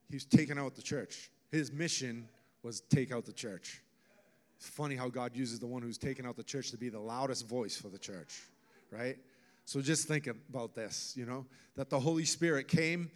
he 0.09 0.17
was 0.17 0.25
taking 0.25 0.59
out 0.59 0.75
the 0.75 0.83
church. 0.83 1.31
His 1.53 1.71
mission 1.71 2.29
was 2.65 2.81
take 2.81 3.13
out 3.13 3.25
the 3.25 3.33
church. 3.33 3.81
It's 4.57 4.69
funny 4.69 4.97
how 4.97 5.09
God 5.09 5.37
uses 5.37 5.61
the 5.61 5.69
one 5.69 5.83
who's 5.83 5.99
taken 5.99 6.27
out 6.27 6.37
the 6.37 6.43
church 6.43 6.73
to 6.73 6.77
be 6.77 6.89
the 6.89 6.99
loudest 6.99 7.49
voice 7.49 7.77
for 7.77 7.91
the 7.91 7.99
church, 7.99 8.43
right? 8.91 9.19
So 9.67 9.81
just 9.81 10.09
think 10.09 10.27
about 10.27 10.75
this, 10.75 11.15
you 11.17 11.27
know, 11.27 11.47
that 11.77 11.91
the 11.91 12.01
Holy 12.01 12.25
Spirit 12.25 12.67
came 12.67 13.09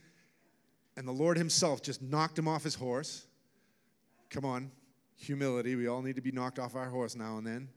and 0.96 1.06
the 1.06 1.12
Lord 1.12 1.36
Himself 1.36 1.82
just 1.82 2.00
knocked 2.00 2.38
him 2.38 2.46
off 2.46 2.62
his 2.62 2.76
horse. 2.76 3.26
Come 4.30 4.44
on, 4.44 4.70
humility. 5.16 5.74
We 5.74 5.88
all 5.88 6.02
need 6.02 6.16
to 6.16 6.22
be 6.22 6.32
knocked 6.32 6.58
off 6.58 6.74
our 6.76 6.88
horse 6.88 7.16
now 7.16 7.38
and 7.38 7.46
then. 7.46 7.68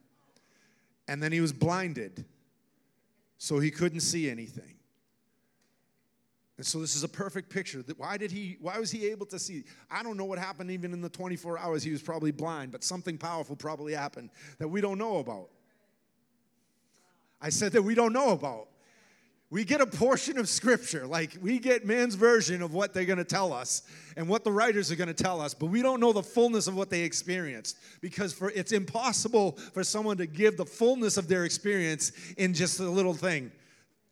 And 1.08 1.24
then 1.24 1.32
he 1.32 1.42
was 1.42 1.52
blinded, 1.52 2.26
so 3.38 3.60
he 3.60 3.72
couldn't 3.72 4.02
see 4.02 4.30
anything. 4.30 4.76
And 6.58 6.66
so 6.66 6.80
this 6.82 6.94
is 6.94 7.04
a 7.04 7.08
perfect 7.08 7.50
picture. 7.50 7.84
Why 7.96 8.18
did 8.18 8.32
he 8.32 8.58
why 8.60 8.78
was 8.78 8.92
he 8.92 9.08
able 9.08 9.26
to 9.28 9.40
see? 9.40 9.64
I 9.90 10.04
don't 10.04 10.18
know 10.18 10.26
what 10.26 10.38
happened 10.38 10.70
even 10.72 10.92
in 10.92 11.02
the 11.02 11.08
24 11.08 11.58
hours 11.58 11.84
he 11.84 11.92
was 11.92 12.02
probably 12.02 12.32
blind, 12.32 12.74
but 12.74 12.84
something 12.84 13.18
powerful 13.18 13.56
probably 13.56 13.94
happened 13.94 14.30
that 14.58 14.68
we 14.68 14.82
don't 14.82 14.98
know 14.98 15.20
about. 15.20 15.50
I 17.42 17.48
said 17.48 17.72
that 17.72 17.82
we 17.82 17.96
don't 17.96 18.12
know 18.12 18.32
about. 18.32 18.68
We 19.52 19.64
get 19.64 19.82
a 19.82 19.88
portion 19.88 20.38
of 20.38 20.48
scripture, 20.48 21.08
like 21.08 21.36
we 21.42 21.58
get 21.58 21.84
man's 21.84 22.14
version 22.14 22.62
of 22.62 22.72
what 22.72 22.94
they're 22.94 23.06
going 23.06 23.18
to 23.18 23.24
tell 23.24 23.52
us 23.52 23.82
and 24.16 24.30
what 24.30 24.44
the 24.44 24.52
writers 24.52 24.92
are 24.92 24.96
going 24.96 25.08
to 25.08 25.14
tell 25.14 25.42
us, 25.42 25.56
but 25.56 25.68
we 25.68 25.82
don't 25.82 26.00
know 26.00 26.14
the 26.14 26.22
fullness 26.22 26.68
of 26.68 26.76
what 26.76 26.92
they 26.92 27.02
experienced 27.02 27.80
because 28.00 28.32
for 28.32 28.52
it's 28.52 28.74
impossible 28.74 29.54
for 29.74 29.84
someone 29.84 30.18
to 30.18 30.28
give 30.28 30.56
the 30.56 30.66
fullness 30.66 31.18
of 31.18 31.28
their 31.28 31.46
experience 31.46 32.12
in 32.38 32.54
just 32.54 32.80
a 32.80 32.88
little 32.88 33.16
thing, 33.16 33.52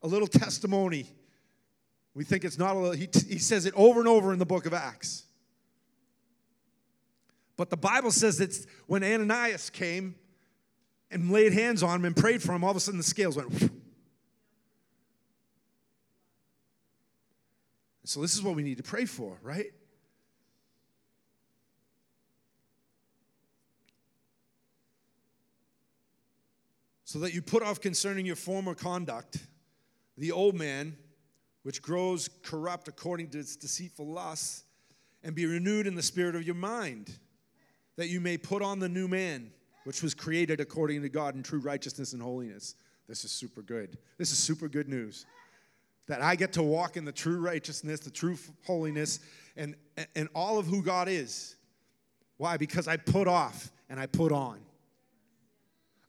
a 0.02 0.08
little 0.08 0.28
testimony. 0.28 1.06
We 2.16 2.24
think 2.24 2.44
it's 2.44 2.58
not 2.58 2.76
a 2.76 2.80
little, 2.80 2.96
he, 2.96 3.08
he 3.30 3.38
says 3.38 3.68
it 3.68 3.76
over 3.76 4.00
and 4.00 4.10
over 4.10 4.34
in 4.34 4.40
the 4.40 4.46
book 4.46 4.66
of 4.66 4.74
Acts. 4.74 5.24
But 7.58 7.70
the 7.70 7.78
Bible 7.78 8.10
says 8.12 8.40
that 8.40 8.58
when 8.88 9.04
Ananias 9.04 9.70
came 9.70 10.16
and 11.12 11.32
laid 11.32 11.54
hands 11.54 11.84
on 11.84 12.00
him 12.00 12.06
and 12.06 12.16
prayed 12.16 12.42
for 12.42 12.54
him, 12.54 12.64
all 12.64 12.72
of 12.72 12.78
a 12.78 12.80
sudden 12.80 12.98
the 12.98 13.04
scales 13.04 13.36
went. 13.36 13.72
So, 18.08 18.22
this 18.22 18.34
is 18.36 18.42
what 18.42 18.56
we 18.56 18.64
need 18.64 18.78
to 18.78 18.84
pray 18.84 19.04
for, 19.04 19.38
right? 19.42 19.74
So 27.04 27.20
that 27.20 27.34
you 27.34 27.42
put 27.42 27.64
off 27.64 27.82
concerning 27.82 28.26
your 28.26 28.38
former 28.38 28.76
conduct 28.76 29.40
the 30.18 30.32
old 30.32 30.56
man, 30.56 30.96
which 31.64 31.82
grows 31.82 32.30
corrupt 32.44 32.88
according 32.88 33.32
to 33.32 33.40
its 33.40 33.58
deceitful 33.58 34.08
lusts, 34.08 34.64
and 35.22 35.36
be 35.36 35.46
renewed 35.46 35.86
in 35.86 35.94
the 35.94 36.02
spirit 36.02 36.34
of 36.34 36.44
your 36.44 36.56
mind, 36.56 37.12
that 37.98 38.08
you 38.08 38.22
may 38.22 38.38
put 38.38 38.62
on 38.62 38.80
the 38.80 38.88
new 38.88 39.10
man, 39.10 39.52
which 39.84 40.02
was 40.02 40.14
created 40.14 40.62
according 40.62 41.02
to 41.02 41.10
God 41.10 41.36
in 41.36 41.44
true 41.44 41.60
righteousness 41.60 42.14
and 42.14 42.22
holiness. 42.22 42.76
This 43.10 43.26
is 43.26 43.32
super 43.32 43.62
good. 43.62 43.98
This 44.18 44.32
is 44.32 44.38
super 44.38 44.70
good 44.70 44.88
news 44.88 45.26
that 46.08 46.22
I 46.22 46.36
get 46.36 46.54
to 46.54 46.64
walk 46.64 46.98
in 46.98 47.06
the 47.06 47.12
true 47.12 47.40
righteousness, 47.40 48.00
the 48.00 48.10
true 48.10 48.38
holiness, 48.66 49.20
and, 49.56 49.76
and 50.16 50.30
all 50.34 50.58
of 50.58 50.66
who 50.66 50.82
God 50.82 51.08
is. 51.08 51.56
Why? 52.38 52.58
Because 52.58 52.88
I 52.88 52.98
put 52.98 53.28
off 53.28 53.72
and 53.90 54.00
I 54.00 54.06
put 54.06 54.32
on. 54.32 54.60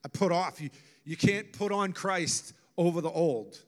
I 0.05 0.09
put 0.09 0.31
off. 0.31 0.61
You, 0.61 0.71
you 1.05 1.17
can't 1.17 1.53
put 1.53 1.73
on 1.73 1.93
Christ 1.93 2.53
over 2.77 3.01
the 3.01 3.11
old. 3.11 3.59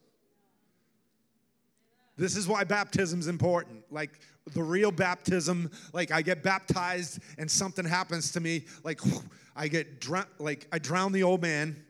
This 2.16 2.36
is 2.36 2.46
why 2.46 2.64
baptism 2.64 3.18
is 3.18 3.28
important. 3.28 3.82
Like 3.90 4.20
the 4.52 4.62
real 4.62 4.92
baptism, 4.92 5.70
like 5.92 6.12
I 6.12 6.22
get 6.22 6.42
baptized 6.42 7.20
and 7.38 7.50
something 7.50 7.84
happens 7.84 8.30
to 8.32 8.40
me, 8.40 8.66
like 8.84 9.00
I 9.56 9.68
get 9.68 10.00
dr- 10.00 10.28
like 10.38 10.68
I 10.70 10.78
drown 10.78 11.12
the 11.12 11.22
old 11.22 11.42
man 11.42 11.82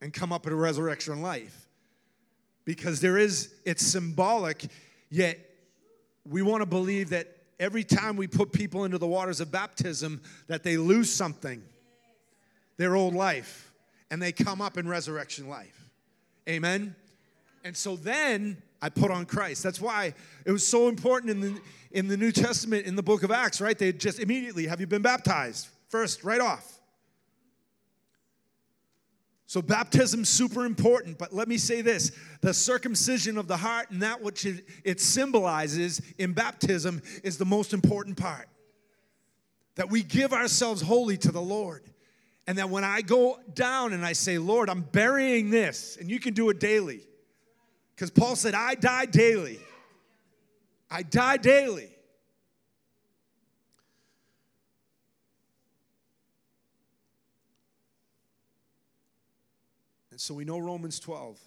and 0.00 0.12
come 0.12 0.32
up 0.32 0.46
in 0.46 0.52
a 0.52 0.56
resurrection 0.56 1.22
life 1.22 1.67
because 2.68 3.00
there 3.00 3.16
is, 3.16 3.54
it's 3.64 3.82
symbolic, 3.82 4.66
yet 5.08 5.38
we 6.28 6.42
want 6.42 6.60
to 6.60 6.66
believe 6.66 7.08
that 7.08 7.26
every 7.58 7.82
time 7.82 8.14
we 8.14 8.26
put 8.26 8.52
people 8.52 8.84
into 8.84 8.98
the 8.98 9.06
waters 9.06 9.40
of 9.40 9.50
baptism, 9.50 10.20
that 10.48 10.62
they 10.64 10.76
lose 10.76 11.10
something, 11.10 11.62
their 12.76 12.94
old 12.94 13.14
life, 13.14 13.72
and 14.10 14.20
they 14.20 14.32
come 14.32 14.60
up 14.60 14.76
in 14.76 14.86
resurrection 14.86 15.48
life. 15.48 15.88
Amen? 16.46 16.94
And 17.64 17.74
so 17.74 17.96
then 17.96 18.58
I 18.82 18.90
put 18.90 19.10
on 19.10 19.24
Christ. 19.24 19.62
That's 19.62 19.80
why 19.80 20.12
it 20.44 20.52
was 20.52 20.66
so 20.66 20.88
important 20.88 21.30
in 21.30 21.40
the, 21.40 21.60
in 21.92 22.06
the 22.06 22.18
New 22.18 22.32
Testament, 22.32 22.84
in 22.84 22.96
the 22.96 23.02
book 23.02 23.22
of 23.22 23.30
Acts, 23.30 23.62
right? 23.62 23.78
They 23.78 23.94
just 23.94 24.20
immediately, 24.20 24.66
have 24.66 24.78
you 24.78 24.86
been 24.86 25.00
baptized? 25.00 25.68
First, 25.88 26.22
right 26.22 26.42
off. 26.42 26.77
So 29.48 29.62
baptism's 29.62 30.28
super 30.28 30.66
important, 30.66 31.16
but 31.16 31.32
let 31.32 31.48
me 31.48 31.56
say 31.56 31.80
this, 31.80 32.12
the 32.42 32.52
circumcision 32.52 33.38
of 33.38 33.48
the 33.48 33.56
heart 33.56 33.90
and 33.90 34.02
that 34.02 34.20
which 34.20 34.44
it, 34.44 34.66
it 34.84 35.00
symbolizes 35.00 36.02
in 36.18 36.34
baptism 36.34 37.00
is 37.24 37.38
the 37.38 37.46
most 37.46 37.72
important 37.72 38.18
part. 38.18 38.46
That 39.76 39.88
we 39.88 40.02
give 40.02 40.34
ourselves 40.34 40.82
wholly 40.82 41.16
to 41.16 41.32
the 41.32 41.40
Lord. 41.40 41.82
And 42.46 42.58
that 42.58 42.68
when 42.68 42.84
I 42.84 43.00
go 43.00 43.38
down 43.54 43.94
and 43.94 44.04
I 44.04 44.12
say, 44.12 44.36
Lord, 44.36 44.68
I'm 44.68 44.82
burying 44.82 45.48
this, 45.48 45.96
and 45.98 46.10
you 46.10 46.20
can 46.20 46.34
do 46.34 46.50
it 46.50 46.60
daily. 46.60 47.00
Because 47.94 48.10
Paul 48.10 48.36
said, 48.36 48.52
I 48.52 48.74
die 48.74 49.06
daily. 49.06 49.60
I 50.90 51.04
die 51.04 51.38
daily. 51.38 51.88
And 60.18 60.22
so 60.22 60.34
we 60.34 60.44
know 60.44 60.58
Romans 60.58 60.98
12. 60.98 61.38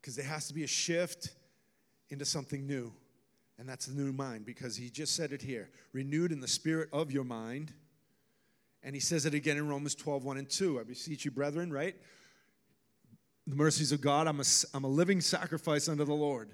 Because 0.00 0.16
there 0.16 0.24
has 0.24 0.48
to 0.48 0.54
be 0.54 0.64
a 0.64 0.66
shift 0.66 1.32
into 2.08 2.24
something 2.24 2.66
new. 2.66 2.94
And 3.58 3.68
that's 3.68 3.84
the 3.84 3.94
new 3.94 4.10
mind, 4.10 4.46
because 4.46 4.74
he 4.74 4.88
just 4.88 5.16
said 5.16 5.34
it 5.34 5.42
here 5.42 5.68
renewed 5.92 6.32
in 6.32 6.40
the 6.40 6.48
spirit 6.48 6.88
of 6.94 7.12
your 7.12 7.24
mind. 7.24 7.74
And 8.82 8.96
he 8.96 9.00
says 9.00 9.26
it 9.26 9.34
again 9.34 9.58
in 9.58 9.68
Romans 9.68 9.94
12, 9.94 10.24
1 10.24 10.38
and 10.38 10.48
2. 10.48 10.80
I 10.80 10.84
beseech 10.84 11.26
you, 11.26 11.30
brethren, 11.30 11.70
right? 11.70 11.94
The 13.46 13.56
mercies 13.56 13.92
of 13.92 14.00
God, 14.00 14.26
I'm 14.26 14.40
a, 14.40 14.44
I'm 14.72 14.84
a 14.84 14.88
living 14.88 15.20
sacrifice 15.20 15.90
unto 15.90 16.06
the 16.06 16.14
Lord. 16.14 16.52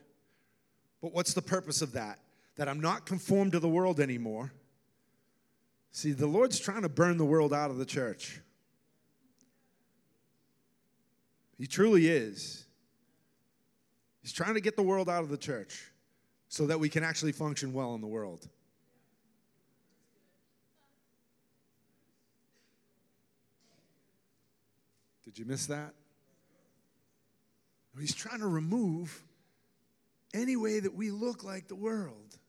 But 1.00 1.14
what's 1.14 1.32
the 1.32 1.42
purpose 1.42 1.80
of 1.80 1.92
that? 1.92 2.18
That 2.56 2.68
I'm 2.68 2.80
not 2.80 3.06
conformed 3.06 3.52
to 3.52 3.60
the 3.60 3.68
world 3.68 4.00
anymore. 4.00 4.52
See, 5.92 6.10
the 6.10 6.26
Lord's 6.26 6.58
trying 6.58 6.82
to 6.82 6.88
burn 6.88 7.18
the 7.18 7.24
world 7.24 7.54
out 7.54 7.70
of 7.70 7.76
the 7.76 7.86
church. 7.86 8.40
He 11.60 11.66
truly 11.66 12.08
is. 12.08 12.64
He's 14.22 14.32
trying 14.32 14.54
to 14.54 14.62
get 14.62 14.76
the 14.76 14.82
world 14.82 15.10
out 15.10 15.22
of 15.22 15.28
the 15.28 15.36
church. 15.36 15.92
so 16.52 16.66
that 16.66 16.80
we 16.80 16.88
can 16.88 17.04
actually 17.04 17.30
function 17.30 17.72
well 17.72 17.94
in 17.94 18.00
the 18.00 18.08
world. 18.08 18.48
Did 25.22 25.38
you 25.38 25.44
miss 25.44 25.66
that? 25.66 25.94
He's 28.00 28.16
trying 28.16 28.40
to 28.40 28.48
remove 28.48 29.22
any 30.34 30.56
way 30.56 30.80
that 30.80 30.92
we 30.92 31.12
look 31.12 31.44
like 31.44 31.68
the 31.68 31.76
world. 31.76 32.39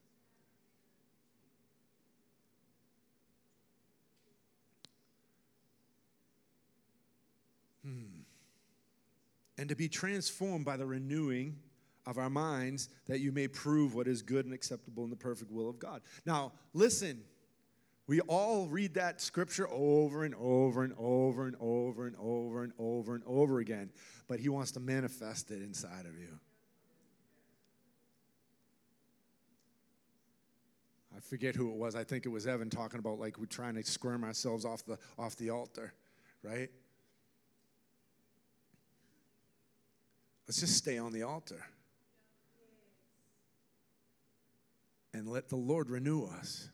And 9.58 9.68
to 9.68 9.76
be 9.76 9.88
transformed 9.88 10.64
by 10.64 10.76
the 10.76 10.86
renewing 10.86 11.56
of 12.06 12.18
our 12.18 12.30
minds 12.30 12.88
that 13.06 13.20
you 13.20 13.32
may 13.32 13.48
prove 13.48 13.94
what 13.94 14.08
is 14.08 14.22
good 14.22 14.44
and 14.44 14.54
acceptable 14.54 15.04
in 15.04 15.10
the 15.10 15.16
perfect 15.16 15.50
will 15.50 15.68
of 15.68 15.78
God. 15.78 16.02
Now, 16.26 16.52
listen. 16.72 17.22
We 18.08 18.20
all 18.22 18.66
read 18.66 18.94
that 18.94 19.20
scripture 19.20 19.68
over 19.70 20.24
and 20.24 20.34
over 20.34 20.82
and 20.82 20.92
over 20.98 21.46
and 21.46 21.56
over 21.60 22.06
and 22.06 22.16
over 22.18 22.64
and 22.64 22.72
over 22.76 23.14
and 23.14 23.22
over 23.26 23.60
again, 23.60 23.90
but 24.26 24.40
He 24.40 24.48
wants 24.48 24.72
to 24.72 24.80
manifest 24.80 25.52
it 25.52 25.62
inside 25.62 26.04
of 26.04 26.18
you. 26.18 26.38
I 31.16 31.20
forget 31.20 31.54
who 31.54 31.70
it 31.70 31.76
was. 31.76 31.94
I 31.94 32.04
think 32.04 32.26
it 32.26 32.30
was 32.30 32.46
Evan 32.46 32.70
talking 32.70 32.98
about 32.98 33.20
like 33.20 33.38
we're 33.38 33.46
trying 33.46 33.74
to 33.76 33.84
squirm 33.84 34.24
ourselves 34.24 34.64
off 34.64 34.84
the 34.84 34.98
off 35.18 35.36
the 35.36 35.50
altar, 35.50 35.94
right? 36.42 36.70
Let's 40.52 40.60
just 40.60 40.76
stay 40.76 40.98
on 40.98 41.14
the 41.14 41.22
altar. 41.22 41.64
And 45.14 45.26
let 45.26 45.48
the 45.48 45.56
Lord 45.56 45.88
renew 45.88 46.26
us. 46.26 46.68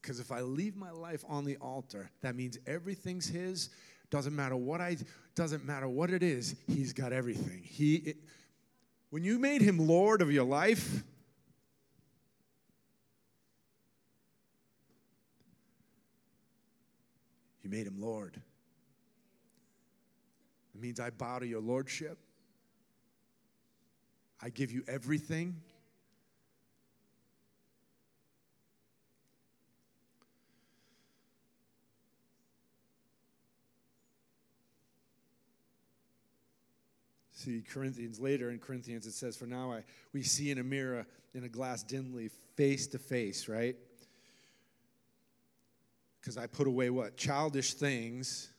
Because 0.00 0.18
if 0.18 0.32
I 0.32 0.40
leave 0.40 0.76
my 0.76 0.90
life 0.90 1.26
on 1.28 1.44
the 1.44 1.58
altar, 1.58 2.10
that 2.22 2.34
means 2.34 2.56
everything's 2.66 3.28
His. 3.28 3.68
Doesn't 4.08 4.34
matter 4.34 4.56
what 4.56 4.80
I 4.80 4.96
doesn't 5.34 5.66
matter 5.66 5.86
what 5.86 6.08
it 6.10 6.22
is, 6.22 6.56
He's 6.66 6.94
got 6.94 7.12
everything. 7.12 7.60
He 7.62 7.96
it, 7.96 8.16
when 9.10 9.24
you 9.24 9.38
made 9.38 9.60
Him 9.60 9.78
Lord 9.78 10.22
of 10.22 10.32
your 10.32 10.46
life, 10.46 11.02
you 17.62 17.68
made 17.68 17.86
Him 17.86 18.00
Lord. 18.00 18.40
It 20.74 20.80
means 20.80 20.98
I 20.98 21.10
bow 21.10 21.40
to 21.40 21.46
your 21.46 21.60
lordship. 21.60 22.16
I 24.40 24.50
give 24.50 24.70
you 24.70 24.84
everything. 24.86 25.56
See, 37.32 37.62
Corinthians 37.68 38.18
later 38.18 38.50
in 38.50 38.58
Corinthians 38.58 39.06
it 39.06 39.12
says, 39.12 39.36
For 39.36 39.46
now 39.46 39.72
I, 39.72 39.84
we 40.12 40.22
see 40.22 40.50
in 40.50 40.58
a 40.58 40.64
mirror, 40.64 41.06
in 41.34 41.44
a 41.44 41.48
glass 41.48 41.82
dimly, 41.82 42.30
face 42.56 42.88
to 42.88 42.98
face, 42.98 43.48
right? 43.48 43.76
Because 46.20 46.36
I 46.36 46.48
put 46.48 46.66
away 46.66 46.90
what? 46.90 47.16
Childish 47.16 47.74
things. 47.74 48.50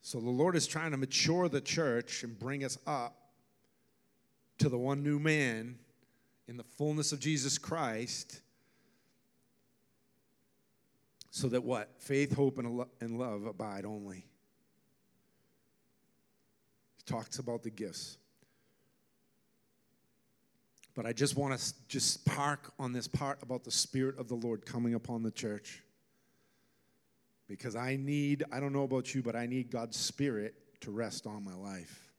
So 0.00 0.20
the 0.20 0.30
Lord 0.30 0.56
is 0.56 0.66
trying 0.66 0.90
to 0.92 0.96
mature 0.96 1.48
the 1.48 1.60
church 1.60 2.24
and 2.24 2.38
bring 2.38 2.64
us 2.64 2.78
up 2.86 3.23
to 4.58 4.68
the 4.68 4.78
one 4.78 5.02
new 5.02 5.18
man 5.18 5.78
in 6.46 6.56
the 6.56 6.64
fullness 6.64 7.12
of 7.12 7.20
Jesus 7.20 7.58
Christ. 7.58 8.40
So 11.30 11.48
that 11.48 11.64
what? 11.64 11.90
Faith, 11.98 12.34
hope, 12.36 12.58
and 12.58 13.18
love 13.18 13.46
abide 13.46 13.84
only 13.84 14.26
He 16.96 17.02
talks 17.04 17.38
about 17.38 17.62
the 17.62 17.70
gifts. 17.70 18.18
But 20.94 21.06
I 21.06 21.12
just 21.12 21.36
want 21.36 21.58
to 21.58 21.74
just 21.88 22.24
park 22.24 22.72
on 22.78 22.92
this 22.92 23.08
part 23.08 23.42
about 23.42 23.64
the 23.64 23.72
Spirit 23.72 24.16
of 24.16 24.28
the 24.28 24.36
Lord 24.36 24.64
coming 24.64 24.94
upon 24.94 25.24
the 25.24 25.32
church. 25.32 25.82
Because 27.48 27.74
I 27.74 27.96
need, 27.96 28.44
I 28.52 28.60
don't 28.60 28.72
know 28.72 28.84
about 28.84 29.12
you, 29.12 29.22
but 29.22 29.34
I 29.34 29.46
need 29.46 29.70
God's 29.70 29.98
Spirit 29.98 30.54
to 30.82 30.92
rest 30.92 31.26
on 31.26 31.44
my 31.44 31.54
life. 31.54 32.13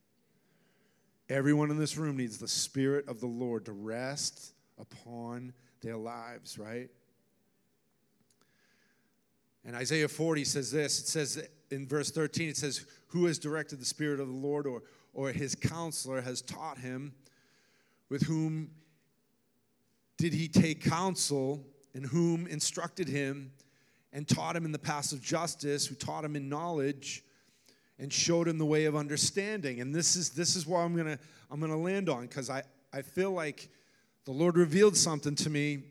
Everyone 1.28 1.70
in 1.70 1.78
this 1.78 1.96
room 1.96 2.16
needs 2.16 2.38
the 2.38 2.46
Spirit 2.46 3.08
of 3.08 3.20
the 3.20 3.26
Lord 3.26 3.64
to 3.64 3.72
rest 3.72 4.52
upon 4.78 5.52
their 5.82 5.96
lives, 5.96 6.58
right? 6.58 6.88
And 9.64 9.74
Isaiah 9.74 10.08
40 10.08 10.44
says 10.44 10.70
this 10.70 11.00
it 11.00 11.08
says 11.08 11.48
in 11.70 11.88
verse 11.88 12.12
13, 12.12 12.50
it 12.50 12.56
says, 12.56 12.86
Who 13.08 13.26
has 13.26 13.38
directed 13.38 13.80
the 13.80 13.84
Spirit 13.84 14.20
of 14.20 14.28
the 14.28 14.34
Lord, 14.34 14.66
or, 14.66 14.82
or 15.12 15.32
his 15.32 15.56
counselor 15.56 16.20
has 16.20 16.42
taught 16.42 16.78
him? 16.78 17.12
With 18.08 18.22
whom 18.22 18.70
did 20.16 20.32
he 20.32 20.46
take 20.46 20.84
counsel, 20.84 21.66
and 21.92 22.06
whom 22.06 22.46
instructed 22.46 23.08
him, 23.08 23.50
and 24.12 24.28
taught 24.28 24.54
him 24.54 24.64
in 24.64 24.70
the 24.70 24.78
paths 24.78 25.12
of 25.12 25.20
justice, 25.20 25.86
who 25.86 25.96
taught 25.96 26.24
him 26.24 26.36
in 26.36 26.48
knowledge, 26.48 27.24
and 27.98 28.12
showed 28.12 28.48
him 28.48 28.58
the 28.58 28.66
way 28.66 28.84
of 28.84 28.96
understanding? 28.96 29.80
And 29.80 29.94
this 29.94 30.16
is, 30.16 30.30
this 30.30 30.56
is 30.56 30.66
where 30.66 30.80
I'm 30.80 30.96
to 30.96 31.18
I'm 31.50 31.60
gonna 31.60 31.76
land 31.76 32.08
on, 32.08 32.22
because 32.22 32.50
I, 32.50 32.62
I 32.92 33.02
feel 33.02 33.30
like 33.30 33.68
the 34.24 34.32
Lord 34.32 34.56
revealed 34.56 34.96
something 34.96 35.34
to 35.36 35.50
me 35.50 35.84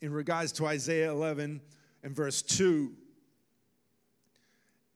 in 0.00 0.12
regards 0.12 0.52
to 0.52 0.66
Isaiah 0.66 1.10
11 1.10 1.60
and 2.02 2.14
verse 2.14 2.42
2 2.42 2.92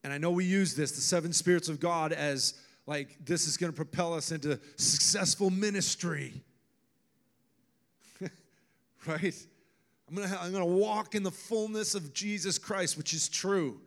and 0.05 0.13
I 0.13 0.19
know 0.19 0.31
we 0.31 0.45
use 0.45 0.75
this, 0.75 0.93
the 0.93 1.01
seven 1.01 1.33
spirits 1.33 1.69
of 1.69 1.79
God, 1.79 2.13
as 2.13 2.55
like 2.87 3.25
this 3.25 3.47
is 3.47 3.57
going 3.57 3.73
to 3.73 3.77
propel 3.77 4.15
us 4.15 4.33
into 4.33 4.59
successful 4.77 5.51
ministry. 5.51 6.43
right? 9.07 9.47
I'm 10.09 10.17
going 10.17 10.29
to 10.29 10.41
I'm 10.41 10.51
going 10.51 10.65
to 10.65 10.75
walk 10.75 11.15
in 11.15 11.23
the 11.23 11.31
fullness 11.31 11.95
of 11.95 12.13
Jesus 12.13 12.59
Christ, 12.59 12.99
which 12.99 13.15
is 13.15 13.29
true. 13.29 13.81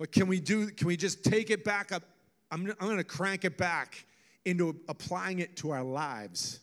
But 0.00 0.12
can 0.12 0.28
we 0.28 0.40
do 0.40 0.68
can 0.68 0.86
we 0.86 0.96
just 0.96 1.22
take 1.22 1.50
it 1.50 1.62
back 1.62 1.92
up? 1.92 2.02
I'm, 2.50 2.66
I'm 2.80 2.86
going 2.86 2.96
to 2.96 3.04
crank 3.04 3.44
it 3.44 3.58
back 3.58 4.06
into 4.46 4.74
applying 4.88 5.40
it 5.40 5.58
to 5.58 5.72
our 5.72 5.84
lives. 5.84 6.60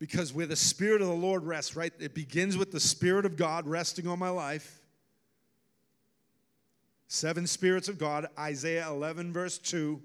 Because 0.00 0.34
where 0.34 0.46
the 0.46 0.56
Spirit 0.56 1.00
of 1.00 1.06
the 1.06 1.14
Lord 1.14 1.44
rests, 1.44 1.76
right? 1.76 1.92
It 2.00 2.12
begins 2.12 2.56
with 2.56 2.72
the 2.72 2.80
Spirit 2.80 3.24
of 3.24 3.36
God 3.36 3.68
resting 3.68 4.08
on 4.08 4.18
my 4.18 4.30
life. 4.30 4.80
Seven 7.06 7.46
spirits 7.46 7.88
of 7.88 7.96
God, 7.96 8.26
Isaiah 8.36 8.88
11, 8.88 9.32
verse 9.32 9.58
2, 9.58 10.02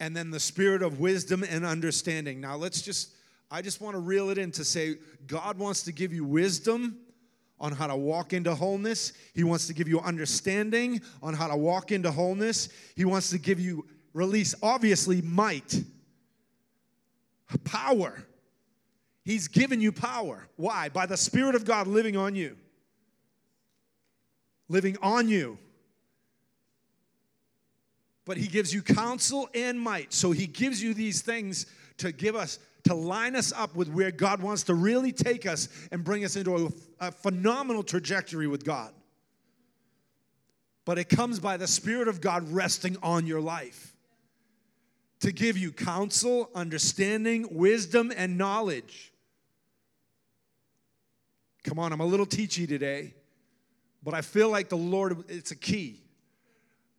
and 0.00 0.16
then 0.16 0.30
the 0.30 0.40
spirit 0.40 0.80
of 0.80 0.98
wisdom 0.98 1.44
and 1.46 1.66
understanding. 1.66 2.40
Now, 2.40 2.56
let's 2.56 2.80
just, 2.80 3.10
I 3.50 3.60
just 3.60 3.82
want 3.82 3.96
to 3.96 4.00
reel 4.00 4.30
it 4.30 4.38
in 4.38 4.50
to 4.52 4.64
say 4.64 4.94
God 5.26 5.58
wants 5.58 5.82
to 5.82 5.92
give 5.92 6.14
you 6.14 6.24
wisdom 6.24 7.03
on 7.64 7.72
how 7.72 7.86
to 7.86 7.96
walk 7.96 8.34
into 8.34 8.54
wholeness. 8.54 9.14
He 9.32 9.42
wants 9.42 9.66
to 9.68 9.72
give 9.72 9.88
you 9.88 9.98
understanding 10.00 11.00
on 11.22 11.32
how 11.32 11.48
to 11.48 11.56
walk 11.56 11.92
into 11.92 12.10
wholeness. 12.10 12.68
He 12.94 13.06
wants 13.06 13.30
to 13.30 13.38
give 13.38 13.58
you 13.58 13.86
release, 14.12 14.54
obviously, 14.62 15.22
might, 15.22 15.82
power. 17.64 18.22
He's 19.24 19.48
given 19.48 19.80
you 19.80 19.92
power. 19.92 20.46
Why? 20.56 20.90
By 20.90 21.06
the 21.06 21.16
Spirit 21.16 21.54
of 21.54 21.64
God 21.64 21.86
living 21.86 22.18
on 22.18 22.34
you. 22.34 22.58
Living 24.68 24.98
on 25.00 25.28
you 25.28 25.58
but 28.24 28.36
he 28.38 28.46
gives 28.46 28.72
you 28.72 28.82
counsel 28.82 29.48
and 29.54 29.78
might. 29.78 30.12
So 30.12 30.30
he 30.30 30.46
gives 30.46 30.82
you 30.82 30.94
these 30.94 31.20
things 31.20 31.66
to 31.98 32.10
give 32.10 32.34
us, 32.34 32.58
to 32.84 32.94
line 32.94 33.34
us 33.34 33.52
up 33.52 33.74
with 33.74 33.88
where 33.88 34.10
God 34.10 34.42
wants 34.42 34.64
to 34.64 34.74
really 34.74 35.12
take 35.12 35.46
us 35.46 35.68
and 35.90 36.04
bring 36.04 36.24
us 36.24 36.36
into 36.36 36.66
a, 37.00 37.06
a 37.06 37.12
phenomenal 37.12 37.82
trajectory 37.82 38.46
with 38.46 38.64
God. 38.64 38.92
But 40.84 40.98
it 40.98 41.08
comes 41.08 41.40
by 41.40 41.56
the 41.56 41.66
Spirit 41.66 42.08
of 42.08 42.20
God 42.20 42.50
resting 42.50 42.96
on 43.02 43.26
your 43.26 43.40
life 43.40 43.94
to 45.20 45.32
give 45.32 45.56
you 45.56 45.72
counsel, 45.72 46.50
understanding, 46.54 47.48
wisdom, 47.50 48.12
and 48.14 48.36
knowledge. 48.36 49.12
Come 51.62 51.78
on, 51.78 51.94
I'm 51.94 52.00
a 52.00 52.06
little 52.06 52.26
teachy 52.26 52.68
today, 52.68 53.14
but 54.02 54.12
I 54.12 54.20
feel 54.20 54.50
like 54.50 54.68
the 54.68 54.76
Lord, 54.76 55.24
it's 55.28 55.50
a 55.50 55.56
key. 55.56 56.02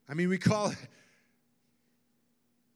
I 0.10 0.16
mean, 0.16 0.30
we 0.30 0.40
call 0.40 0.72
it, 0.72 0.78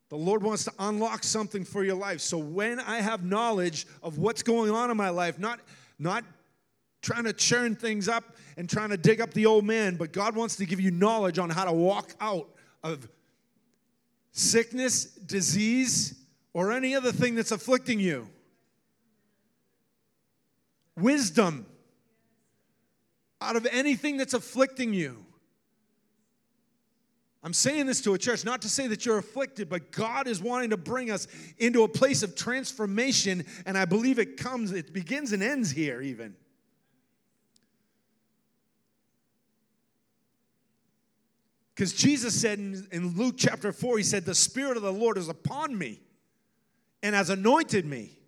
the 0.10 0.18
Lord 0.18 0.42
wants 0.42 0.64
to 0.66 0.74
unlock 0.80 1.24
something 1.24 1.64
for 1.64 1.84
your 1.84 1.96
life. 1.96 2.20
So 2.20 2.38
when 2.38 2.80
I 2.80 3.00
have 3.02 3.24
knowledge 3.24 3.86
of 4.02 4.18
what's 4.18 4.42
going 4.44 4.72
on 4.72 4.90
in 4.90 4.98
my 4.98 5.10
life, 5.10 5.38
not, 5.38 5.60
not 6.00 6.24
trying 7.02 7.26
to 7.26 7.34
churn 7.34 7.76
things 7.76 8.10
up 8.10 8.24
and 8.58 8.68
trying 8.68 8.90
to 8.90 8.98
dig 8.98 9.22
up 9.22 9.34
the 9.34 9.46
old 9.46 9.66
man, 9.66 9.96
but 9.96 10.12
God 10.12 10.36
wants 10.36 10.56
to 10.58 10.66
give 10.66 10.80
you 10.80 10.90
knowledge 10.92 11.38
on 11.38 11.50
how 11.52 11.64
to 11.64 11.72
walk 11.72 12.14
out 12.20 12.50
of 12.84 13.08
sickness, 14.32 15.06
disease, 15.06 16.16
or 16.54 16.72
any 16.72 16.96
other 16.96 17.12
thing 17.12 17.36
that's 17.36 17.52
afflicting 17.52 18.00
you. 18.00 18.28
wisdom 20.98 21.66
out 23.42 23.56
of 23.56 23.66
anything 23.72 24.18
that's 24.18 24.34
afflicting 24.34 24.94
you. 24.94 25.26
I'm 27.42 27.54
saying 27.54 27.86
this 27.86 28.02
to 28.02 28.14
a 28.14 28.18
church 28.18 28.44
not 28.44 28.62
to 28.64 28.70
say 28.70 28.88
that 28.88 29.06
you're 29.06 29.18
afflicted, 29.18 29.70
but 29.70 29.92
God 29.92 30.28
is 30.28 30.42
wanting 30.42 30.72
to 30.72 30.78
bring 30.78 31.10
us 31.10 31.28
into 31.58 31.84
a 31.84 31.88
place 31.88 32.22
of 32.22 32.36
transformation, 32.36 33.46
and 33.66 33.78
I 33.78 33.86
believe 33.86 34.20
it 34.20 34.36
comes, 34.36 34.74
it 34.74 34.94
begins 34.94 35.32
and 35.32 35.42
ends 35.42 35.72
here, 35.72 36.02
even. 36.02 36.36
Because 41.74 41.94
Jesus 41.94 42.40
said 42.40 42.60
in, 42.60 42.86
in 42.92 43.16
Luke 43.16 43.36
chapter 43.38 43.72
4, 43.72 44.00
He 44.00 44.04
said, 44.04 44.26
The 44.26 44.36
Spirit 44.36 44.76
of 44.76 44.84
the 44.84 44.92
Lord 44.92 45.18
is 45.18 45.30
upon 45.30 45.78
me 45.78 46.02
and 47.02 47.16
has 47.16 47.30
anointed 47.30 47.86
me 47.86 48.20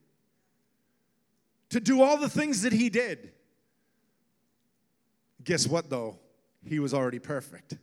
to 1.72 1.82
do 1.82 2.02
all 2.02 2.16
the 2.16 2.30
things 2.30 2.62
that 2.62 2.72
He 2.72 2.90
did. 2.90 3.34
Guess 5.44 5.68
what, 5.68 5.90
though? 5.90 6.18
He 6.64 6.80
was 6.80 6.94
already 6.94 7.20
perfect. 7.20 7.76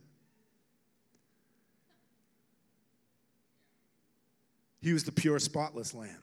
He 4.81 4.93
was 4.93 5.03
the 5.03 5.11
pure, 5.11 5.39
spotless 5.39 5.93
lamb. 5.93 6.21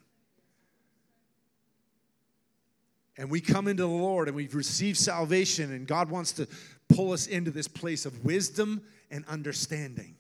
And 3.18 3.30
we 3.30 3.40
come 3.40 3.66
into 3.68 3.82
the 3.82 3.88
Lord 3.88 4.28
and 4.28 4.36
we've 4.36 4.54
received 4.54 4.98
salvation, 4.98 5.72
and 5.72 5.86
God 5.86 6.10
wants 6.10 6.32
to 6.32 6.46
pull 6.88 7.12
us 7.12 7.26
into 7.26 7.50
this 7.50 7.68
place 7.68 8.04
of 8.06 8.24
wisdom 8.24 8.82
and 9.10 9.24
understanding, 9.26 10.16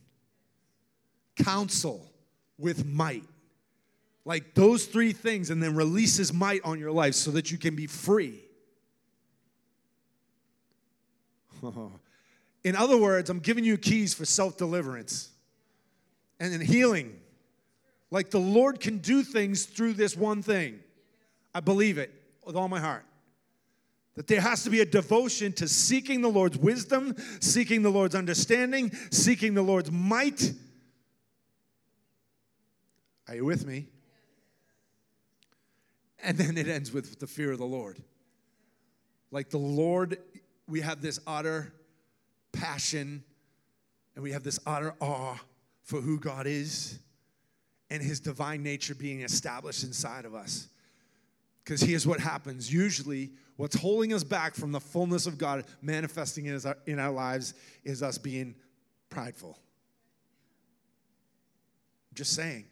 counsel 1.36 2.10
with 2.58 2.86
might. 2.86 3.24
Like 4.24 4.54
those 4.54 4.86
three 4.86 5.12
things, 5.12 5.50
and 5.50 5.62
then 5.62 5.76
releases 5.76 6.32
might 6.32 6.64
on 6.64 6.78
your 6.78 6.90
life 6.90 7.14
so 7.14 7.30
that 7.32 7.50
you 7.52 7.58
can 7.58 7.76
be 7.76 7.86
free. 7.86 8.40
In 12.64 12.74
other 12.74 12.96
words, 12.98 13.30
I'm 13.30 13.38
giving 13.38 13.64
you 13.64 13.78
keys 13.78 14.14
for 14.14 14.24
self 14.24 14.56
deliverance 14.56 15.30
and 16.40 16.52
in 16.52 16.60
healing 16.60 17.16
like 18.10 18.30
the 18.30 18.40
Lord 18.40 18.80
can 18.80 18.98
do 18.98 19.22
things 19.22 19.64
through 19.64 19.94
this 19.94 20.16
one 20.16 20.42
thing. 20.42 20.80
I 21.54 21.60
believe 21.60 21.98
it 21.98 22.12
with 22.44 22.56
all 22.56 22.68
my 22.68 22.80
heart. 22.80 23.04
That 24.14 24.28
there 24.28 24.40
has 24.40 24.64
to 24.64 24.70
be 24.70 24.80
a 24.80 24.86
devotion 24.86 25.52
to 25.54 25.68
seeking 25.68 26.22
the 26.22 26.28
Lord's 26.28 26.56
wisdom, 26.56 27.14
seeking 27.40 27.82
the 27.82 27.90
Lord's 27.90 28.14
understanding, 28.14 28.92
seeking 29.10 29.54
the 29.54 29.62
Lord's 29.62 29.90
might. 29.90 30.52
Are 33.28 33.34
you 33.34 33.44
with 33.44 33.66
me? 33.66 33.88
And 36.22 36.38
then 36.38 36.56
it 36.56 36.68
ends 36.68 36.92
with 36.92 37.18
the 37.18 37.26
fear 37.26 37.52
of 37.52 37.58
the 37.58 37.66
Lord. 37.66 38.02
Like 39.30 39.50
the 39.50 39.58
Lord, 39.58 40.18
we 40.66 40.80
have 40.80 41.02
this 41.02 41.20
utter 41.26 41.72
passion 42.52 43.22
and 44.14 44.22
we 44.22 44.32
have 44.32 44.42
this 44.42 44.58
utter 44.66 44.94
awe 45.00 45.36
for 45.82 46.00
who 46.00 46.18
God 46.18 46.46
is 46.46 47.00
and 47.90 48.02
his 48.02 48.20
divine 48.20 48.62
nature 48.62 48.94
being 48.94 49.22
established 49.22 49.84
inside 49.84 50.24
of 50.24 50.34
us. 50.34 50.68
Because 51.64 51.80
here's 51.80 52.06
what 52.06 52.20
happens 52.20 52.72
usually, 52.72 53.32
what's 53.56 53.76
holding 53.76 54.12
us 54.12 54.24
back 54.24 54.54
from 54.54 54.72
the 54.72 54.80
fullness 54.80 55.26
of 55.26 55.38
God 55.38 55.64
manifesting 55.82 56.46
in 56.46 56.60
our, 56.64 56.76
in 56.86 56.98
our 56.98 57.10
lives 57.10 57.54
is 57.84 58.02
us 58.02 58.18
being 58.18 58.54
prideful. 59.10 59.58
Just 62.14 62.34
saying. 62.34 62.66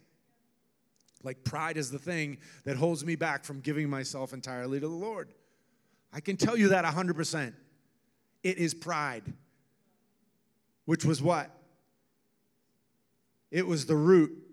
Like, 1.23 1.43
pride 1.43 1.77
is 1.77 1.91
the 1.91 1.99
thing 1.99 2.37
that 2.65 2.77
holds 2.77 3.03
me 3.03 3.15
back 3.15 3.43
from 3.43 3.59
giving 3.59 3.89
myself 3.89 4.31
entirely 4.31 4.79
to 4.79 4.87
the 4.87 4.93
Lord. 4.93 5.33
I 6.13 6.19
can 6.19 6.37
tell 6.37 6.55
you 6.55 6.69
that 6.69 6.85
100%. 6.85 7.53
It 8.43 8.57
is 8.57 8.73
pride, 8.73 9.23
which 10.85 11.03
was 11.03 11.21
what? 11.21 11.49
It 13.49 13.65
was 13.65 13.87
the 13.87 13.95
root 13.95 14.44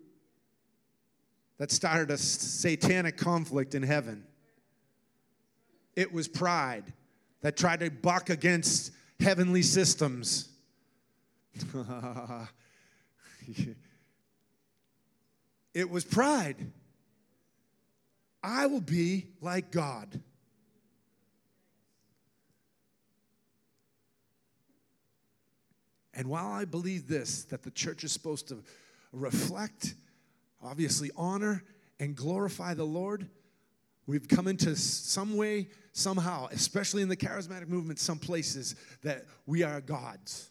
that 1.59 1.71
started 1.71 2.11
a 2.11 2.19
satanic 2.19 3.17
conflict 3.17 3.75
in 3.75 3.83
heaven. 3.83 4.25
It 5.95 6.13
was 6.13 6.29
pride 6.29 6.93
that 7.43 7.57
tried 7.57 7.81
to 7.81 7.91
buck 7.91 8.31
against 8.31 8.93
heavenly 9.21 9.63
systems. 9.63 10.49
it 15.75 15.89
was 15.91 16.05
pride. 16.05 16.57
I 18.43 18.67
will 18.67 18.81
be 18.81 19.27
like 19.41 19.71
God. 19.71 20.21
And 26.15 26.29
while 26.29 26.53
I 26.53 26.65
believe 26.65 27.09
this, 27.09 27.45
that 27.45 27.63
the 27.63 27.71
church 27.71 28.05
is 28.05 28.13
supposed 28.13 28.49
to 28.49 28.63
reflect 29.13 29.95
obviously 30.63 31.11
honor 31.17 31.65
and 32.01 32.17
glorify 32.17 32.75
the 32.75 32.85
Lord. 32.85 33.29
We've 34.07 34.27
come 34.29 34.49
into 34.49 34.75
some 34.77 35.37
way, 35.37 35.69
somehow, 35.93 36.49
especially 36.51 37.03
in 37.03 37.09
the 37.09 37.17
charismatic 37.17 37.69
movement, 37.69 37.99
some 37.99 38.19
places 38.19 38.75
that 39.03 39.27
we 39.47 39.63
are 39.63 39.81
gods. 39.81 40.51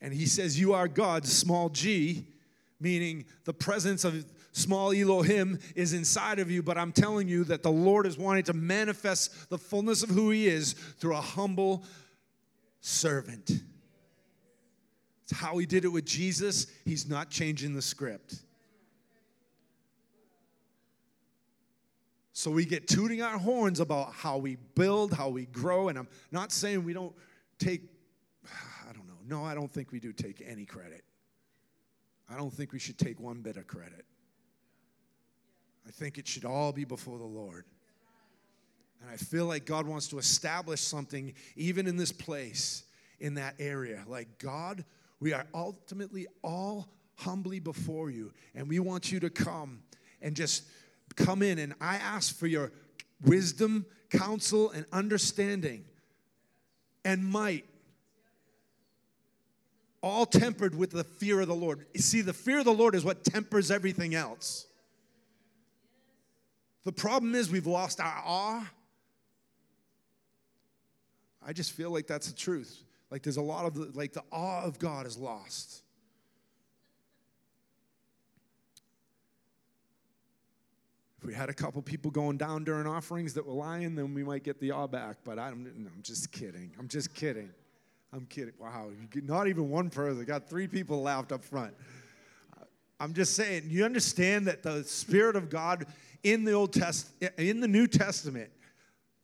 And 0.00 0.12
he 0.12 0.26
says, 0.26 0.60
You 0.60 0.74
are 0.74 0.86
gods, 0.86 1.32
small 1.32 1.70
g, 1.70 2.26
meaning 2.78 3.24
the 3.44 3.54
presence 3.54 4.04
of 4.04 4.24
small 4.52 4.92
Elohim 4.92 5.58
is 5.74 5.94
inside 5.94 6.38
of 6.38 6.50
you. 6.50 6.62
But 6.62 6.76
I'm 6.76 6.92
telling 6.92 7.26
you 7.26 7.44
that 7.44 7.62
the 7.62 7.70
Lord 7.70 8.06
is 8.06 8.18
wanting 8.18 8.44
to 8.44 8.52
manifest 8.52 9.48
the 9.48 9.58
fullness 9.58 10.02
of 10.02 10.10
who 10.10 10.30
he 10.30 10.46
is 10.46 10.74
through 10.98 11.16
a 11.16 11.22
humble 11.22 11.84
servant. 12.80 13.50
It's 15.22 15.32
how 15.32 15.56
he 15.56 15.64
did 15.64 15.86
it 15.86 15.88
with 15.88 16.04
Jesus. 16.04 16.66
He's 16.84 17.08
not 17.08 17.30
changing 17.30 17.74
the 17.74 17.80
script. 17.80 18.36
So 22.36 22.50
we 22.50 22.64
get 22.64 22.88
tooting 22.88 23.22
our 23.22 23.38
horns 23.38 23.78
about 23.78 24.12
how 24.12 24.38
we 24.38 24.56
build, 24.74 25.14
how 25.14 25.28
we 25.28 25.46
grow, 25.46 25.88
and 25.88 25.96
I'm 25.96 26.08
not 26.32 26.50
saying 26.50 26.82
we 26.82 26.92
don't 26.92 27.14
take, 27.60 27.82
I 28.44 28.92
don't 28.92 29.06
know. 29.06 29.14
No, 29.24 29.44
I 29.44 29.54
don't 29.54 29.72
think 29.72 29.92
we 29.92 30.00
do 30.00 30.12
take 30.12 30.42
any 30.44 30.66
credit. 30.66 31.04
I 32.28 32.36
don't 32.36 32.52
think 32.52 32.72
we 32.72 32.80
should 32.80 32.98
take 32.98 33.20
one 33.20 33.40
bit 33.40 33.56
of 33.56 33.68
credit. 33.68 34.04
I 35.86 35.92
think 35.92 36.18
it 36.18 36.26
should 36.26 36.44
all 36.44 36.72
be 36.72 36.84
before 36.84 37.18
the 37.18 37.24
Lord. 37.24 37.66
And 39.00 39.08
I 39.08 39.16
feel 39.16 39.46
like 39.46 39.64
God 39.64 39.86
wants 39.86 40.08
to 40.08 40.18
establish 40.18 40.80
something 40.80 41.34
even 41.54 41.86
in 41.86 41.96
this 41.96 42.10
place, 42.10 42.82
in 43.20 43.34
that 43.34 43.54
area. 43.60 44.02
Like, 44.08 44.38
God, 44.38 44.84
we 45.20 45.32
are 45.32 45.46
ultimately 45.54 46.26
all 46.42 46.88
humbly 47.14 47.60
before 47.60 48.10
you, 48.10 48.32
and 48.56 48.68
we 48.68 48.80
want 48.80 49.12
you 49.12 49.20
to 49.20 49.30
come 49.30 49.84
and 50.20 50.34
just 50.34 50.64
come 51.16 51.42
in 51.42 51.58
and 51.58 51.74
I 51.80 51.96
ask 51.96 52.36
for 52.36 52.46
your 52.46 52.72
wisdom, 53.22 53.86
counsel, 54.10 54.70
and 54.70 54.86
understanding 54.92 55.84
and 57.04 57.24
might. 57.24 57.64
All 60.02 60.26
tempered 60.26 60.74
with 60.74 60.90
the 60.90 61.04
fear 61.04 61.40
of 61.40 61.48
the 61.48 61.54
Lord. 61.54 61.86
You 61.94 62.02
see, 62.02 62.20
the 62.20 62.34
fear 62.34 62.58
of 62.58 62.66
the 62.66 62.74
Lord 62.74 62.94
is 62.94 63.04
what 63.04 63.24
tempers 63.24 63.70
everything 63.70 64.14
else. 64.14 64.66
The 66.84 66.92
problem 66.92 67.34
is 67.34 67.50
we've 67.50 67.66
lost 67.66 68.00
our 68.00 68.22
awe. 68.24 68.70
I 71.46 71.52
just 71.52 71.72
feel 71.72 71.90
like 71.90 72.06
that's 72.06 72.28
the 72.28 72.36
truth. 72.36 72.82
Like 73.10 73.22
there's 73.22 73.38
a 73.38 73.42
lot 73.42 73.64
of 73.64 73.74
the, 73.74 73.90
like 73.94 74.12
the 74.12 74.24
awe 74.30 74.62
of 74.62 74.78
God 74.78 75.06
is 75.06 75.16
lost. 75.16 75.83
We 81.24 81.32
had 81.32 81.48
a 81.48 81.54
couple 81.54 81.80
people 81.80 82.10
going 82.10 82.36
down 82.36 82.64
during 82.64 82.86
offerings 82.86 83.32
that 83.34 83.46
were 83.46 83.54
lying, 83.54 83.94
then 83.94 84.12
we 84.12 84.22
might 84.22 84.44
get 84.44 84.60
the 84.60 84.72
awe 84.72 84.86
back. 84.86 85.16
But 85.24 85.38
I'm, 85.38 85.64
no, 85.64 85.90
I'm 85.94 86.02
just 86.02 86.30
kidding. 86.30 86.72
I'm 86.78 86.88
just 86.88 87.14
kidding. 87.14 87.50
I'm 88.12 88.26
kidding. 88.26 88.52
Wow, 88.58 88.90
not 89.22 89.48
even 89.48 89.70
one 89.70 89.90
person. 89.90 90.24
Got 90.24 90.48
three 90.48 90.68
people 90.68 91.02
laughed 91.02 91.32
up 91.32 91.42
front. 91.42 91.74
I'm 93.00 93.12
just 93.12 93.34
saying, 93.34 93.64
you 93.68 93.84
understand 93.84 94.46
that 94.46 94.62
the 94.62 94.84
Spirit 94.84 95.34
of 95.34 95.50
God 95.50 95.86
in 96.22 96.44
the 96.44 96.52
Old 96.52 96.72
Test, 96.72 97.10
in 97.38 97.60
the 97.60 97.68
New 97.68 97.86
Testament, 97.86 98.50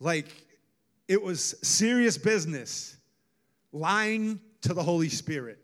like 0.00 0.26
it 1.06 1.22
was 1.22 1.54
serious 1.62 2.18
business, 2.18 2.96
lying 3.72 4.40
to 4.62 4.74
the 4.74 4.82
Holy 4.82 5.08
Spirit. 5.08 5.58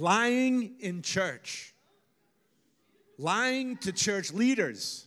Lying 0.00 0.74
in 0.80 1.02
church, 1.02 1.74
lying 3.18 3.76
to 3.78 3.92
church 3.92 4.32
leaders. 4.32 5.06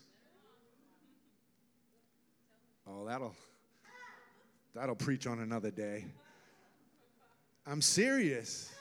Oh, 2.87 3.05
that'll 3.05 3.35
that'll 4.73 4.95
preach 4.95 5.27
on 5.27 5.39
another 5.39 5.71
day. 5.71 6.05
I'm 7.65 7.81
serious. 7.81 8.73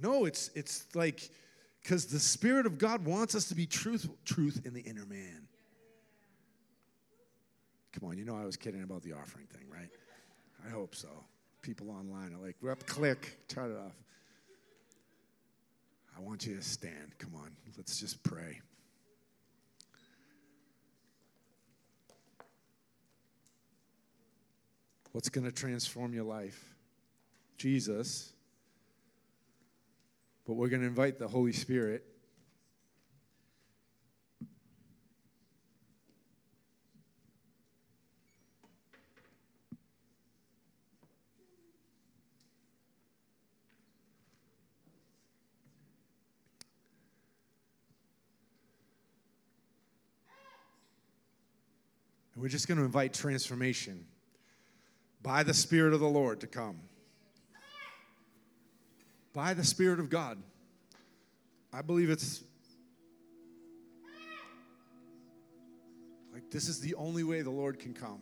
No, 0.00 0.24
it's 0.24 0.50
it's 0.54 0.86
like 0.94 1.30
Because 1.84 2.06
the 2.06 2.18
Spirit 2.18 2.64
of 2.64 2.78
God 2.78 3.04
wants 3.04 3.34
us 3.34 3.46
to 3.48 3.54
be 3.54 3.66
truth, 3.66 4.08
truth 4.24 4.62
in 4.64 4.72
the 4.72 4.80
inner 4.80 5.04
man. 5.04 5.46
Come 7.92 8.08
on, 8.08 8.16
you 8.16 8.24
know 8.24 8.36
I 8.36 8.46
was 8.46 8.56
kidding 8.56 8.82
about 8.82 9.02
the 9.02 9.12
offering 9.12 9.46
thing, 9.46 9.66
right? 9.70 9.90
I 10.66 10.70
hope 10.70 10.94
so. 10.94 11.08
People 11.60 11.90
online 11.90 12.34
are 12.34 12.42
like, 12.44 12.56
rep, 12.62 12.86
click, 12.86 13.38
turn 13.48 13.70
it 13.70 13.76
off. 13.76 13.92
I 16.16 16.20
want 16.20 16.46
you 16.46 16.56
to 16.56 16.62
stand. 16.62 17.18
Come 17.18 17.34
on, 17.34 17.50
let's 17.76 17.98
just 17.98 18.22
pray. 18.22 18.60
What's 25.12 25.28
going 25.28 25.44
to 25.44 25.52
transform 25.52 26.12
your 26.12 26.24
life? 26.24 26.74
Jesus. 27.56 28.32
But 30.44 30.54
we're 30.54 30.68
going 30.68 30.82
to 30.82 30.88
invite 30.88 31.18
the 31.18 31.28
Holy 31.28 31.52
Spirit. 31.52 32.04
We're 52.44 52.48
just 52.48 52.68
going 52.68 52.76
to 52.76 52.84
invite 52.84 53.14
transformation 53.14 54.04
by 55.22 55.42
the 55.42 55.54
Spirit 55.54 55.94
of 55.94 56.00
the 56.00 56.06
Lord 56.06 56.40
to 56.40 56.46
come. 56.46 56.76
By 59.32 59.54
the 59.54 59.64
Spirit 59.64 59.98
of 59.98 60.10
God. 60.10 60.36
I 61.72 61.80
believe 61.80 62.10
it's 62.10 62.44
like 66.34 66.50
this 66.50 66.68
is 66.68 66.80
the 66.80 66.94
only 66.96 67.24
way 67.24 67.40
the 67.40 67.48
Lord 67.48 67.78
can 67.78 67.94
come. 67.94 68.20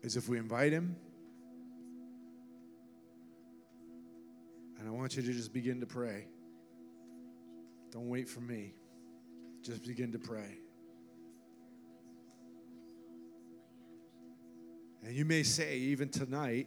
Is 0.00 0.16
if 0.16 0.26
we 0.26 0.38
invite 0.38 0.72
Him. 0.72 0.96
And 4.78 4.88
I 4.88 4.90
want 4.90 5.16
you 5.16 5.22
to 5.22 5.32
just 5.34 5.52
begin 5.52 5.80
to 5.80 5.86
pray. 5.86 6.28
Don't 7.92 8.08
wait 8.08 8.26
for 8.26 8.40
me. 8.40 8.72
Just 9.60 9.86
begin 9.86 10.12
to 10.12 10.18
pray. 10.18 10.56
And 15.08 15.16
you 15.16 15.24
may 15.24 15.42
say, 15.42 15.78
even 15.78 16.10
tonight, 16.10 16.66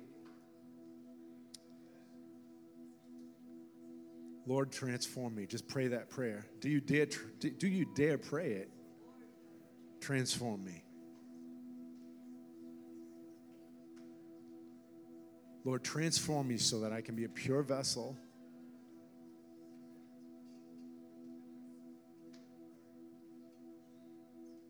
Lord, 4.47 4.71
transform 4.71 5.35
me. 5.35 5.45
Just 5.45 5.67
pray 5.67 5.89
that 5.89 6.09
prayer. 6.09 6.47
Do 6.59 6.67
you 6.67 6.81
dare, 6.81 7.05
do 7.37 7.67
you 7.67 7.85
dare 7.93 8.17
pray 8.17 8.53
it? 8.53 8.71
Transform 9.99 10.65
me. 10.65 10.83
Lord, 15.63 15.83
transform 15.83 16.47
me 16.47 16.57
so 16.57 16.79
that 16.79 16.91
I 16.91 17.01
can 17.01 17.15
be 17.15 17.25
a 17.25 17.29
pure 17.29 17.61
vessel. 17.61 18.17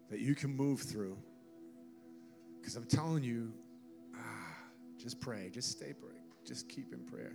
That 0.09 0.19
you 0.19 0.35
can 0.35 0.53
move 0.53 0.81
through. 0.81 1.17
Because 2.61 2.75
I'm 2.75 2.85
telling 2.85 3.23
you, 3.23 3.51
ah, 4.15 4.55
just 4.97 5.19
pray, 5.19 5.49
just 5.51 5.71
stay 5.71 5.93
pray, 5.99 6.19
just 6.45 6.69
keep 6.69 6.93
in 6.93 6.99
prayer. 6.99 7.33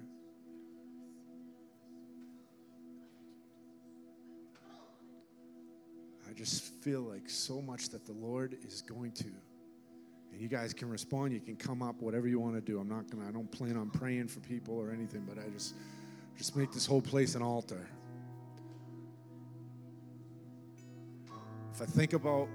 I 6.28 6.32
just 6.32 6.64
feel 6.82 7.00
like 7.00 7.28
so 7.28 7.60
much 7.60 7.88
that 7.90 8.06
the 8.06 8.12
Lord 8.12 8.56
is 8.64 8.82
going 8.82 9.12
to. 9.12 9.30
And 10.32 10.40
you 10.40 10.48
guys 10.48 10.72
can 10.72 10.88
respond, 10.88 11.32
you 11.32 11.40
can 11.40 11.56
come 11.56 11.82
up, 11.82 12.02
whatever 12.02 12.28
you 12.28 12.38
want 12.38 12.54
to 12.54 12.60
do. 12.60 12.78
I'm 12.78 12.88
not 12.88 13.10
gonna, 13.10 13.26
I 13.28 13.32
don't 13.32 13.50
plan 13.50 13.76
on 13.76 13.90
praying 13.90 14.28
for 14.28 14.40
people 14.40 14.78
or 14.78 14.92
anything, 14.92 15.24
but 15.26 15.42
I 15.42 15.48
just 15.50 15.74
just 16.36 16.54
make 16.54 16.70
this 16.72 16.86
whole 16.86 17.00
place 17.00 17.34
an 17.34 17.42
altar. 17.42 17.88
If 21.72 21.82
I 21.82 21.86
think 21.86 22.12
about 22.12 22.48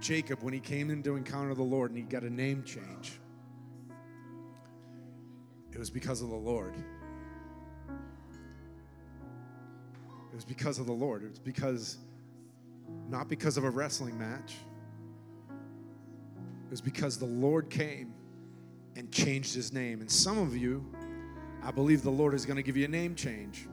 Jacob 0.00 0.42
when 0.42 0.52
he 0.52 0.60
came 0.60 0.90
in 0.90 1.02
to 1.02 1.16
encounter 1.16 1.54
the 1.54 1.62
Lord 1.62 1.90
and 1.90 1.98
he 1.98 2.04
got 2.04 2.22
a 2.22 2.30
name 2.30 2.62
change. 2.62 3.18
It 5.72 5.78
was 5.78 5.90
because 5.90 6.22
of 6.22 6.30
the 6.30 6.36
Lord. 6.36 6.74
It 10.32 10.34
was 10.34 10.44
because 10.44 10.78
of 10.78 10.86
the 10.86 10.92
Lord. 10.92 11.22
It 11.24 11.30
was 11.30 11.38
because, 11.38 11.98
not 13.08 13.28
because 13.28 13.56
of 13.56 13.64
a 13.64 13.70
wrestling 13.70 14.18
match. 14.18 14.54
It 15.48 16.70
was 16.70 16.80
because 16.80 17.18
the 17.18 17.26
Lord 17.26 17.70
came 17.70 18.12
and 18.96 19.10
changed 19.12 19.54
his 19.54 19.72
name. 19.72 20.00
And 20.00 20.10
some 20.10 20.38
of 20.38 20.56
you, 20.56 20.84
I 21.62 21.70
believe 21.70 22.02
the 22.02 22.10
Lord 22.10 22.34
is 22.34 22.44
going 22.44 22.56
to 22.56 22.62
give 22.62 22.76
you 22.76 22.84
a 22.84 22.88
name 22.88 23.14
change. 23.14 23.68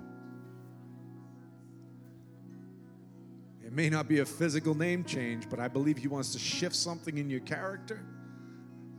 May 3.76 3.90
not 3.90 4.08
be 4.08 4.20
a 4.20 4.26
physical 4.26 4.74
name 4.74 5.04
change, 5.04 5.50
but 5.50 5.60
I 5.60 5.68
believe 5.68 5.98
He 5.98 6.08
wants 6.08 6.32
to 6.32 6.40
shift 6.40 6.76
something 6.76 7.18
in 7.18 7.30
your 7.30 7.42
character. 7.42 8.00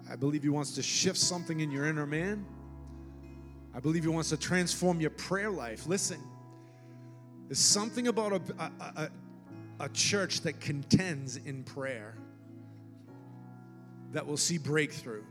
I 0.09 0.17
believe 0.17 0.43
He 0.43 0.51
wants 0.51 0.73
to 0.73 0.83
shift 0.83 1.17
something 1.17 1.61
in 1.61 1.71
your 1.71 1.87
inner 1.87 2.07
man. 2.07 2.45
I 3.75 3.81
believe 3.81 4.03
He 4.03 4.11
wants 4.11 4.29
to 4.29 4.37
transform 4.37 5.01
your 5.01 5.11
prayer 5.11 5.51
life. 5.51 5.87
Listen, 5.87 6.21
there's 7.49 7.59
something 7.59 8.09
about 8.09 8.33
a, 8.33 8.43
a, 8.59 8.71
a, 8.81 9.11
a 9.81 9.89
church 9.89 10.43
that 10.43 10.61
contends 10.61 11.37
in 11.37 11.65
prayer 11.65 12.15
that 14.13 14.27
will 14.27 14.37
see 14.37 14.59
breakthrough. 14.59 15.25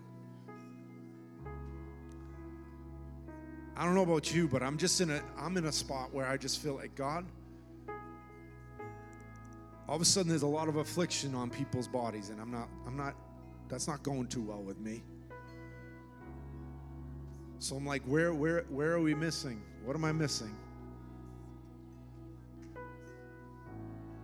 I 3.78 3.84
don't 3.84 3.94
know 3.94 4.04
about 4.04 4.34
you, 4.34 4.48
but 4.48 4.64
I'm 4.64 4.78
just 4.78 5.02
in 5.02 5.12
a 5.12 5.22
I'm 5.38 5.58
in 5.58 5.66
a 5.66 5.72
spot 5.72 6.14
where 6.14 6.26
I 6.26 6.38
just 6.38 6.62
feel 6.62 6.76
like 6.76 6.96
God, 6.96 7.26
all 9.88 9.96
of 9.96 10.02
a 10.02 10.06
sudden 10.06 10.30
there's 10.30 10.42
a 10.42 10.48
lot 10.48 10.68
of 10.68 10.78
affliction 10.78 11.36
on 11.36 11.50
people's 11.50 11.88
bodies 11.88 12.30
and 12.30 12.42
i'm 12.42 12.52
not 12.52 12.68
i'm 12.88 12.98
not 12.98 13.16
that's 13.68 13.88
not 13.88 14.04
going 14.04 14.28
too 14.28 14.42
well 14.42 14.62
with 14.62 14.80
me. 14.80 15.04
So 17.60 17.76
i'm 17.76 17.86
like 17.86 18.04
where 18.04 18.34
where 18.34 18.66
where 18.70 18.92
are 18.92 19.02
we 19.02 19.16
missing? 19.16 19.62
What 19.84 19.96
am 19.96 20.06
i 20.06 20.12
missing? 20.12 20.56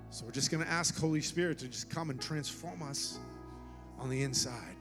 So 0.09 0.26
we're 0.26 0.32
just 0.32 0.51
going 0.51 0.64
to 0.64 0.70
ask 0.70 0.99
holy 0.99 1.22
spirit 1.22 1.57
to 1.59 1.70
just 1.70 1.89
come 1.89 2.09
and 2.09 2.22
transform 2.22 2.84
us 2.84 3.18
on 3.97 4.09
the 4.09 4.22
inside. 4.24 4.76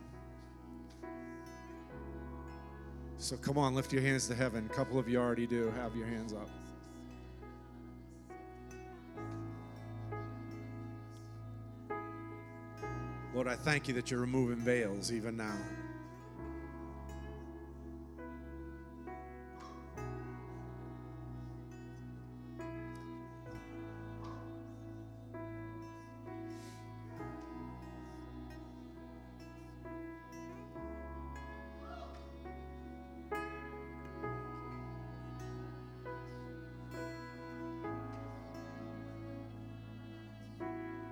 So 3.19 3.37
come 3.37 3.57
on 3.57 3.75
lift 3.75 3.93
your 3.93 4.03
hands 4.03 4.27
to 4.29 4.35
heaven. 4.35 4.69
A 4.71 4.75
couple 4.75 4.99
of 4.99 5.09
you 5.09 5.19
already 5.19 5.47
do. 5.47 5.73
Have 5.77 5.95
your 5.95 6.07
hands 6.07 6.33
up 6.33 6.51
Lord, 13.41 13.49
I 13.49 13.57
thank 13.57 13.89
you 13.89 13.95
that 13.95 14.11
you're 14.11 14.21
removing 14.21 14.59
veils 14.59 15.11
even 15.11 15.35
now. 15.35 15.57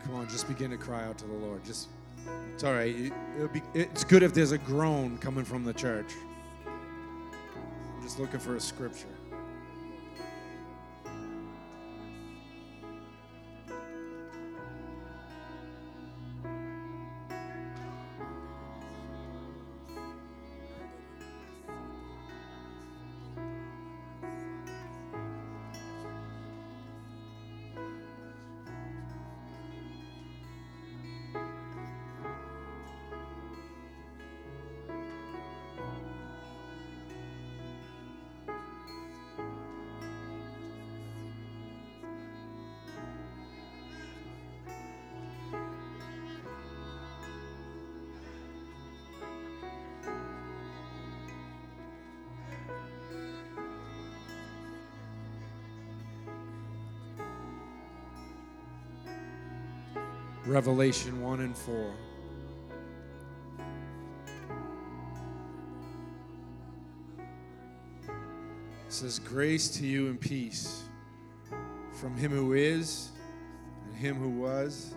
Come 0.05 0.15
on, 0.15 0.29
just 0.29 0.47
begin 0.47 0.71
to 0.73 0.77
cry 0.77 1.05
out 1.05 1.17
to 1.17 1.27
the 1.27 1.33
Lord. 1.33 1.65
Just 1.65 1.89
it's 2.59 2.65
all 2.65 2.73
right. 2.73 3.13
It, 3.39 3.53
be, 3.53 3.63
it's 3.73 4.03
good 4.03 4.25
if 4.25 4.35
there's 4.35 4.51
a 4.51 4.59
groan 4.59 5.17
coming 5.19 5.45
from 5.45 5.63
the 5.63 5.73
church. 5.73 6.13
I'm 6.67 8.03
just 8.03 8.19
looking 8.19 8.41
for 8.41 8.57
a 8.57 8.61
scripture. 8.61 9.18
Revelation 60.49 61.21
1 61.21 61.41
and 61.41 61.55
4. 61.55 61.93
It 67.99 68.13
says, 68.89 69.19
Grace 69.19 69.69
to 69.77 69.87
you 69.87 70.07
and 70.07 70.19
peace 70.19 70.85
from 71.93 72.17
him 72.17 72.33
who 72.33 72.55
is, 72.55 73.11
and 73.85 73.95
him 73.95 74.17
who 74.17 74.31
was, 74.31 74.95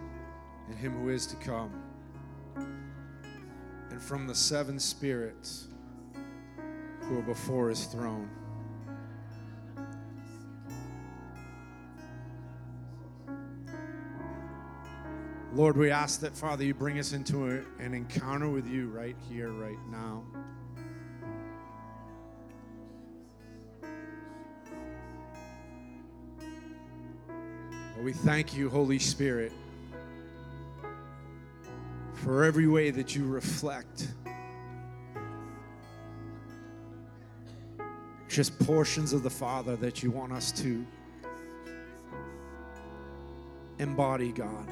and 0.69 0.77
him 0.77 0.93
who 0.93 1.09
is 1.09 1.25
to 1.25 1.35
come, 1.35 1.83
and 2.55 4.01
from 4.01 4.27
the 4.27 4.35
seven 4.35 4.79
spirits 4.79 5.67
who 7.01 7.19
are 7.19 7.23
before 7.23 7.67
his 7.67 7.87
throne. 7.87 8.29
Lord, 15.53 15.75
we 15.75 15.91
ask 15.91 16.21
that, 16.21 16.33
Father, 16.33 16.63
you 16.63 16.73
bring 16.73 16.97
us 16.97 17.11
into 17.11 17.45
a, 17.51 17.83
an 17.83 17.93
encounter 17.93 18.49
with 18.49 18.65
you 18.65 18.87
right 18.87 19.17
here, 19.29 19.51
right 19.51 19.77
now. 19.91 20.23
Lord, 27.93 28.05
we 28.05 28.13
thank 28.13 28.55
you, 28.55 28.69
Holy 28.69 28.97
Spirit, 28.97 29.51
for 32.13 32.45
every 32.45 32.67
way 32.67 32.89
that 32.89 33.13
you 33.13 33.27
reflect 33.27 34.07
just 38.29 38.57
portions 38.59 39.11
of 39.11 39.21
the 39.21 39.29
Father 39.29 39.75
that 39.75 40.01
you 40.01 40.11
want 40.11 40.31
us 40.31 40.53
to 40.53 40.85
embody, 43.79 44.31
God. 44.31 44.65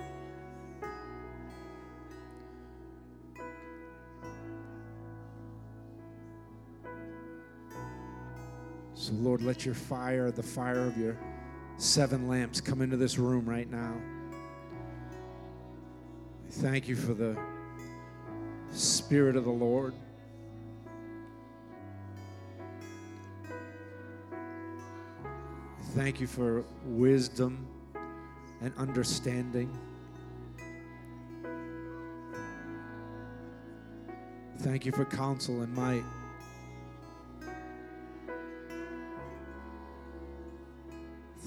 Lord, 9.19 9.41
let 9.41 9.65
your 9.65 9.75
fire, 9.75 10.31
the 10.31 10.43
fire 10.43 10.85
of 10.85 10.97
your 10.97 11.17
seven 11.77 12.27
lamps, 12.27 12.61
come 12.61 12.81
into 12.81 12.97
this 12.97 13.17
room 13.17 13.47
right 13.47 13.69
now. 13.69 13.93
Thank 16.51 16.87
you 16.87 16.95
for 16.95 17.13
the 17.13 17.37
Spirit 18.71 19.35
of 19.35 19.43
the 19.43 19.51
Lord. 19.51 19.93
Thank 25.95 26.21
you 26.21 26.27
for 26.27 26.63
wisdom 26.85 27.67
and 28.61 28.73
understanding. 28.77 29.77
Thank 34.59 34.85
you 34.85 34.91
for 34.91 35.05
counsel 35.05 35.61
and 35.61 35.73
might. 35.73 36.03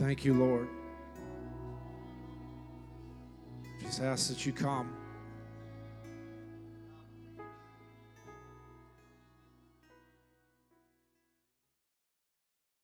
Thank 0.03 0.25
you, 0.25 0.35
Lord. 0.35 0.69
Just 3.81 4.03
ask 4.03 4.29
that 4.31 4.45
you 4.45 4.53
come. 4.53 4.93